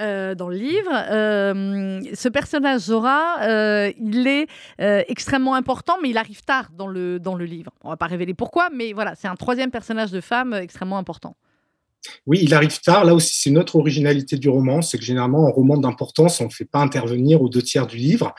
euh, 0.01 0.35
dans 0.35 0.48
le 0.48 0.57
livre. 0.57 0.90
Euh, 0.92 2.01
ce 2.14 2.29
personnage, 2.29 2.83
Zora, 2.83 3.37
il 4.01 4.27
est 4.27 4.46
extrêmement 4.79 5.55
important, 5.55 5.96
mais 6.03 6.11
il 6.11 6.18
arrive 6.18 6.42
tard 6.42 6.70
dans 6.77 6.87
le, 6.87 7.18
dans 7.18 7.35
le 7.35 7.44
livre. 7.44 7.72
On 7.83 7.90
va 7.90 7.96
pas 7.96 8.07
révéler 8.07 8.35
pourquoi, 8.35 8.70
mais 8.74 8.92
voilà, 8.92 9.14
c'est 9.14 9.29
un 9.29 9.37
troisième 9.37 9.70
personnage 9.70 10.11
de 10.11 10.20
femme 10.20 10.55
extrêmement 10.55 10.98
important. 10.98 11.37
Oui, 12.27 12.38
il 12.42 12.55
arrive 12.55 12.81
tard. 12.81 13.05
Là 13.05 13.14
aussi, 13.14 13.37
c'est 13.37 13.51
notre 13.51 13.77
originalité 13.77 14.37
du 14.37 14.48
roman, 14.48 14.83
c'est 14.83 14.98
que 14.98 15.05
généralement, 15.05 15.44
en 15.44 15.51
roman 15.51 15.77
d'importance, 15.77 16.40
on 16.40 16.44
ne 16.44 16.51
fait 16.51 16.64
pas 16.64 16.79
intervenir 16.79 17.42
aux 17.42 17.48
deux 17.48 17.62
tiers 17.62 17.87
du 17.87 17.96
livre. 17.96 18.35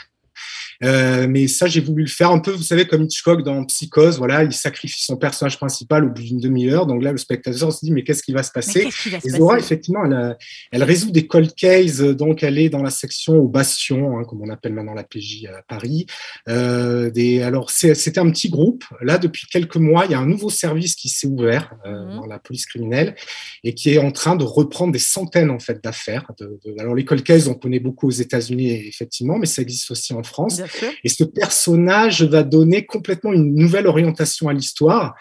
Euh, 0.84 1.28
mais 1.28 1.48
ça, 1.48 1.68
j'ai 1.68 1.82
voulu 1.82 2.04
le 2.04 2.10
faire 2.10 2.32
un 2.32 2.40
peu, 2.40 2.52
vous 2.52 2.64
savez, 2.64 2.88
comme 2.88 3.04
Hitchcock 3.04 3.44
dans 3.44 3.66
Psychose. 3.66 4.18
Voilà, 4.18 4.44
il 4.44 4.54
sacrifie 4.54 5.04
son 5.04 5.18
personnage 5.18 5.58
principal 5.58 6.06
au 6.06 6.10
bout 6.10 6.22
d'une 6.22 6.40
demi-heure. 6.40 6.86
Donc 6.86 7.04
là, 7.04 7.12
le 7.12 7.18
spectateur 7.18 7.72
se 7.74 7.80
dit, 7.86 7.92
mais 7.92 8.04
qu'est-ce 8.04 8.24
qui 8.24 8.32
va 8.32 8.44
se 8.44 8.52
passer 8.52 8.90
se 8.92 9.10
Et 9.10 9.30
Zora, 9.32 9.56
passer? 9.56 9.66
effectivement, 9.66 10.06
elle, 10.06 10.14
a- 10.14 10.38
elle 10.72 10.84
résout 10.84 11.12
des 11.12 11.28
cold 11.28 11.54
cases. 11.54 11.98
Donc, 12.00 12.44
elle 12.44 12.58
est 12.58 12.70
dans 12.70 12.82
la 12.84 12.90
section 12.92 13.36
au 13.40 13.48
Bastion, 13.48 14.18
hein, 14.20 14.24
comme 14.24 14.42
on 14.42 14.50
appelle 14.50 14.74
maintenant 14.74 14.94
la 14.94 15.04
PJ 15.04 15.46
à 15.54 15.62
Paris. 15.64 16.06
Euh, 16.48 17.10
des, 17.10 17.42
alors, 17.42 17.70
c'était 17.72 18.20
un 18.20 18.30
petit 18.32 18.50
groupe. 18.50 18.84
Là, 19.02 19.18
depuis 19.18 19.48
quelques 19.48 19.76
mois, 19.78 20.06
il 20.06 20.12
y 20.12 20.14
a 20.14 20.20
un 20.20 20.26
nouveau 20.26 20.50
service 20.50 20.96
qui 20.96 21.10
s'est 21.10 21.28
ouvert 21.28 21.74
euh, 21.86 22.06
Mhm. 22.06 22.16
dans 22.22 22.26
la 22.26 22.40
police 22.40 22.66
criminelle 22.66 23.16
et 23.64 23.74
qui 23.74 23.90
est 23.92 23.98
en 23.98 24.12
train 24.12 24.36
de 24.36 24.44
reprendre 24.44 24.94
des 24.94 25.00
centaines 25.00 25.50
en 25.50 25.60
fait 25.60 25.84
d'affaires. 25.84 26.26
De, 26.40 26.60
de- 26.66 26.80
alors, 26.80 26.96
les 26.96 27.04
cold 27.06 27.24
cases, 27.24 27.48
on 27.48 27.54
connaît 27.54 27.80
beaucoup 27.80 28.08
aux 28.08 28.12
États-Unis, 28.12 28.72
effectivement, 28.88 29.38
mais 29.38 29.46
ça 29.46 29.62
existe 29.62 29.92
aussi 29.92 30.14
en 30.14 30.24
France. 30.24 30.58
Bien. 30.58 30.66
Et 31.04 31.10
ce 31.10 31.24
personnage 31.24 32.24
va 32.24 32.44
donner 32.44 32.86
complètement 32.86 33.34
une 33.34 33.56
nouvelle 33.56 33.88
orientation 33.88 34.48
à 34.48 34.54
l'histoire. 34.54 35.16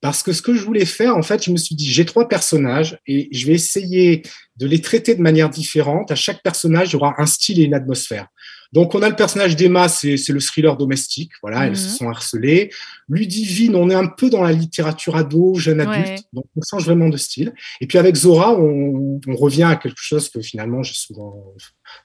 Parce 0.00 0.22
que 0.22 0.32
ce 0.32 0.42
que 0.42 0.54
je 0.54 0.62
voulais 0.62 0.84
faire, 0.84 1.16
en 1.16 1.22
fait, 1.22 1.44
je 1.44 1.50
me 1.50 1.56
suis 1.56 1.74
dit, 1.74 1.90
j'ai 1.90 2.04
trois 2.04 2.28
personnages 2.28 2.98
et 3.06 3.28
je 3.32 3.46
vais 3.46 3.54
essayer 3.54 4.22
de 4.56 4.66
les 4.66 4.80
traiter 4.80 5.14
de 5.16 5.20
manière 5.20 5.50
différente. 5.50 6.12
À 6.12 6.14
chaque 6.14 6.42
personnage, 6.42 6.90
il 6.90 6.92
y 6.92 6.96
aura 6.96 7.14
un 7.18 7.26
style 7.26 7.58
et 7.60 7.64
une 7.64 7.74
atmosphère. 7.74 8.28
Donc, 8.72 8.94
on 8.94 9.02
a 9.02 9.08
le 9.08 9.16
personnage 9.16 9.56
d'Emma, 9.56 9.88
c'est 9.88 10.16
le 10.28 10.40
thriller 10.40 10.76
domestique. 10.76 11.30
Voilà, 11.42 11.66
elles 11.66 11.76
se 11.76 11.88
Mhm. 11.88 11.94
sont 11.96 12.08
harcelées. 12.10 12.70
Ludivine, 13.08 13.74
on 13.76 13.88
est 13.88 13.94
un 13.94 14.06
peu 14.06 14.28
dans 14.28 14.42
la 14.42 14.52
littérature 14.52 15.16
ado, 15.16 15.54
jeune 15.54 15.80
Ouais. 15.80 15.86
adulte. 15.86 16.24
Donc, 16.34 16.44
on 16.54 16.60
change 16.68 16.84
vraiment 16.84 17.08
de 17.08 17.16
style. 17.16 17.54
Et 17.80 17.86
puis, 17.86 17.96
avec 17.96 18.14
Zora, 18.14 18.54
on, 18.58 19.20
on 19.26 19.36
revient 19.36 19.62
à 19.62 19.76
quelque 19.76 20.00
chose 20.00 20.28
que 20.28 20.40
finalement, 20.42 20.82
j'ai 20.82 20.92
souvent 20.94 21.54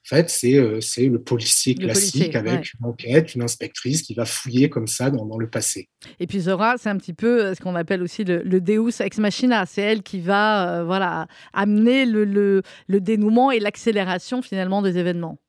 fait. 0.04 0.30
C'est 0.30 0.56
euh, 0.56 0.80
le 0.98 1.18
policier 1.22 1.74
Le 1.74 1.86
classique 1.86 2.14
policier, 2.32 2.36
avec 2.38 2.52
ouais. 2.62 2.70
une 2.80 2.86
enquête, 2.86 3.36
une 3.36 3.42
inspectrice 3.42 4.02
qui 4.02 4.14
va 4.14 4.24
fouiller 4.24 4.70
comme 4.70 4.88
ça 4.88 5.10
dans, 5.10 5.26
dans 5.26 5.38
le 5.38 5.50
passé. 5.50 5.90
Et 6.22 6.28
puis 6.28 6.40
Zora, 6.42 6.76
c'est 6.78 6.90
un 6.90 6.98
petit 6.98 7.14
peu 7.14 7.44
euh, 7.44 7.56
ce 7.56 7.60
qu'on 7.62 7.76
appelle 7.76 8.02
aussi 8.02 8.24
le, 8.24 8.42
le 8.42 8.62
Deus 8.62 9.02
ex 9.02 9.18
machina. 9.18 9.66
C'est 9.66 9.82
elle 9.82 10.02
qui 10.02 10.20
va 10.22 10.80
euh, 10.80 10.84
voilà, 10.86 11.28
amener 11.52 12.06
le 12.06 12.62
dénouement 12.88 13.52
et 13.52 13.60
l'accélération 13.60 14.42
finalement 14.42 14.82
des 14.82 14.98
événements. 14.98 15.40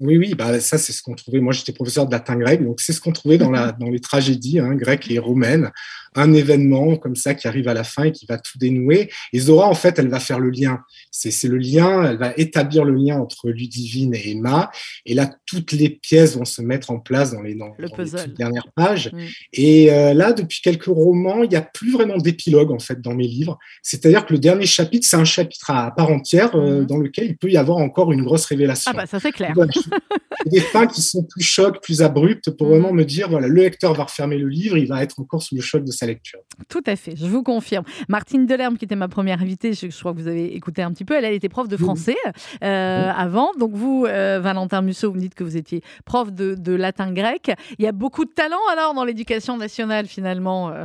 Oui, 0.00 0.16
oui, 0.16 0.34
bah, 0.34 0.60
ça, 0.60 0.78
c'est 0.78 0.92
ce 0.92 1.02
qu'on 1.02 1.14
trouvait. 1.14 1.40
Moi, 1.40 1.52
j'étais 1.52 1.72
professeur 1.72 2.06
de 2.06 2.12
latin 2.12 2.36
grec, 2.36 2.64
donc 2.64 2.80
c'est 2.80 2.92
ce 2.92 3.00
qu'on 3.00 3.12
trouvait 3.12 3.38
dans, 3.38 3.50
la, 3.50 3.72
dans 3.72 3.90
les 3.90 4.00
tragédies 4.00 4.58
hein, 4.58 4.74
grecques 4.74 5.10
et 5.10 5.18
romaines. 5.18 5.70
Un 6.16 6.32
événement 6.32 6.96
comme 6.96 7.14
ça 7.14 7.34
qui 7.34 7.46
arrive 7.46 7.68
à 7.68 7.74
la 7.74 7.84
fin 7.84 8.04
et 8.04 8.12
qui 8.12 8.26
va 8.26 8.36
tout 8.38 8.58
dénouer. 8.58 9.10
Et 9.32 9.38
Zora, 9.38 9.68
en 9.68 9.74
fait, 9.74 9.98
elle 9.98 10.08
va 10.08 10.18
faire 10.18 10.40
le 10.40 10.50
lien. 10.50 10.80
C'est 11.12 11.30
le 11.46 11.56
lien, 11.58 12.02
elle 12.02 12.16
va 12.18 12.32
établir 12.36 12.84
le 12.84 12.94
lien 12.94 13.16
entre 13.18 13.48
Ludivine 13.50 14.14
et 14.14 14.30
Emma. 14.32 14.70
Et 15.06 15.14
là, 15.14 15.30
toutes 15.46 15.70
les 15.72 15.88
pièces 15.88 16.36
vont 16.36 16.44
se 16.44 16.62
mettre 16.62 16.90
en 16.90 16.98
place 16.98 17.32
dans 17.32 17.42
les, 17.42 17.54
dans, 17.54 17.68
Le 17.78 17.88
dans 17.88 17.96
les 17.96 18.02
puzzle. 18.04 18.34
dernières 18.34 18.66
pages. 18.74 19.12
Mm. 19.12 19.18
Et 19.52 19.92
euh, 19.92 20.14
là, 20.14 20.32
depuis 20.32 20.60
quelques 20.62 20.86
romans, 20.86 21.44
il 21.44 21.50
n'y 21.50 21.56
a 21.56 21.62
plus 21.62 21.92
vraiment 21.92 22.16
d'épilogue, 22.16 22.72
en 22.72 22.78
fait, 22.80 23.00
dans 23.00 23.14
mes 23.14 23.28
livres. 23.28 23.58
C'est-à-dire 23.82 24.26
que 24.26 24.32
le 24.32 24.38
dernier 24.40 24.66
chapitre, 24.66 25.06
c'est 25.08 25.16
un 25.16 25.24
chapitre 25.24 25.70
à 25.70 25.90
part 25.94 26.10
entière 26.10 26.56
euh, 26.56 26.80
Mhm. 26.80 26.86
dans 26.86 26.96
lequel 26.98 27.26
il 27.26 27.36
peut 27.36 27.50
y 27.50 27.56
avoir 27.56 27.78
encore 27.78 28.12
une 28.12 28.22
grosse 28.22 28.46
révélation. 28.46 28.90
Ah 28.94 28.96
bah 28.96 29.06
ça 29.06 29.18
c'est 29.20 29.32
clair. 29.32 29.54
des 30.46 30.60
fins 30.60 30.86
qui 30.86 31.02
sont 31.02 31.24
plus 31.24 31.42
chocs, 31.42 31.82
plus 31.82 32.02
abruptes, 32.02 32.50
pour 32.50 32.66
Mhm. 32.68 32.72
vraiment 32.72 32.92
me 32.92 33.04
dire, 33.04 33.28
voilà, 33.28 33.46
le 33.48 33.54
lecteur 33.62 33.94
va 33.94 34.04
refermer 34.04 34.38
le 34.38 34.48
livre, 34.48 34.76
il 34.76 34.86
va 34.86 35.02
être 35.02 35.18
encore 35.20 35.42
sous 35.42 35.54
le 35.54 35.60
choc 35.60 35.84
de 35.84 35.90
sa 35.90 36.06
lecture. 36.06 36.40
Tout 36.68 36.82
à 36.86 36.96
fait, 36.96 37.14
je 37.16 37.26
vous 37.26 37.42
confirme. 37.42 37.84
Martine 38.08 38.46
Delerme, 38.46 38.76
qui 38.78 38.84
était 38.84 38.96
ma 38.96 39.08
première 39.08 39.40
invitée, 39.42 39.72
je, 39.72 39.90
je 39.90 39.98
crois 39.98 40.12
que 40.12 40.18
vous 40.18 40.28
avez 40.28 40.54
écouté 40.54 40.82
un 40.82 40.92
petit 40.92 41.04
peu, 41.04 41.14
elle, 41.16 41.24
elle 41.24 41.34
était 41.34 41.48
prof 41.48 41.68
de 41.68 41.76
français 41.76 42.16
euh, 42.62 43.10
avant. 43.16 43.50
Donc 43.58 43.72
vous, 43.74 44.06
euh, 44.08 44.40
Valentin 44.40 44.82
Musso, 44.82 45.08
vous 45.10 45.16
me 45.16 45.20
dites 45.20 45.34
que 45.34 45.44
vous 45.44 45.56
étiez 45.56 45.82
prof 46.04 46.32
de, 46.32 46.54
de 46.54 46.72
latin 46.72 47.12
grec. 47.12 47.50
Il 47.78 47.84
y 47.84 47.88
a 47.88 47.92
beaucoup 47.92 48.24
de 48.24 48.30
talent 48.30 48.58
alors 48.72 48.94
dans 48.94 49.04
l'éducation 49.04 49.56
nationale 49.56 50.06
finalement. 50.06 50.70
euh. 50.70 50.84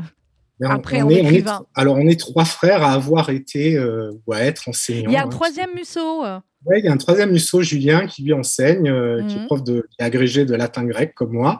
On- 0.61 0.69
Après, 0.69 1.01
on 1.01 1.09
est- 1.09 1.21
on 1.21 1.25
est- 1.25 1.29
écrivain. 1.31 1.65
alors, 1.75 1.95
on 1.97 2.07
est 2.07 2.17
trois 2.17 2.45
frères 2.45 2.81
à 2.81 2.93
avoir 2.93 3.29
été, 3.29 3.75
euh, 3.77 4.11
ou 4.25 4.31
à 4.31 4.39
être 4.39 4.69
enseignants. 4.69 5.09
Il 5.09 5.13
y 5.13 5.17
a 5.17 5.23
un 5.23 5.25
hein. 5.25 5.29
troisième 5.29 5.69
Musso. 5.75 6.23
Ouais, 6.65 6.79
il 6.79 6.85
y 6.85 6.87
a 6.87 6.91
un 6.91 6.97
troisième 6.97 7.31
Musso, 7.31 7.61
Julien, 7.61 8.07
qui 8.07 8.23
lui 8.23 8.33
enseigne, 8.33 8.89
euh, 8.89 9.23
qui 9.27 9.37
Mhm. 9.37 9.43
est 9.43 9.45
prof 9.45 9.63
de, 9.63 9.87
qui 9.91 9.97
est 9.99 10.03
agrégé 10.03 10.45
de 10.45 10.55
latin 10.55 10.83
grec 10.83 11.13
comme 11.15 11.31
moi. 11.33 11.59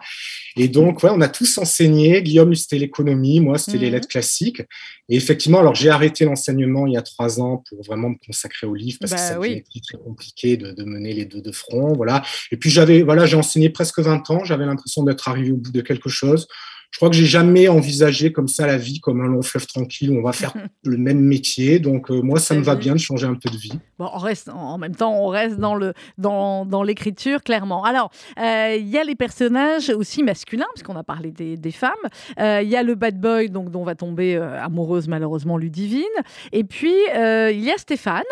Et 0.57 0.67
donc, 0.67 1.03
ouais, 1.03 1.11
on 1.13 1.21
a 1.21 1.27
tous 1.27 1.57
enseigné. 1.59 2.23
Guillaume, 2.23 2.55
c'était 2.55 2.79
l'économie, 2.79 3.39
moi, 3.39 3.59
c'était 3.59 3.77
les 3.77 3.87
Mhm. 3.87 3.93
lettres 3.93 4.07
classiques. 4.07 4.61
Et 5.09 5.15
effectivement, 5.15 5.59
alors 5.59 5.75
j'ai 5.75 5.89
arrêté 5.89 6.25
l'enseignement 6.25 6.87
il 6.87 6.93
y 6.93 6.97
a 6.97 7.03
trois 7.03 7.39
ans 7.39 7.63
pour 7.69 7.83
vraiment 7.83 8.09
me 8.09 8.15
consacrer 8.25 8.65
au 8.65 8.73
livre 8.73 8.97
parce 8.99 9.11
Bah 9.11 9.17
que 9.17 9.23
ça 9.23 9.39
oui. 9.39 9.63
très 9.87 9.97
compliqué 9.99 10.57
de, 10.57 10.71
de 10.71 10.83
mener 10.83 11.13
les 11.13 11.25
deux 11.25 11.41
de 11.41 11.51
front, 11.51 11.93
voilà. 11.93 12.23
Et 12.51 12.57
puis 12.57 12.71
j'avais, 12.71 13.03
voilà, 13.03 13.27
j'ai 13.27 13.37
enseigné 13.37 13.69
presque 13.69 13.99
20 13.99 14.27
ans. 14.31 14.43
J'avais 14.43 14.65
l'impression 14.65 15.03
d'être 15.03 15.27
arrivé 15.29 15.51
au 15.51 15.57
bout 15.57 15.71
de 15.71 15.81
quelque 15.81 16.09
chose. 16.09 16.47
Je 16.95 16.99
crois 16.99 17.09
que 17.09 17.15
j'ai 17.17 17.25
jamais 17.25 17.67
envisagé 17.67 18.31
comme 18.31 18.47
ça 18.47 18.65
la 18.65 18.77
vie 18.77 19.01
comme 19.01 19.19
un 19.19 19.27
long 19.27 19.41
fleuve 19.41 19.67
tranquille 19.67 20.11
où 20.11 20.19
on 20.19 20.21
va 20.21 20.31
faire 20.31 20.53
le 20.85 20.95
même 20.95 21.19
métier. 21.19 21.79
Donc 21.79 22.09
euh, 22.09 22.21
moi, 22.21 22.39
ça 22.39 22.55
me 22.55 22.61
va 22.61 22.75
vie. 22.75 22.79
bien 22.79 22.93
de 22.93 22.99
changer 22.99 23.27
un 23.27 23.33
peu 23.33 23.49
de 23.49 23.57
vie. 23.57 23.73
Bon, 23.99 24.09
on 24.13 24.17
reste 24.17 24.47
en 24.47 24.77
même 24.77 24.95
temps, 24.95 25.13
on 25.13 25.27
reste 25.27 25.57
dans 25.57 25.75
le 25.75 25.93
dans, 26.17 26.65
dans 26.65 26.83
l'écriture 26.83 27.43
clairement. 27.43 27.83
Alors, 27.83 28.11
euh, 28.39 28.77
il 28.79 28.87
y 28.87 28.97
a 28.97 29.03
les 29.03 29.15
personnages 29.15 29.89
aussi 29.89 30.23
masculins, 30.23 30.67
puisqu'on 30.73 30.95
a 30.95 31.03
parlé 31.03 31.31
des, 31.31 31.57
des 31.57 31.71
femmes. 31.71 31.91
Euh, 32.39 32.61
Il 32.63 32.69
y 32.69 32.77
a 32.77 32.83
le 32.83 32.95
bad 32.95 33.19
boy, 33.19 33.49
donc 33.49 33.71
dont 33.71 33.83
va 33.83 33.95
tomber 33.95 34.37
amoureuse 34.37 35.09
malheureusement 35.09 35.57
Ludivine. 35.57 36.05
Et 36.53 36.63
puis 36.63 36.95
il 37.13 37.59
y 37.59 37.71
a 37.71 37.77
Stéphane, 37.77 38.23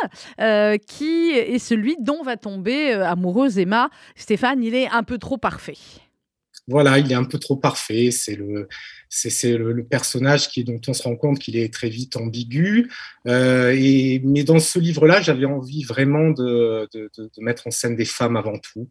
qui 0.88 1.32
est 1.32 1.60
celui 1.60 1.98
dont 2.00 2.24
va 2.24 2.38
tomber 2.38 2.94
amoureuse 2.94 3.58
Emma. 3.58 3.90
Stéphane, 4.16 4.64
il 4.64 4.74
est 4.74 4.88
un 4.88 5.04
peu 5.04 5.18
trop 5.18 5.36
parfait. 5.36 5.76
Voilà, 6.68 6.98
il 7.00 7.12
est 7.12 7.16
un 7.16 7.26
peu 7.26 7.40
trop 7.40 7.58
parfait. 7.58 8.12
C'est 8.12 8.36
le, 8.36 8.68
c'est, 9.10 9.58
le, 9.58 9.84
personnage 9.84 10.50
qui, 10.50 10.64
dont 10.64 10.80
on 10.88 10.94
se 10.94 11.04
rend 11.04 11.16
compte 11.16 11.40
qu'il 11.40 11.58
est 11.58 11.74
très 11.74 11.90
vite 11.90 12.16
ambigu. 12.16 12.90
Euh, 13.28 13.76
et, 13.78 14.22
mais 14.24 14.44
dans 14.44 14.60
ce 14.60 14.80
livre-là, 14.80 15.22
j'avais 15.22 15.46
envie 15.46 15.84
vraiment 15.84 16.30
de 16.30 16.88
mettre 17.40 17.68
en 17.68 17.72
scène 17.72 17.96
des 17.96 18.06
femmes 18.06 18.38
avant 18.38 18.58
tout. 18.60 18.90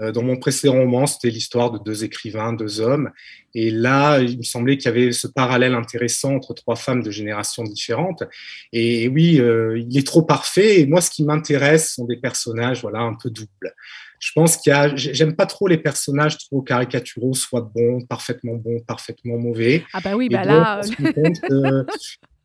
Euh, 0.00 0.12
dans 0.12 0.22
mon 0.22 0.36
précédent 0.36 0.74
roman, 0.74 1.06
c'était 1.06 1.30
l'histoire 1.30 1.70
de 1.70 1.78
deux 1.78 2.04
écrivains, 2.04 2.52
deux 2.52 2.80
hommes. 2.80 3.10
Et 3.54 3.70
là, 3.70 4.18
il 4.20 4.38
me 4.38 4.42
semblait 4.42 4.76
qu'il 4.76 4.86
y 4.86 4.88
avait 4.88 5.12
ce 5.12 5.26
parallèle 5.26 5.74
intéressant 5.74 6.34
entre 6.34 6.54
trois 6.54 6.76
femmes 6.76 7.02
de 7.02 7.10
générations 7.10 7.62
différentes. 7.62 8.24
Et 8.72 9.08
oui, 9.08 9.40
euh, 9.40 9.78
il 9.78 9.96
est 9.96 10.06
trop 10.06 10.22
parfait. 10.22 10.80
Et 10.80 10.86
moi, 10.86 11.00
ce 11.00 11.10
qui 11.10 11.24
m'intéresse 11.24 11.94
sont 11.94 12.04
des 12.04 12.16
personnages, 12.16 12.82
voilà, 12.82 13.00
un 13.00 13.14
peu 13.14 13.30
doubles. 13.30 13.74
Je 14.18 14.32
pense 14.34 14.56
qu'il 14.56 14.70
y 14.70 14.74
a, 14.74 14.94
j'aime 14.96 15.36
pas 15.36 15.44
trop 15.44 15.68
les 15.68 15.76
personnages 15.76 16.38
trop 16.38 16.62
caricaturaux, 16.62 17.34
soit 17.34 17.60
bons, 17.60 18.00
parfaitement 18.06 18.54
bons, 18.54 18.80
parfaitement 18.80 19.36
mauvais. 19.36 19.84
Ah 19.92 20.00
bah 20.02 20.16
oui, 20.16 20.30
bah 20.30 20.44
là, 20.44 20.80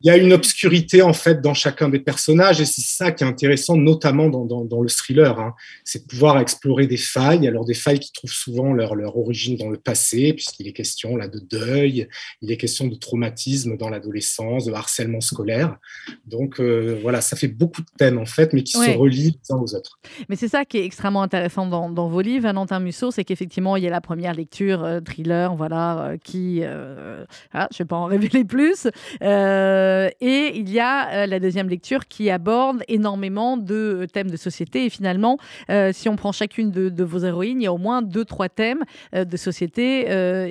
il 0.02 0.06
y 0.06 0.10
a 0.10 0.18
une 0.18 0.34
obscurité 0.34 1.00
en 1.00 1.14
fait 1.14 1.40
dans 1.40 1.54
chacun 1.54 1.88
des 1.88 2.00
personnages 2.00 2.60
et 2.60 2.66
c'est 2.66 2.82
ça 2.82 3.12
qui 3.12 3.24
est 3.24 3.26
intéressant, 3.26 3.78
notamment 3.78 4.28
dans, 4.28 4.44
dans, 4.44 4.66
dans 4.66 4.82
le 4.82 4.90
thriller. 4.90 5.40
Hein. 5.40 5.54
C'est 5.84 6.02
de 6.02 6.06
pouvoir 6.06 6.38
explorer 6.38 6.86
des 6.86 6.98
failles, 6.98 7.48
alors 7.48 7.64
des 7.64 7.72
failles 7.74 8.00
qui 8.00 8.12
trouvent 8.12 8.30
souvent 8.30 8.74
leur, 8.74 8.94
leur 8.94 9.16
origine 9.16 9.56
dans 9.56 9.70
le 9.70 9.78
passé, 9.78 10.34
puisqu'il 10.34 10.68
est 10.68 10.72
question 10.72 10.99
là 11.16 11.28
de 11.28 11.38
deuil, 11.38 12.08
il 12.42 12.50
est 12.50 12.56
question 12.56 12.86
de 12.86 12.94
traumatisme 12.94 13.76
dans 13.76 13.88
l'adolescence, 13.88 14.64
de 14.66 14.72
harcèlement 14.72 15.20
scolaire. 15.20 15.76
Donc 16.26 16.60
euh, 16.60 16.98
voilà, 17.02 17.20
ça 17.20 17.36
fait 17.36 17.48
beaucoup 17.48 17.82
de 17.82 17.88
thèmes 17.98 18.18
en 18.18 18.26
fait, 18.26 18.52
mais 18.52 18.62
qui 18.62 18.78
Ouais. 18.78 18.92
se 18.92 18.98
relient 18.98 19.36
les 19.48 19.54
uns 19.54 19.58
aux 19.58 19.74
autres. 19.74 19.98
Mais 20.28 20.36
c'est 20.36 20.48
ça 20.48 20.64
qui 20.64 20.78
est 20.78 20.84
extrêmement 20.84 21.22
intéressant 21.22 21.66
dans, 21.66 21.90
dans 21.90 22.08
vos 22.08 22.20
livres, 22.20 22.44
Valentin 22.44 22.80
Musso, 22.80 23.10
c'est 23.10 23.24
qu'effectivement, 23.24 23.76
il 23.76 23.84
y 23.84 23.86
a 23.86 23.90
la 23.90 24.00
première 24.00 24.32
lecture 24.34 24.82
euh, 24.84 25.00
thriller, 25.00 25.54
voilà, 25.54 25.98
euh, 26.12 26.16
qui... 26.16 26.62
ah, 26.64 27.68
je 27.70 27.76
ne 27.76 27.78
vais 27.78 27.84
pas 27.88 27.96
en 27.96 28.04
révéler 28.06 28.44
plus. 28.44 28.86
Et 29.20 30.52
il 30.58 30.70
y 30.70 30.80
a 30.80 31.26
la 31.26 31.40
deuxième 31.40 31.68
lecture 31.68 32.06
qui 32.08 32.30
aborde 32.30 32.82
énormément 32.88 33.56
de 33.56 34.06
thèmes 34.12 34.30
de 34.30 34.36
société. 34.36 34.86
Et 34.86 34.90
finalement, 34.90 35.38
si 35.92 36.08
on 36.08 36.16
prend 36.16 36.32
chacune 36.32 36.70
de, 36.70 36.88
de 36.88 37.04
vos 37.04 37.20
héroïnes, 37.24 37.60
il 37.60 37.64
y 37.64 37.66
a 37.66 37.72
au 37.72 37.78
moins 37.78 38.02
deux, 38.02 38.24
trois 38.24 38.48
thèmes 38.48 38.84
de 39.12 39.36
société, 39.36 40.10
euh, 40.10 40.46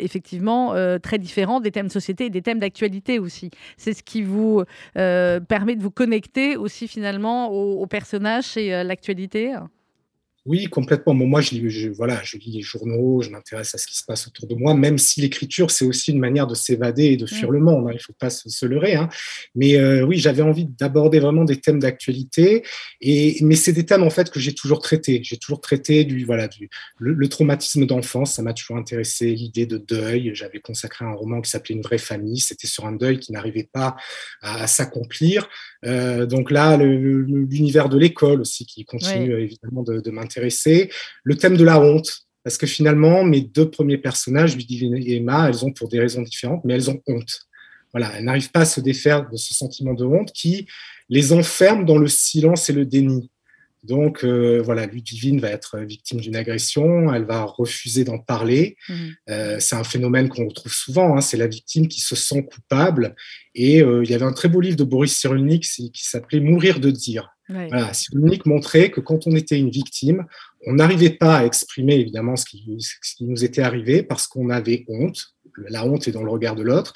euh, 0.48 1.00
très 1.00 1.18
différents, 1.18 1.60
des 1.60 1.72
thèmes 1.72 1.88
de 1.88 1.92
société 1.92 2.26
et 2.26 2.30
des 2.30 2.42
thèmes 2.42 2.60
d'actualité 2.60 3.20
aussi. 3.20 3.50
C'est 3.78 3.94
ce 3.94 4.04
qui 4.04 4.22
vous 4.22 4.64
euh, 4.98 5.40
permet 5.40 5.76
de 5.76 5.82
vous 5.82 5.92
connecter 5.92 6.58
aussi 6.58 6.88
finalement 6.88 7.52
aux, 7.52 7.82
aux 7.82 7.88
personnages 7.88 8.58
et 8.58 8.84
l'actualité. 8.84 9.56
Oui, 10.46 10.66
complètement. 10.66 11.14
Bon, 11.14 11.28
moi, 11.28 11.42
je 11.42 11.52
lis, 11.52 11.70
je, 11.70 11.90
voilà, 11.90 12.20
je 12.24 12.38
lis 12.38 12.52
les 12.52 12.62
journaux, 12.62 13.22
je 13.22 13.30
m'intéresse 13.30 13.76
à 13.76 13.78
ce 13.78 13.86
qui 13.86 13.96
se 13.98 14.04
passe 14.04 14.28
autour 14.28 14.48
de 14.48 14.56
moi, 14.56 14.74
même 14.74 14.98
si 14.98 15.22
l'écriture, 15.22 15.70
c'est 15.70 15.86
aussi 15.86 16.12
une 16.12 16.20
manière 16.20 16.48
de 16.48 16.56
s'évader 16.56 17.06
et 17.06 17.18
de 17.18 17.26
fuir 17.26 17.50
Mm. 17.50 17.54
le 17.54 17.60
monde. 17.60 17.88
hein, 17.88 17.92
il 17.92 17.96
ne 17.96 18.00
faut 18.00 18.14
pas 18.18 18.30
se, 18.30 18.50
se 18.50 18.66
leurrer. 18.66 18.96
hein. 18.96 19.10
Mais 19.54 19.78
euh, 19.78 20.04
oui, 20.04 20.18
j'avais 20.18 20.42
envie 20.42 20.66
d'aborder 20.66 21.20
vraiment 21.20 21.44
des 21.44 21.58
thèmes 21.58 21.80
d'actualité. 21.80 22.64
Et 23.02 23.38
mais 23.42 23.56
c'est 23.56 23.74
des 23.74 23.86
thèmes 23.86 24.04
en 24.04 24.10
fait 24.10 24.32
que 24.32 24.40
j'ai 24.40 24.54
toujours 24.54 24.80
traités. 24.82 25.20
J'ai 25.24 25.38
toujours 25.38 25.62
traité 25.62 26.04
du 26.06 26.24
voilà 26.26 26.48
du 26.48 26.70
le, 27.00 27.14
le 27.14 27.28
traumatisme 27.30 27.86
d'enfance. 27.86 28.34
Ça 28.36 28.42
m'a 28.42 28.54
toujours 28.54 28.78
intéressé. 28.78 29.36
L'idée 29.36 29.66
de 29.66 29.78
deuil. 29.78 30.32
J'avais 30.34 30.60
consacré 30.60 31.06
un 31.06 31.14
roman 31.14 31.42
qui 31.42 31.50
s'appelait 31.52 31.76
Une 31.76 31.82
vraie 31.82 31.98
famille. 31.98 32.40
C'était 32.40 32.68
sur 32.68 32.86
un 32.86 32.94
deuil 32.94 33.20
qui 33.20 33.32
n'arrivait 33.34 33.70
pas 33.72 33.96
à, 34.42 34.64
à 34.64 34.68
s'accomplir. 34.68 35.48
Euh, 35.86 36.26
donc 36.26 36.50
là, 36.52 36.76
l'univers 36.78 37.90
de 37.90 37.98
l'école 37.98 38.42
aussi 38.42 38.66
qui 38.66 38.84
continue 38.86 39.34
euh, 39.34 39.42
évidemment 39.42 39.84
de, 39.84 40.00
de 40.00 40.12
m'intéresser. 40.12 40.29
Le 41.24 41.36
thème 41.36 41.58
de 41.58 41.64
la 41.64 41.80
honte. 41.80 42.26
Parce 42.44 42.58
que 42.58 42.68
finalement, 42.68 43.24
mes 43.24 43.42
deux 43.42 43.70
premiers 43.70 43.98
personnages, 43.98 44.56
Ludivine 44.56 44.96
et 44.96 45.18
Emma, 45.18 45.50
elles 45.50 45.66
ont 45.66 45.74
pour 45.74 45.90
des 45.90 46.00
raisons 46.00 46.22
différentes, 46.22 46.64
mais 46.64 46.74
elles 46.74 46.90
ont 46.90 47.02
honte. 47.06 47.42
Voilà, 47.92 48.12
elles 48.16 48.24
n'arrivent 48.24 48.52
pas 48.52 48.62
à 48.62 48.66
se 48.66 48.80
défaire 48.80 49.30
de 49.30 49.36
ce 49.36 49.54
sentiment 49.54 49.94
de 49.94 50.06
honte 50.06 50.32
qui 50.32 50.68
les 51.10 51.34
enferme 51.34 51.86
dans 51.86 51.98
le 51.98 52.08
silence 52.08 52.70
et 52.70 52.74
le 52.74 52.86
déni. 52.86 53.30
Donc 53.84 54.24
euh, 54.24 54.62
voilà, 54.64 54.86
Ludivine 54.86 55.40
va 55.40 55.50
être 55.50 55.80
victime 55.80 56.20
d'une 56.20 56.36
agression, 56.36 57.14
elle 57.14 57.24
va 57.24 57.44
refuser 57.44 58.04
d'en 58.04 58.20
parler. 58.20 58.76
Mhm. 58.90 59.16
Euh, 59.30 59.58
c'est 59.60 59.76
un 59.76 59.84
phénomène 59.84 60.28
qu'on 60.28 60.48
retrouve 60.48 60.74
souvent, 60.74 61.16
hein, 61.16 61.22
c'est 61.22 61.38
la 61.38 61.48
victime 61.48 61.88
qui 61.88 62.02
se 62.02 62.16
sent 62.16 62.44
coupable. 62.44 63.16
Et 63.56 63.82
euh, 63.82 64.04
il 64.04 64.10
y 64.10 64.14
avait 64.14 64.26
un 64.26 64.34
très 64.34 64.50
beau 64.50 64.60
livre 64.60 64.76
de 64.76 64.84
Boris 64.84 65.18
Cyrulnik 65.18 65.64
qui 65.64 66.04
s'appelait 66.04 66.42
Mourir 66.42 66.80
de 66.80 66.92
dire. 66.92 67.30
Voilà, 67.50 67.94
Cyrulnik 67.94 68.46
montrait 68.46 68.92
que 68.92 69.02
quand 69.02 69.26
on 69.26 69.36
était 69.36 69.58
une 69.58 69.72
victime, 69.72 70.26
on 70.68 70.74
n'arrivait 70.74 71.10
pas 71.10 71.38
à 71.38 71.46
exprimer 71.46 71.96
évidemment 71.96 72.36
ce 72.36 72.46
qui, 72.46 72.66
nous 73.22 73.44
était 73.44 73.62
arrivé 73.62 74.04
parce 74.04 74.28
qu'on 74.28 74.50
avait 74.50 74.86
honte. 74.88 75.36
La 75.68 75.86
honte 75.86 76.08
est 76.08 76.12
dans 76.12 76.24
le 76.24 76.30
regard 76.30 76.56
de 76.56 76.64
l'autre. 76.64 76.94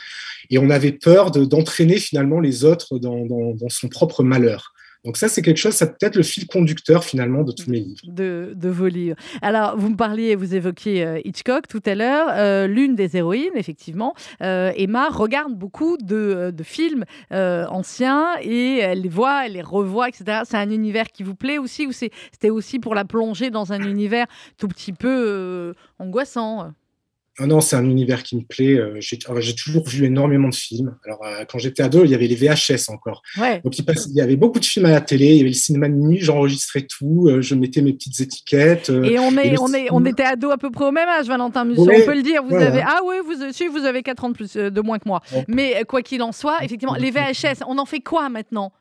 Et 0.50 0.58
on 0.58 0.70
avait 0.70 0.92
peur 0.92 1.32
de- 1.32 1.46
d'entraîner 1.46 1.98
finalement 1.98 2.40
les 2.40 2.66
autres 2.66 3.00
dans 3.00 3.58
son 3.70 3.90
propre 3.90 4.24
malheur. 4.24 4.73
Donc 5.04 5.18
ça, 5.18 5.28
c'est 5.28 5.42
quelque 5.42 5.58
chose, 5.58 5.74
ça 5.74 5.86
peut 5.86 5.98
être 6.06 6.16
le 6.16 6.24
fil 6.24 6.48
conducteur 6.48 7.04
finalement 7.04 7.44
de 7.44 7.52
tous 7.52 7.70
mes 7.70 7.80
livres. 7.80 8.00
de, 8.06 8.70
vos 8.70 8.88
livres. 8.88 9.18
Alors, 9.42 9.78
vous 9.78 9.90
me 9.90 9.98
parliez, 9.98 10.36
vous 10.36 10.56
évoquiez 10.56 11.06
euh, 11.06 11.20
Hitchcock 11.26 11.68
tout 11.68 11.82
à 11.86 11.94
l'heure. 11.94 12.30
Euh, 12.32 12.68
L'une 12.68 12.96
des 12.96 13.18
héroïnes, 13.18 13.52
effectivement, 13.56 14.14
euh, 14.42 14.72
Emma, 14.78 15.10
regarde 15.10 15.54
beaucoup 15.54 15.98
de, 15.98 16.54
de 16.56 16.64
films 16.64 17.04
anciens 17.32 18.28
et 18.42 18.78
elle 18.78 19.02
les 19.02 19.10
voit, 19.10 19.46
elle 19.46 19.54
les 19.54 19.62
revoit, 19.62 20.08
etc. 20.08 20.42
C'est 20.46 20.58
un 20.58 20.70
univers 20.70 21.08
qui 21.08 21.24
vous 21.24 21.36
plaît 21.36 21.58
aussi 21.58 21.86
ou 21.86 21.92
c'était 21.92 22.50
aussi 22.50 22.80
pour 22.80 22.96
la 22.96 23.04
plonger 23.04 23.50
dans 23.50 23.74
un 23.74 23.82
univers 23.82 24.28
tout 24.58 24.68
petit 24.68 24.94
peu 24.94 25.74
angoissant? 26.00 26.72
Ah 27.40 27.48
non, 27.48 27.62
c'est 27.62 27.76
un 27.76 27.86
univers 27.86 28.22
qui 28.22 28.36
me 28.36 28.44
plaît. 28.44 28.76
Euh, 28.76 28.98
j'ai 29.00 29.18
j'ai 29.40 29.56
toujours 29.56 29.88
vu 29.88 30.06
énormément 30.06 30.50
de 30.50 30.56
films. 30.56 30.96
Alors, 31.04 31.26
euh, 31.26 31.46
quand 31.50 31.58
j'étais 31.58 31.82
ado, 31.82 32.06
il 32.06 32.12
y 32.12 32.16
avait 32.16 32.28
les 32.28 32.36
VHS 32.36 32.90
encore. 32.90 33.24
Ouais. 33.40 33.60
Donc, 33.64 33.78
il, 33.80 33.86
y 34.14 34.22
avait 34.22 34.36
beaucoup 34.36 34.60
de 34.60 34.66
films 34.66 34.86
à 34.86 34.92
la 34.92 35.02
télé. 35.02 35.32
Il 35.32 35.38
y 35.38 35.40
avait 35.40 35.50
le 35.50 35.56
cinéma 35.56 35.90
de 35.90 35.96
minuit. 35.96 36.20
J'enregistrais 36.20 36.84
tout. 36.84 37.28
euh, 37.28 37.42
je 37.42 37.56
mettais 37.56 37.82
mes 37.82 37.94
petites 37.94 38.20
étiquettes. 38.20 38.90
Et 38.90 39.18
on, 39.18 39.36
est, 39.38 39.58
on, 39.60 39.74
est, 39.74 39.88
on 39.90 40.06
était 40.06 40.24
ados 40.24 40.54
à 40.54 40.58
peu 40.58 40.70
près 40.70 40.86
au 40.86 40.92
même 40.92 41.10
âge, 41.10 41.26
Valentin 41.26 41.68
Ouais, 41.70 42.04
on 42.04 42.06
peut 42.06 42.16
le 42.16 42.22
dire. 42.22 42.44
Vous 42.44 42.56
avez... 42.56 42.84
Ah 42.86 43.00
oui, 43.04 43.16
vous, 43.26 43.52
si, 43.52 43.68
vous 43.68 43.86
avez 43.86 44.04
4 44.04 44.26
ans 44.26 44.30
de, 44.30 44.36
plus, 44.36 44.54
de 44.54 44.82
moins 44.82 45.00
que 45.00 45.08
moi. 45.08 45.22
Ouais. 45.34 45.44
Mais 45.48 45.84
quoi 45.88 46.04
qu'il 46.04 46.22
en 46.22 46.32
soit, 46.32 46.64
effectivement, 46.64 46.96
les 46.96 47.10
VHS, 47.10 47.64
on 47.68 47.80
en 47.80 47.86
fait 47.86 48.02
quoi 48.02 48.30
maintenant? 48.30 48.72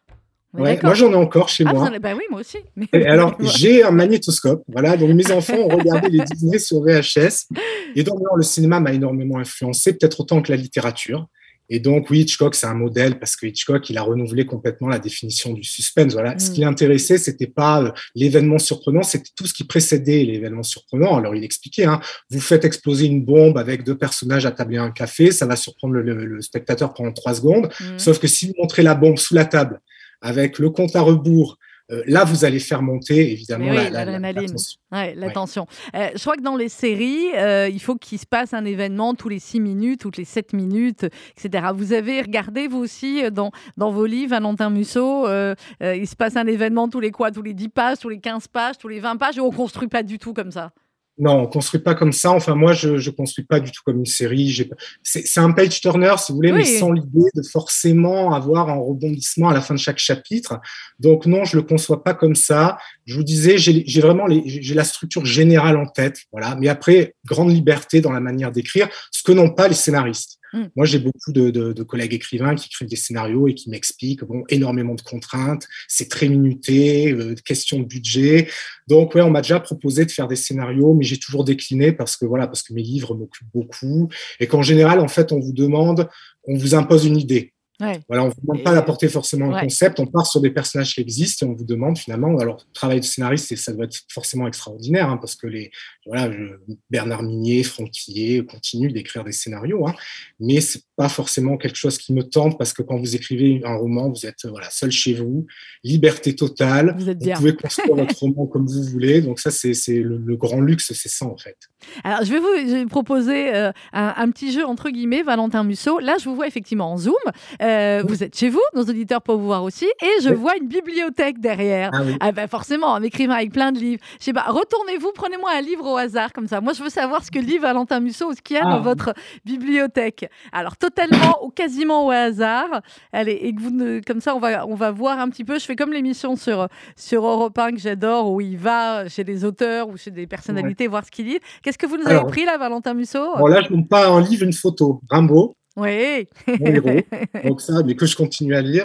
Ouais, 0.55 0.78
moi, 0.82 0.92
j'en 0.94 1.11
ai 1.12 1.16
encore 1.16 1.48
chez 1.48 1.64
ah, 1.66 1.72
moi. 1.72 1.88
en 1.88 1.98
bah 1.98 2.12
oui, 2.14 2.24
moi 2.30 2.40
aussi. 2.40 2.59
Mais- 2.76 2.86
Et 2.92 3.07
alors, 3.07 3.36
j'ai 3.40 3.82
un 3.82 3.90
magnétoscope. 3.90 4.62
Voilà, 4.68 4.96
donc 4.96 5.11
mes 5.11 5.30
enfants 5.32 5.57
ont 5.57 5.68
regardé 5.76 6.09
les 6.11 6.24
Disney 6.24 6.59
sur 6.59 6.82
VHS. 6.82 7.46
Et 7.96 8.03
donc, 8.05 8.18
alors, 8.20 8.36
le 8.36 8.42
cinéma 8.42 8.78
m'a 8.80 8.92
énormément 8.92 9.38
influencé, 9.38 9.94
peut-être 9.94 10.20
autant 10.20 10.42
que 10.42 10.53
la 10.53 10.57
littérature. 10.57 11.26
Et 11.70 11.78
donc, 11.80 12.11
oui, 12.11 12.20
Hitchcock, 12.20 12.55
c'est 12.55 12.66
un 12.66 12.74
modèle 12.74 13.18
parce 13.18 13.34
que 13.34 13.46
Hitchcock, 13.46 13.88
il 13.88 13.96
a 13.96 14.03
renouvelé 14.03 14.44
complètement 14.44 14.88
la 14.88 14.98
définition 14.98 15.55
du 15.55 15.64
suspense. 15.64 16.12
Voilà. 16.12 16.38
Ce 16.38 16.50
Mm. 16.50 16.55
qui 16.55 16.61
l'intéressait, 16.61 17.16
c'était 17.16 17.46
pas 17.46 17.82
euh, 17.82 17.92
l'événement 18.14 18.59
surprenant, 18.59 19.03
c'était 19.03 19.30
tout 19.34 19.46
ce 19.46 19.55
qui 19.55 19.64
précédait 19.64 20.22
l'événement 20.24 20.64
surprenant. 20.64 21.16
Alors, 21.16 21.34
il 21.34 21.44
expliquait, 21.44 21.84
hein, 21.84 22.00
vous 22.30 22.40
faites 22.40 22.66
exploser 22.66 23.07
une 23.07 23.24
bombe 23.24 23.57
avec 23.57 23.84
deux 23.84 23.96
personnages 23.96 24.44
à 24.44 24.50
table 24.50 24.74
et 24.74 24.78
un 24.78 24.90
café, 24.90 25.30
ça 25.30 25.46
va 25.46 25.57
surprendre 25.57 25.94
le, 25.94 26.03
le- 26.03 26.26
le 26.26 26.42
spectateur 26.42 26.92
pendant 26.92 27.12
trois 27.12 27.34
secondes. 27.34 27.70
Mhm. 27.80 27.98
Sauf 27.98 28.18
que 28.18 28.26
si 28.26 28.48
vous 28.48 28.55
montrez 28.59 28.82
la 28.82 28.94
bombe 28.94 29.16
sous 29.16 29.34
la 29.34 29.46
table 29.46 29.80
avec 30.23 30.59
le 30.59 30.70
compte 30.70 30.97
à 30.97 31.03
rebours, 31.03 31.59
euh, 31.91 32.03
là, 32.07 32.25
vous 32.25 32.45
allez 32.45 32.61
faire 32.61 32.81
monter 32.81 33.33
évidemment 33.33 33.68
oui, 33.68 33.75
la- 33.77 33.83
la- 33.91 33.91
la- 33.91 34.18
l'adrénaline. 34.18 34.55
Ouais, 34.93 35.14
Ouais. 35.18 35.33
tension. 35.33 35.66
Euh, 35.95 36.09
je 36.14 36.20
crois 36.20 36.37
que 36.37 36.43
dans 36.43 36.57
les 36.57 36.68
séries, 36.70 37.27
euh, 37.37 37.68
il 37.68 37.81
faut 37.83 37.97
qu'il 37.97 38.18
se 38.18 38.25
passe 38.25 38.55
un 38.55 38.64
événement 38.64 39.14
tous 39.14 39.29
les 39.29 39.41
6 39.41 39.61
minutes, 39.61 40.01
toutes 40.01 40.16
les 40.16 40.25
7 40.25 40.53
minutes, 40.55 41.05
etc. 41.37 41.66
Vous 41.75 41.93
avez 41.93 42.23
regardé, 42.23 42.68
vous 42.68 42.79
aussi, 42.79 43.23
dans, 43.33 43.51
dans 43.77 43.91
vos 43.91 44.07
livres, 44.07 44.31
Valentin 44.31 44.70
Musso, 44.70 45.27
euh, 45.27 45.55
il 45.83 46.07
se 46.07 46.16
passe 46.16 46.37
un 46.37 46.47
événement 46.47 46.89
tous 46.89 47.01
les 47.01 47.11
quoi? 47.11 47.31
Tous 47.33 47.43
les 47.43 47.53
10 47.53 47.68
pages, 47.68 47.99
tous 47.99 48.09
les 48.09 48.20
15 48.20 48.47
pages, 48.49 48.79
tous 48.79 48.89
les 48.89 49.01
20 49.01 49.16
pages, 49.16 49.37
et 49.37 49.41
on 49.41 49.51
construit 49.51 49.89
pas 49.89 50.03
du 50.05 50.18
tout 50.18 50.33
comme 50.33 50.53
ça? 50.53 50.70
Non, 51.18 51.40
on 51.42 51.46
construit 51.46 51.80
pas 51.80 51.94
comme 51.94 52.12
ça. 52.12 52.30
Enfin, 52.30 52.54
moi, 52.54 52.72
je 52.72 52.96
je 52.96 53.10
construis 53.10 53.44
pas 53.44 53.60
du 53.60 53.70
tout 53.70 53.82
comme 53.84 53.98
une 53.98 54.06
série. 54.06 54.50
J'ai 54.50 54.64
pas- 54.64 54.76
C'est 55.02 55.26
c'est 55.26 55.40
un 55.40 55.52
page 55.52 55.80
turner, 55.80 56.14
si 56.18 56.32
vous 56.32 56.36
voulez, 56.36 56.52
mais 56.52 56.64
sans 56.78 56.90
l'idée 56.92 57.28
de 57.34 57.42
forcément 57.42 58.32
avoir 58.32 58.70
un 58.70 58.76
rebondissement 58.76 59.50
à 59.50 59.54
la 59.54 59.60
fin 59.60 59.74
de 59.74 59.78
chaque 59.78 59.98
chapitre. 59.98 60.58
Donc 60.98 61.26
non, 61.26 61.44
je 61.44 61.56
le 61.56 61.62
conçois 61.62 62.02
pas 62.02 62.14
comme 62.14 62.34
ça. 62.34 62.78
Je 63.04 63.14
vous 63.16 63.24
disais, 63.24 63.58
j'ai 63.58 63.84
j'ai 63.86 64.00
vraiment 64.00 64.26
les- 64.26 64.42
j'ai 64.46 64.74
la 64.74 64.84
structure 64.84 65.24
générale 65.26 65.76
en 65.76 65.86
tête, 65.86 66.18
voilà. 66.32 66.56
Mais 66.58 66.68
après, 66.68 67.14
grande 67.26 67.50
liberté 67.50 68.00
dans 68.00 68.12
la 68.12 68.20
manière 68.20 68.50
d'écrire, 68.50 68.88
ce 69.10 69.22
que 69.22 69.32
n'ont 69.32 69.50
pas 69.50 69.68
les 69.68 69.74
scénaristes. 69.74 70.38
Mm. 70.53 70.64
Moi, 70.76 70.86
j'ai 70.86 70.98
beaucoup 70.98 71.32
de 71.32 71.82
collègues 71.82 72.14
écrivains 72.14 72.55
qui 72.55 72.68
écrivent 72.68 72.88
des 72.88 72.96
scénarios 72.96 73.48
et 73.48 73.55
qui 73.55 73.70
m'expliquent 73.70 74.24
bon, 74.24 74.44
énormément 74.48 74.94
de 74.94 75.03
contraintes, 75.03 75.68
c'est 75.88 76.09
très 76.09 76.28
minuté, 76.28 77.12
euh, 77.12 77.34
question 77.34 77.80
de 77.80 77.84
budget. 77.84 78.48
Donc, 78.88 79.14
ouais, 79.14 79.22
on 79.22 79.30
m'a 79.30 79.42
déjà 79.42 79.61
proposé 79.61 80.05
de 80.05 80.11
faire 80.11 80.28
des 80.28 80.36
scénarios, 80.36 80.94
mais 80.94 81.05
j'ai 81.05 81.18
toujours 81.18 81.44
décliné 81.44 81.92
parce 81.92 82.16
que 82.16 82.24
voilà, 82.24 82.46
parce 82.46 82.62
que 82.62 82.72
mes 82.72 82.82
livres 82.82 83.14
m'occupent 83.14 83.53
beaucoup 83.53 84.09
et 84.40 84.46
qu'en 84.46 84.62
général, 84.62 85.00
en 85.00 85.09
fait, 85.09 85.32
on 85.32 85.40
vous 85.40 85.53
demande, 85.53 86.09
on 86.44 86.57
vous 86.57 86.74
impose 86.74 87.07
une 87.07 87.16
idée. 87.16 87.51
Ouais. 87.83 88.01
Voilà, 88.09 88.24
on 88.24 88.28
vous 88.28 88.41
demande 88.43 88.61
Et- 88.61 88.62
pas 88.62 88.74
d'apporter 88.74 89.09
forcément 89.09 89.47
un 89.51 89.55
Ouais. 89.55 89.61
concept, 89.62 89.99
on 90.01 90.07
part 90.07 90.26
sur 90.26 90.41
des 90.41 90.51
personnages 90.51 90.95
qui 90.95 91.01
existent 91.01 91.47
et 91.47 91.49
on 91.49 91.55
vous 91.55 91.64
demande 91.64 91.99
finalement. 91.99 92.39
Alors, 92.39 92.59
le 92.68 92.72
travail 92.72 93.01
de 93.01 93.05
scénariste, 93.05 93.55
ça 93.57 93.72
doit 93.72 93.85
être 93.87 93.99
forcément 94.09 94.47
extraordinaire 94.47 95.09
hein, 95.11 95.16
parce 95.18 95.35
que 95.37 95.47
les 95.47 95.70
voilà, 96.07 96.30
je- 96.33 96.74
Bernard 96.91 97.22
Minier, 97.22 97.62
Franquier 97.62 98.45
continuent 98.45 98.93
d'écrire 98.93 99.24
des 99.24 99.33
scénarios, 99.33 99.87
hein, 99.87 99.95
mais 100.41 100.61
c'est 100.61 100.83
pas 100.97 101.09
forcément 101.09 101.57
quelque 101.57 101.76
chose 101.76 101.97
qui 101.99 102.12
me 102.12 102.22
tente 102.22 102.59
parce 102.59 102.72
que 102.72 102.83
quand 102.83 102.97
vous 102.99 103.16
écrivez 103.16 103.61
un 103.64 103.74
roman, 103.76 104.11
vous 104.11 104.26
êtes 104.26 104.47
voilà 104.47 104.68
seul 104.70 104.91
chez 104.91 105.14
vous, 105.14 105.47
liberté 105.85 106.35
totale. 106.35 106.95
Vous 106.99 107.14
pouvez 107.37 107.55
construire 107.57 107.95
votre 107.97 108.18
roman 108.18 108.47
comme 108.47 108.66
vous 108.66 108.83
voulez. 108.85 109.20
Donc 109.20 109.41
ça, 109.41 109.51
c'est 109.51 109.74
c'est 109.74 109.99
le, 110.01 110.18
le 110.18 110.37
grand 110.37 110.61
luxe, 110.61 110.93
c'est 110.93 111.09
ça 111.09 111.26
en 111.26 111.37
fait. 111.37 111.57
Alors, 112.05 112.24
je 112.24 112.33
vais 112.33 112.39
vous 112.39 112.47
je 112.68 112.72
vais 112.76 112.87
proposer 112.87 113.55
euh, 113.55 113.72
un, 113.93 114.14
un 114.16 114.30
petit 114.30 114.53
jeu 114.53 114.64
entre 114.64 114.91
guillemets, 114.91 115.22
Valentin 115.22 115.64
Musso. 115.64 115.99
Là, 115.99 116.16
je 116.18 116.24
vous 116.24 116.35
vois 116.35 116.47
effectivement 116.47 116.93
en 116.93 116.97
Zoom. 116.99 117.14
Euh, 117.61 117.72
Vous 118.07 118.23
êtes 118.23 118.37
chez 118.37 118.49
vous, 118.49 118.61
nos 118.75 118.83
auditeurs 118.83 119.23
peuvent 119.23 119.37
vous 119.39 119.47
voir 119.47 119.62
aussi, 119.64 119.87
et 119.87 120.23
je 120.23 120.31
vois 120.33 120.57
une 120.57 120.66
bibliothèque 120.68 121.39
derrière. 121.41 121.91
Ah 121.93 121.99
oui. 122.05 122.16
Ah 122.20 122.33
ben 122.33 122.47
forcément, 122.49 122.95
un 122.95 123.03
écrivain 123.03 123.35
avec 123.35 123.53
plein 123.53 123.73
de 123.73 123.79
livres. 123.79 124.03
Je 124.18 124.25
sais 124.25 124.33
pas, 124.33 124.45
retournez-vous, 124.49 125.12
prenez-moi 125.14 125.51
un 125.57 125.61
livre 125.61 125.87
au 125.91 125.97
hasard 125.97 126.33
comme 126.33 126.47
ça. 126.49 126.61
Moi, 126.61 126.73
je 126.73 126.83
veux 126.83 126.89
savoir 126.91 127.25
ce 127.25 127.31
que 127.31 127.39
lit 127.39 127.59
Valentin 127.59 128.01
Musso 128.01 128.27
ou 128.31 128.35
ce 128.35 128.43
qu'il 128.43 128.57
y 128.57 128.59
a 128.59 128.62
Ah. 128.64 128.70
dans 128.77 128.81
votre 128.83 129.14
bibliothèque. 129.45 130.29
Alors 130.53 130.77
totalement 130.77 131.45
ou 131.45 131.51
quasiment 131.51 132.07
au 132.07 132.11
hasard. 132.11 132.81
Allez, 133.12 133.33
et 133.43 133.55
que 133.55 133.61
vous 133.61 133.70
ne- 133.70 134.01
comme 134.07 134.20
ça, 134.20 134.35
on 134.35 134.39
va 134.39 134.66
on 134.66 134.75
va 134.75 134.91
voir 134.91 135.18
un 135.18 135.29
petit 135.29 135.45
peu. 135.45 135.59
Je 135.59 135.64
fais 135.64 135.77
comme 135.77 135.93
l'émission 135.93 136.37
sur 136.37 136.68
sur 136.97 137.27
Europe 137.27 137.59
1 137.59 137.73
que 137.73 137.79
j'adore 137.79 138.31
où 138.33 138.41
il 138.41 138.57
va 138.57 139.09
chez 139.09 139.25
des 139.25 139.45
auteurs 139.45 139.89
ou 139.89 139.97
chez 139.97 140.11
des 140.11 140.27
personnalités 140.27 140.87
voir 140.89 141.05
ce 141.05 141.11
qu'ils 141.11 141.27
lisent. 141.27 141.41
Qu'est-ce 141.62 141.79
que 141.79 141.87
vous 141.87 141.97
nous 141.97 142.07
avez 142.07 142.25
pris 142.25 142.45
là, 142.45 142.57
Valentin 142.59 142.95
Musso? 142.95 143.18
Bon, 143.39 143.47
là, 143.47 143.61
je 143.68 143.75
ne 143.75 143.83
pas 143.83 144.09
un 144.09 144.20
livre, 144.20 144.45
une 144.45 144.53
photo. 144.53 145.01
Rimbaud, 145.11 145.55
Oui, 145.77 146.29
mon 146.47 146.66
héros. 146.66 147.01
Donc 147.45 147.61
ça, 147.61 147.83
mais 147.85 147.95
que 147.95 148.07
je 148.07 148.16
continue 148.16 148.55
à 148.55 148.61
lire. 148.62 148.85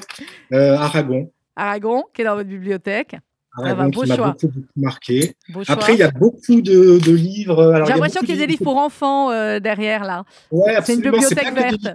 Euh, 0.53 0.75
Aragon. 0.75 1.31
Aragon, 1.55 2.03
qui 2.13 2.21
est 2.21 2.25
dans 2.25 2.35
votre 2.35 2.49
bibliothèque. 2.49 3.15
va, 3.57 3.71
Aragon 3.71 3.89
beau 3.89 4.03
qui 4.03 4.09
m'a 4.09 4.17
beaucoup, 4.17 4.47
beaucoup 4.47 4.67
marqué. 4.75 5.35
Beau. 5.49 5.61
Après, 5.67 5.93
il 5.93 5.99
y 5.99 6.03
a 6.03 6.11
beaucoup 6.11 6.61
de, 6.61 6.99
de 6.99 7.11
livres. 7.11 7.83
J'ai 7.85 7.93
l'impression 7.93 8.21
qu'il 8.21 8.29
y 8.29 8.33
a 8.33 8.35
de 8.35 8.41
des 8.41 8.47
livres 8.47 8.63
pour 8.63 8.77
enfants 8.77 9.31
euh, 9.31 9.59
derrière 9.59 10.03
là. 10.03 10.23
Ouais, 10.51 10.77
C'est 10.83 10.93
une 10.93 11.01
bibliothèque 11.01 11.53
des 11.53 11.61
verte. 11.61 11.87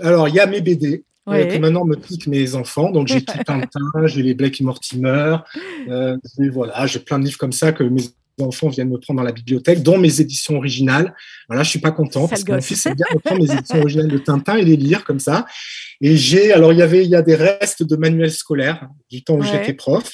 Alors, 0.00 0.28
il 0.28 0.34
y 0.34 0.40
a 0.40 0.46
mes 0.46 0.60
BD. 0.60 1.04
euh, 1.28 1.44
qui 1.46 1.60
maintenant 1.60 1.84
me 1.84 1.96
piquent 1.96 2.26
mes 2.26 2.54
enfants. 2.54 2.90
Donc, 2.90 3.08
j'ai 3.08 3.24
tout 3.24 3.38
Tintin, 3.44 4.06
j'ai 4.06 4.22
les 4.22 4.34
Blake 4.34 4.60
et 4.60 4.64
Mortimer. 4.64 5.36
Euh, 5.88 6.16
voilà, 6.52 6.86
j'ai 6.86 6.98
plein 7.00 7.18
de 7.18 7.24
livres 7.24 7.38
comme 7.38 7.52
ça 7.52 7.72
que 7.72 7.84
mes 7.84 8.02
enfants 8.40 8.68
viennent 8.68 8.90
me 8.90 8.98
prendre 8.98 9.18
dans 9.18 9.24
la 9.24 9.32
bibliothèque, 9.32 9.82
dont 9.82 9.98
mes 9.98 10.20
éditions 10.20 10.56
originales. 10.56 11.14
Voilà, 11.48 11.62
je 11.62 11.70
suis 11.70 11.78
pas 11.80 11.90
content 11.92 12.28
parce 12.28 12.44
que 12.44 12.52
mon 12.52 12.60
fils 12.60 12.86
aime 12.86 12.94
bien 12.94 13.06
me 13.14 13.18
prendre 13.20 13.40
mes 13.42 13.52
éditions 13.52 13.80
originales 13.80 14.08
de 14.08 14.18
Tintin 14.18 14.56
et 14.56 14.64
les 14.64 14.76
lire 14.76 15.04
comme 15.04 15.20
ça. 15.20 15.46
Et 16.00 16.16
j'ai, 16.16 16.52
alors, 16.52 16.72
il 16.72 16.78
y 16.78 16.82
avait, 16.82 17.04
il 17.04 17.10
y 17.10 17.14
a 17.14 17.22
des 17.22 17.34
restes 17.34 17.82
de 17.82 17.96
manuels 17.96 18.32
scolaires 18.32 18.88
du 19.10 19.22
temps 19.22 19.34
où 19.34 19.40
Ouais. 19.42 19.48
j'étais 19.52 19.74
prof. 19.74 20.12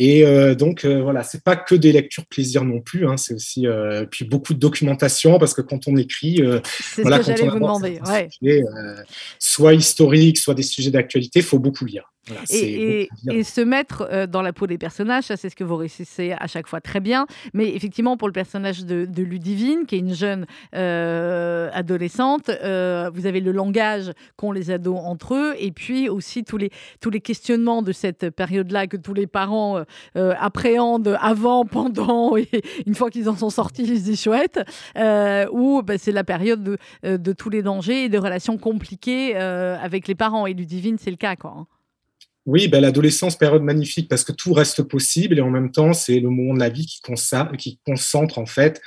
Et 0.00 0.24
euh, 0.24 0.54
donc 0.54 0.84
euh, 0.84 1.02
voilà, 1.02 1.24
c'est 1.24 1.42
pas 1.42 1.56
que 1.56 1.74
des 1.74 1.90
lectures 1.90 2.24
plaisir 2.26 2.64
non 2.64 2.80
plus, 2.80 3.08
hein, 3.08 3.16
c'est 3.16 3.34
aussi 3.34 3.66
euh, 3.66 4.06
puis 4.08 4.24
beaucoup 4.24 4.54
de 4.54 4.60
documentation 4.60 5.40
parce 5.40 5.54
que 5.54 5.60
quand 5.60 5.88
on 5.88 5.96
écrit, 5.96 6.40
euh, 6.40 6.60
voilà, 6.98 7.18
quand 7.18 7.32
on 7.42 7.48
vous 7.48 7.54
demander. 7.54 8.00
Ouais. 8.06 8.62
soit 9.40 9.74
historiques, 9.74 10.38
soit 10.38 10.54
des 10.54 10.62
sujets 10.62 10.92
d'actualité, 10.92 11.40
il 11.40 11.44
faut 11.44 11.58
beaucoup 11.58 11.84
lire. 11.84 12.12
Voilà, 12.28 12.42
Et, 12.50 13.08
se 13.42 13.60
mettre 13.60 14.06
euh, 14.10 14.26
dans 14.26 14.42
la 14.42 14.52
peau 14.52 14.66
des 14.66 14.78
personnages, 14.78 15.24
ça 15.24 15.36
c'est 15.36 15.48
ce 15.48 15.56
que 15.56 15.64
vous 15.64 15.76
réussissez 15.76 16.32
à 16.38 16.46
chaque 16.46 16.66
fois 16.66 16.80
très 16.80 17.00
bien. 17.00 17.26
Mais 17.54 17.74
effectivement, 17.74 18.16
pour 18.16 18.28
le 18.28 18.32
personnage 18.32 18.84
de, 18.84 19.06
de 19.06 19.22
Ludivine, 19.22 19.86
qui 19.86 19.96
est 19.96 19.98
une 19.98 20.14
jeune 20.14 20.46
euh, 20.74 21.70
adolescente, 21.72 22.48
euh, 22.48 23.10
vous 23.12 23.26
avez 23.26 23.40
le 23.40 23.52
langage 23.52 24.12
qu'ont 24.36 24.52
les 24.52 24.70
ados 24.70 24.98
entre 25.02 25.34
eux, 25.34 25.54
et 25.58 25.72
puis 25.72 26.08
aussi 26.08 26.44
tous 26.44 26.56
les, 26.56 26.70
tous 27.00 27.10
les 27.10 27.20
questionnements 27.20 27.82
de 27.82 27.92
cette 27.92 28.30
période-là 28.30 28.86
que 28.86 28.96
tous 28.96 29.14
les 29.14 29.26
parents 29.26 29.82
euh, 30.16 30.34
appréhendent 30.38 31.16
avant, 31.20 31.64
pendant, 31.64 32.36
et 32.36 32.48
une 32.86 32.94
fois 32.94 33.10
qu'ils 33.10 33.28
en 33.28 33.36
sont 33.36 33.50
sortis, 33.50 33.82
ils 33.82 33.98
se 33.98 34.04
disent 34.04 34.22
chouette, 34.22 34.60
où 35.52 35.82
bah, 35.82 35.98
c'est 35.98 36.12
la 36.12 36.24
période 36.24 36.62
de, 36.62 37.16
de 37.16 37.32
tous 37.32 37.50
les 37.50 37.62
dangers 37.62 38.04
et 38.04 38.08
de 38.08 38.18
relations 38.18 38.58
compliquées 38.58 39.36
avec 39.36 40.08
les 40.08 40.14
parents. 40.14 40.46
Et 40.46 40.54
Ludivine, 40.54 40.96
c'est 40.98 41.10
le 41.10 41.16
cas, 41.16 41.36
quoi. 41.36 41.66
Oui, 42.48 42.66
ben, 42.66 42.80
l'adolescence, 42.80 43.36
période 43.36 43.62
magnifique 43.62 44.08
parce 44.08 44.24
que 44.24 44.32
tout 44.32 44.54
reste 44.54 44.82
possible 44.82 45.36
et 45.36 45.42
en 45.42 45.50
même 45.50 45.70
temps, 45.70 45.92
c'est 45.92 46.18
le 46.18 46.30
moment 46.30 46.54
de 46.54 46.60
la 46.60 46.70
vie 46.70 46.86
qui 46.86 47.78
concentre 47.84 48.38
en 48.38 48.46
fait 48.46 48.80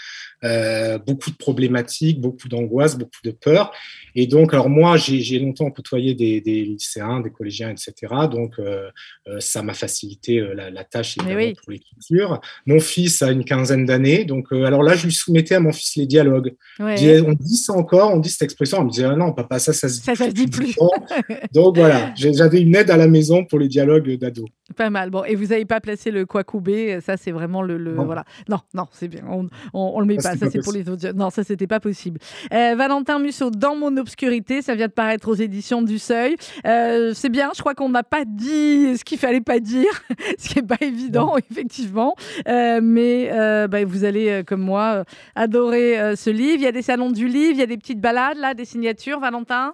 euh, 0.43 0.97
beaucoup 0.97 1.31
de 1.31 1.35
problématiques, 1.35 2.19
beaucoup 2.19 2.47
d'angoisse, 2.47 2.97
beaucoup 2.97 3.21
de 3.23 3.31
peur. 3.31 3.71
Et 4.15 4.27
donc, 4.27 4.53
alors 4.53 4.69
moi, 4.69 4.97
j'ai 4.97 5.39
longtemps 5.39 5.69
côtoyé 5.71 6.13
des, 6.15 6.41
des 6.41 6.63
lycéens, 6.63 7.21
des 7.21 7.29
collégiens, 7.29 7.69
etc. 7.69 8.13
Donc, 8.29 8.59
euh, 8.59 8.89
euh, 9.27 9.39
ça 9.39 9.61
m'a 9.61 9.73
facilité 9.73 10.39
la, 10.53 10.69
la 10.69 10.83
tâche 10.83 11.17
oui. 11.25 11.53
pour 11.53 11.71
l'écriture. 11.71 12.41
Mon 12.65 12.79
fils 12.79 13.21
a 13.21 13.31
une 13.31 13.45
quinzaine 13.45 13.85
d'années, 13.85 14.25
donc 14.25 14.47
euh, 14.51 14.65
alors 14.65 14.83
là, 14.83 14.95
je 14.95 15.05
lui 15.05 15.13
soumettais 15.13 15.55
à 15.55 15.59
mon 15.59 15.71
fils 15.71 15.95
les 15.95 16.05
dialogues. 16.05 16.53
Ouais. 16.79 16.97
Je 16.97 17.01
disais, 17.01 17.21
on 17.21 17.33
dit 17.33 17.55
ça 17.55 17.73
encore, 17.73 18.13
on 18.13 18.19
dit 18.19 18.29
cette 18.29 18.43
expression. 18.43 18.79
On 18.79 18.85
me 18.85 18.89
disait, 18.89 19.05
ah 19.05 19.15
non, 19.15 19.33
papa, 19.33 19.59
ça, 19.59 19.73
ça 19.73 19.87
se 19.87 19.99
dit 19.99 20.05
Ça, 20.05 20.15
ça 20.15 20.27
se 20.27 20.33
dit 20.33 20.47
plus. 20.47 20.65
10 20.65 20.79
ans. 20.79 20.91
Donc 21.53 21.77
voilà, 21.77 22.13
j'avais 22.17 22.61
une 22.61 22.75
aide 22.75 22.89
à 22.91 22.97
la 22.97 23.07
maison 23.07 23.45
pour 23.45 23.59
les 23.59 23.67
dialogues 23.67 24.17
d'ado. 24.17 24.45
Pas 24.75 24.89
mal. 24.89 25.09
Bon, 25.09 25.23
et 25.23 25.35
vous 25.35 25.47
n'avez 25.47 25.65
pas 25.65 25.79
placé 25.81 26.11
le 26.11 26.25
Kwakubé, 26.25 26.99
ça 27.01 27.17
c'est 27.17 27.31
vraiment 27.31 27.61
le, 27.61 27.77
le- 27.77 27.93
Non. 27.95 28.05
voilà. 28.05 28.23
Non, 28.49 28.59
non, 28.73 28.85
c'est 28.91 29.07
bien. 29.07 29.21
On, 29.29 29.45
on, 29.73 29.91
on 29.95 29.99
le 29.99 30.05
met 30.05 30.19
Ça, 30.19 30.31
pas. 30.31 30.37
Ça 30.37 30.49
c'est 30.51 30.59
pour 30.61 30.73
les 30.73 30.87
autres. 30.89 31.09
Non, 31.13 31.29
ça 31.29 31.43
c'était 31.43 31.67
pas 31.67 31.79
possible. 31.79 32.19
Euh, 32.53 32.75
Valentin 32.77 33.19
Musso, 33.19 33.49
dans 33.51 33.75
mon 33.75 33.95
obscurité, 33.97 34.61
ça 34.61 34.75
vient 34.75 34.87
de 34.87 34.91
paraître 34.91 35.27
aux 35.29 35.35
éditions 35.35 35.81
du 35.81 35.99
Seuil. 35.99 36.35
Euh, 36.65 37.13
c'est 37.13 37.29
bien. 37.29 37.51
Je 37.55 37.59
crois 37.61 37.75
qu'on 37.75 37.89
n'a 37.89 38.03
pas 38.03 38.25
dit 38.25 38.97
ce 38.97 39.03
qu'il 39.03 39.17
fallait 39.17 39.41
pas 39.41 39.59
dire, 39.59 39.89
ce 40.37 40.49
qui 40.49 40.59
est 40.59 40.67
pas 40.67 40.77
évident 40.81 41.35
effectivement. 41.49 42.15
Euh, 42.47 42.79
mais 42.83 43.29
bah, 43.67 43.83
vous 43.85 44.03
allez, 44.05 44.43
comme 44.45 44.61
moi, 44.61 45.03
adorer 45.35 46.15
ce 46.15 46.29
livre. 46.29 46.55
Il 46.55 46.61
y 46.63 46.67
a 46.67 46.71
des 46.71 46.81
salons 46.81 47.11
du 47.11 47.27
livre, 47.27 47.51
il 47.53 47.59
y 47.59 47.63
a 47.63 47.65
des 47.67 47.77
petites 47.77 47.99
balades 48.01 48.37
là, 48.37 48.53
des 48.53 48.65
signatures, 48.65 49.19
Valentin? 49.19 49.73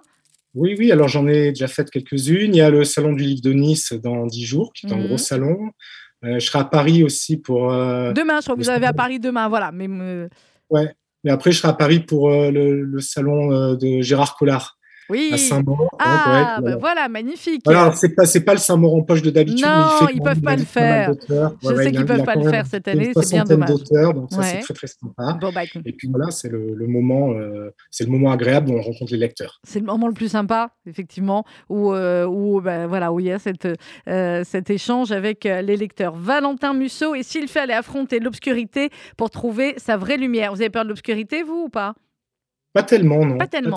Oui, 0.54 0.74
oui, 0.78 0.90
alors 0.92 1.08
j'en 1.08 1.26
ai 1.28 1.50
déjà 1.50 1.68
fait 1.68 1.88
quelques-unes. 1.90 2.54
Il 2.54 2.58
y 2.58 2.60
a 2.60 2.70
le 2.70 2.84
Salon 2.84 3.12
du 3.12 3.22
Livre 3.24 3.42
de 3.42 3.52
Nice 3.52 3.92
dans 3.92 4.26
dix 4.26 4.44
jours, 4.44 4.72
qui 4.72 4.86
est 4.86 4.92
un 4.92 4.96
Mhm. 4.96 5.06
gros 5.06 5.18
salon. 5.18 5.70
Euh, 6.24 6.38
je 6.40 6.46
serai 6.46 6.58
à 6.60 6.64
Paris 6.64 7.04
aussi 7.04 7.36
pour. 7.36 7.70
euh, 7.72 8.12
Demain, 8.12 8.38
je 8.40 8.44
crois 8.46 8.56
que 8.56 8.60
vous 8.62 8.70
arrivez 8.70 8.86
à. 8.86 8.92
Paris 8.92 9.20
demain. 9.20 9.48
Voilà. 9.48 9.70
Mais 9.72 9.86
Ouais. 10.70 10.92
Mais 11.24 11.30
après, 11.30 11.52
je 11.52 11.58
serai 11.58 11.68
à 11.68 11.72
Paris 11.74 12.00
pour 12.00 12.30
euh, 12.30 12.50
le, 12.50 12.82
le 12.82 13.00
salon 13.00 13.74
de 13.74 14.00
Gérard 14.02 14.36
Collard 14.36 14.77
oui. 15.10 15.30
à 15.32 15.38
Saint-Maur. 15.38 15.88
Ah, 15.98 16.58
Ouais, 16.58 16.62
bah 16.64 16.70
ouais. 16.74 16.80
voilà, 16.80 17.08
magnifique. 17.08 17.62
Voilà, 17.64 17.82
alors, 17.82 17.94
c'est 17.96 18.10
pas 18.14 18.24
pas 18.44 18.52
le 18.52 18.58
Saint-Maur 18.58 18.94
en 18.94 19.02
poche 19.02 19.22
de 19.22 19.30
d'habitude, 19.30 19.64
Non, 19.64 20.06
ils 20.12 20.18
quand 20.18 20.24
peuvent 20.24 20.40
pas 20.42 20.56
le 20.56 20.64
faire. 20.64 21.12
Je 21.28 21.68
sais 21.76 21.84
il 21.86 21.90
qu'ils 21.92 22.00
a- 22.00 22.04
peuvent 22.04 22.24
pas 22.24 22.34
le 22.36 22.48
faire 22.50 22.66
cette 22.66 22.88
année, 22.88 23.12
c'est 23.14 23.30
bien 23.34 23.44
dommage. 23.44 23.68
d'auteurs, 23.70 24.14
donc 24.14 24.30
ça 24.32 24.42
c'est 24.42 24.58
très 24.60 24.74
très 24.74 24.86
sympa. 24.86 25.38
Bah, 25.40 25.62
Et 25.84 25.92
puis 25.92 26.08
voilà, 26.08 26.30
c'est 26.30 26.48
le, 26.48 26.74
moment, 26.86 27.32
euh, 27.32 27.70
c'est 27.90 28.04
le 28.04 28.10
moment 28.10 28.30
agréable 28.32 28.70
où 28.70 28.74
on 28.74 28.82
rencontre 28.82 29.12
les 29.12 29.18
lecteurs. 29.18 29.60
c'est 29.64 29.80
le 29.80 29.86
moment 29.86 30.06
le 30.08 30.14
plus 30.14 30.28
sympa, 30.28 30.70
effectivement, 30.86 31.44
où, 31.68 31.92
euh, 31.92 32.26
où, 32.26 32.60
bah, 32.60 32.86
voilà, 32.86 33.12
où 33.12 33.20
il 33.20 33.26
y 33.26 33.32
a 33.32 33.38
cette, 33.38 33.68
euh, 34.08 34.42
cet 34.44 34.70
échange 34.70 35.12
avec 35.12 35.44
les 35.44 35.76
lecteurs. 35.76 36.14
Valentin 36.14 36.74
Musso, 36.74 37.14
et 37.14 37.22
s'il 37.22 37.48
fallait 37.48 37.74
affronter 37.74 38.18
l'obscurité 38.20 38.90
pour 39.16 39.30
trouver 39.30 39.74
sa 39.78 39.96
vraie 39.96 40.16
lumière. 40.16 40.52
Vous 40.54 40.60
avez 40.60 40.70
peur 40.70 40.84
de 40.84 40.88
l'obscurité, 40.88 41.42
vous, 41.42 41.64
ou 41.66 41.68
pas? 41.68 41.94
Pas 42.78 42.84
tellement, 42.84 43.24
non. 43.24 43.38
Pas 43.38 43.46
tellement. 43.46 43.76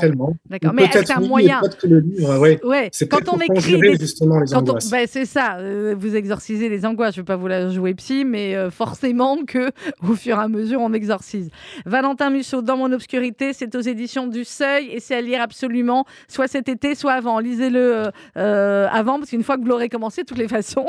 D'accord. 0.50 0.72
Ou 0.72 0.76
Mais 0.76 0.84
a 0.84 1.18
un 1.18 1.22
moyen 1.22 1.60
que 1.80 1.88
le 1.88 2.00
livre, 2.02 2.38
ouais. 2.40 2.60
Ouais, 2.64 2.90
C'est 2.92 3.08
quand 3.08 3.28
on 3.34 3.40
écrit 3.40 3.80
des 3.80 3.96
justement 3.98 4.40
les 4.40 4.46
Quand 4.52 4.58
on- 4.68 4.70
angoisses. 4.72 4.92
ben, 4.92 5.08
c'est 5.10 5.26
ça, 5.26 5.56
euh, 5.58 5.96
vous 5.98 6.16
exorcisez 6.16 6.70
les 6.70 6.86
angoisses. 6.86 7.16
Je 7.16 7.22
ne 7.22 7.24
vais 7.24 7.28
pas 7.28 7.36
vous 7.36 7.48
la 7.48 7.70
jouer 7.70 7.94
psy, 7.96 8.26
mais 8.26 8.56
euh, 8.56 8.70
forcément 8.70 9.38
que 9.46 9.72
au 10.08 10.14
fur 10.14 10.38
et 10.38 10.42
à 10.42 10.48
mesure, 10.48 10.82
on 10.82 10.94
exorcise. 10.94 11.50
Valentin 11.86 12.30
Musso, 12.30 12.62
Dans 12.62 12.78
mon 12.78 12.92
obscurité, 12.92 13.54
c'est 13.54 13.76
aux 13.76 13.82
éditions 13.82 14.28
du 14.28 14.46
Seuil 14.46 14.90
et 14.92 15.00
c'est 15.00 15.16
à 15.16 15.22
lire 15.22 15.42
absolument, 15.42 16.06
soit 16.28 16.48
cet 16.48 16.70
été, 16.70 16.94
soit 16.96 17.14
avant. 17.14 17.40
Lisez-le 17.40 17.80
euh, 17.80 18.10
euh, 18.38 18.88
avant, 18.92 19.18
parce 19.18 19.32
qu'une 19.32 19.44
fois 19.44 19.56
que 19.58 19.62
vous 19.62 19.68
l'aurez 19.68 19.90
commencé, 19.90 20.22
de 20.22 20.28
toutes 20.28 20.38
les 20.38 20.48
façons, 20.58 20.86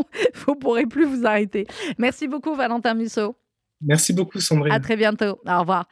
vous 0.47 0.53
ne 0.55 0.59
pourrez 0.59 0.85
plus 0.87 1.05
vous 1.07 1.25
arrêter. 1.27 1.67
Merci 1.99 2.29
beaucoup, 2.29 2.55
Valentin 2.55 2.95
Musso. 2.95 3.35
Merci 3.85 4.13
beaucoup, 4.13 4.39
Sandrine. 4.41 4.73
À 4.73 4.79
très 4.79 4.97
bientôt. 4.97 5.41
Au 5.47 5.61
revoir. 5.61 5.87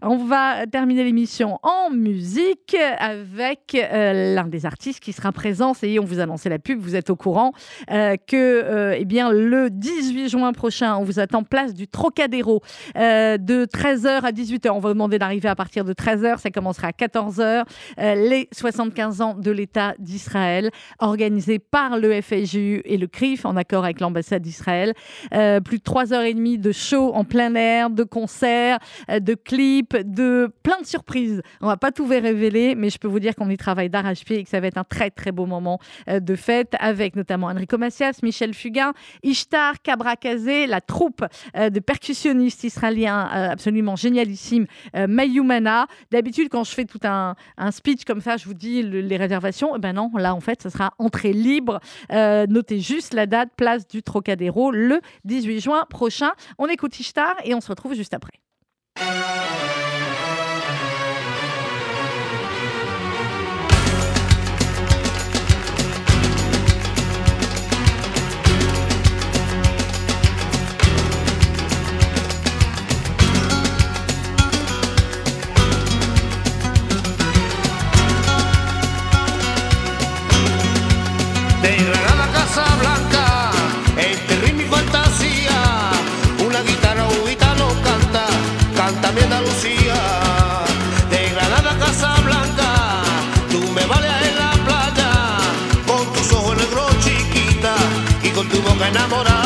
On 0.00 0.16
va 0.16 0.66
terminer 0.66 1.04
l'émission 1.04 1.58
en 1.62 1.90
musique 1.90 2.76
avec 2.98 3.74
euh, 3.74 4.34
l'un 4.34 4.46
des 4.46 4.64
artistes 4.64 5.00
qui 5.00 5.12
sera 5.12 5.30
présent. 5.30 5.74
Ça 5.74 5.86
y 5.86 5.96
est, 5.96 5.98
on 5.98 6.04
vous 6.04 6.20
annonçait 6.20 6.48
la 6.48 6.58
pub, 6.58 6.80
vous 6.80 6.96
êtes 6.96 7.10
au 7.10 7.16
courant 7.16 7.52
euh, 7.90 8.16
que 8.26 8.36
euh, 8.36 8.96
eh 8.98 9.04
bien, 9.04 9.30
le 9.30 9.68
18 9.68 10.28
juin 10.30 10.52
prochain, 10.52 10.96
on 10.96 11.04
vous 11.04 11.18
attend 11.18 11.42
place 11.42 11.74
du 11.74 11.86
Trocadéro 11.86 12.62
de 12.94 13.66
13h 13.66 14.22
à 14.22 14.32
18h. 14.32 14.70
On 14.70 14.78
va 14.78 14.88
vous 14.88 14.94
demander 14.94 15.18
d'arriver 15.18 15.48
à 15.48 15.54
partir 15.54 15.84
de 15.84 15.92
13h. 15.92 16.38
Ça 16.38 16.50
commencera 16.50 16.88
à 16.88 16.92
14h. 16.92 17.64
Euh, 17.98 18.14
les 18.14 18.48
75 18.52 19.20
ans 19.20 19.34
de 19.34 19.50
l'État 19.50 19.94
d'Israël, 19.98 20.70
organisé 20.98 21.58
par 21.58 21.98
le 21.98 22.20
FSJU 22.22 22.82
et 22.84 22.96
le 22.96 23.06
CRIF 23.06 23.44
en 23.44 23.56
accord 23.56 23.84
avec 23.84 24.00
l'ambassade 24.00 24.42
d'Israël. 24.42 24.94
Plus 25.30 25.78
de 25.78 25.84
3h30 25.84 26.60
de 26.60 26.72
show 26.72 27.12
en 27.14 27.24
plein 27.34 27.56
air, 27.56 27.90
de 27.90 28.04
concerts, 28.04 28.78
euh, 29.10 29.18
de 29.18 29.34
clips, 29.34 29.96
de 29.96 30.52
plein 30.62 30.80
de 30.80 30.86
surprises. 30.86 31.42
On 31.60 31.66
va 31.66 31.76
pas 31.76 31.90
tout 31.90 32.04
vous 32.06 32.12
révéler, 32.12 32.76
mais 32.76 32.90
je 32.90 32.98
peux 32.98 33.08
vous 33.08 33.18
dire 33.18 33.34
qu'on 33.34 33.50
y 33.50 33.56
travaille 33.56 33.90
d'arrache-pied 33.90 34.38
et 34.38 34.44
que 34.44 34.48
ça 34.48 34.60
va 34.60 34.68
être 34.68 34.78
un 34.78 34.84
très 34.84 35.10
très 35.10 35.32
beau 35.32 35.44
moment 35.44 35.80
euh, 36.08 36.20
de 36.20 36.36
fête 36.36 36.74
avec 36.78 37.16
notamment 37.16 37.48
Enrico 37.48 37.76
Macias, 37.76 38.20
Michel 38.22 38.54
Fugain, 38.54 38.92
Ishtar 39.24 39.82
Kabrakazé, 39.82 40.68
la 40.68 40.80
troupe 40.80 41.24
euh, 41.56 41.70
de 41.70 41.80
percussionnistes 41.80 42.62
israéliens 42.62 43.18
absolument 43.50 43.96
génialissimes, 43.96 44.66
euh, 44.94 45.08
Mayumana. 45.08 45.88
D'habitude, 46.12 46.48
quand 46.50 46.62
je 46.62 46.70
fais 46.72 46.84
tout 46.84 47.00
un, 47.02 47.34
speech 47.72 48.04
comme 48.04 48.20
ça, 48.20 48.36
je 48.36 48.44
vous 48.44 48.54
dis 48.54 48.82
le- 48.84 49.00
les 49.00 49.16
réservations. 49.16 49.74
Eh 49.74 49.80
Ben 49.80 49.92
non, 49.92 50.12
là 50.16 50.36
en 50.36 50.40
fait, 50.40 50.62
ce 50.62 50.68
sera 50.70 50.92
entrée 50.98 51.32
libre. 51.32 51.80
Notez 52.12 52.78
juste 52.78 53.12
la 53.12 53.26
date, 53.26 53.48
place 53.56 53.88
du 53.88 54.04
Trocadéro, 54.04 54.70
le 54.70 55.00
18 55.24 55.58
juin 55.60 55.84
prochain. 55.90 56.30
On 56.58 56.68
écoute 56.68 57.00
Ishtar 57.00 57.23
et 57.44 57.54
on 57.54 57.60
se 57.60 57.68
retrouve 57.68 57.94
juste 57.94 58.14
après. 58.14 58.40
va 98.84 98.88
enamorar. 98.88 99.43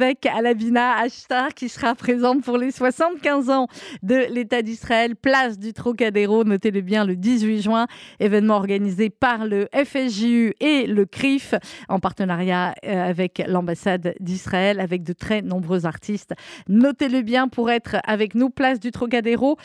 Avec 0.00 0.24
Alabina 0.24 0.96
Ashtar 0.96 1.52
qui 1.52 1.68
sera 1.68 1.94
présente 1.94 2.42
pour 2.42 2.56
les 2.56 2.70
75 2.70 3.50
ans 3.50 3.66
de 4.02 4.32
l'État 4.32 4.62
d'Israël, 4.62 5.14
place 5.14 5.58
du 5.58 5.74
Trocadéro, 5.74 6.42
notez-le 6.42 6.80
bien, 6.80 7.04
le 7.04 7.16
18 7.16 7.60
juin, 7.60 7.86
événement 8.18 8.56
organisé 8.56 9.10
par 9.10 9.44
le 9.44 9.68
FSJU 9.74 10.54
et 10.58 10.86
le 10.86 11.04
CRIF 11.04 11.54
en 11.90 12.00
partenariat 12.00 12.74
euh, 12.86 13.10
avec 13.10 13.42
l'ambassade 13.46 14.14
d'Israël, 14.20 14.80
avec 14.80 15.02
de 15.02 15.12
très 15.12 15.42
nombreux 15.42 15.84
artistes. 15.84 16.32
Notez-le 16.66 17.20
bien 17.20 17.48
pour 17.48 17.70
être 17.70 17.96
avec 18.04 18.34
nous, 18.34 18.48
place 18.48 18.80
du 18.80 18.92
Trocadéro 18.92 19.58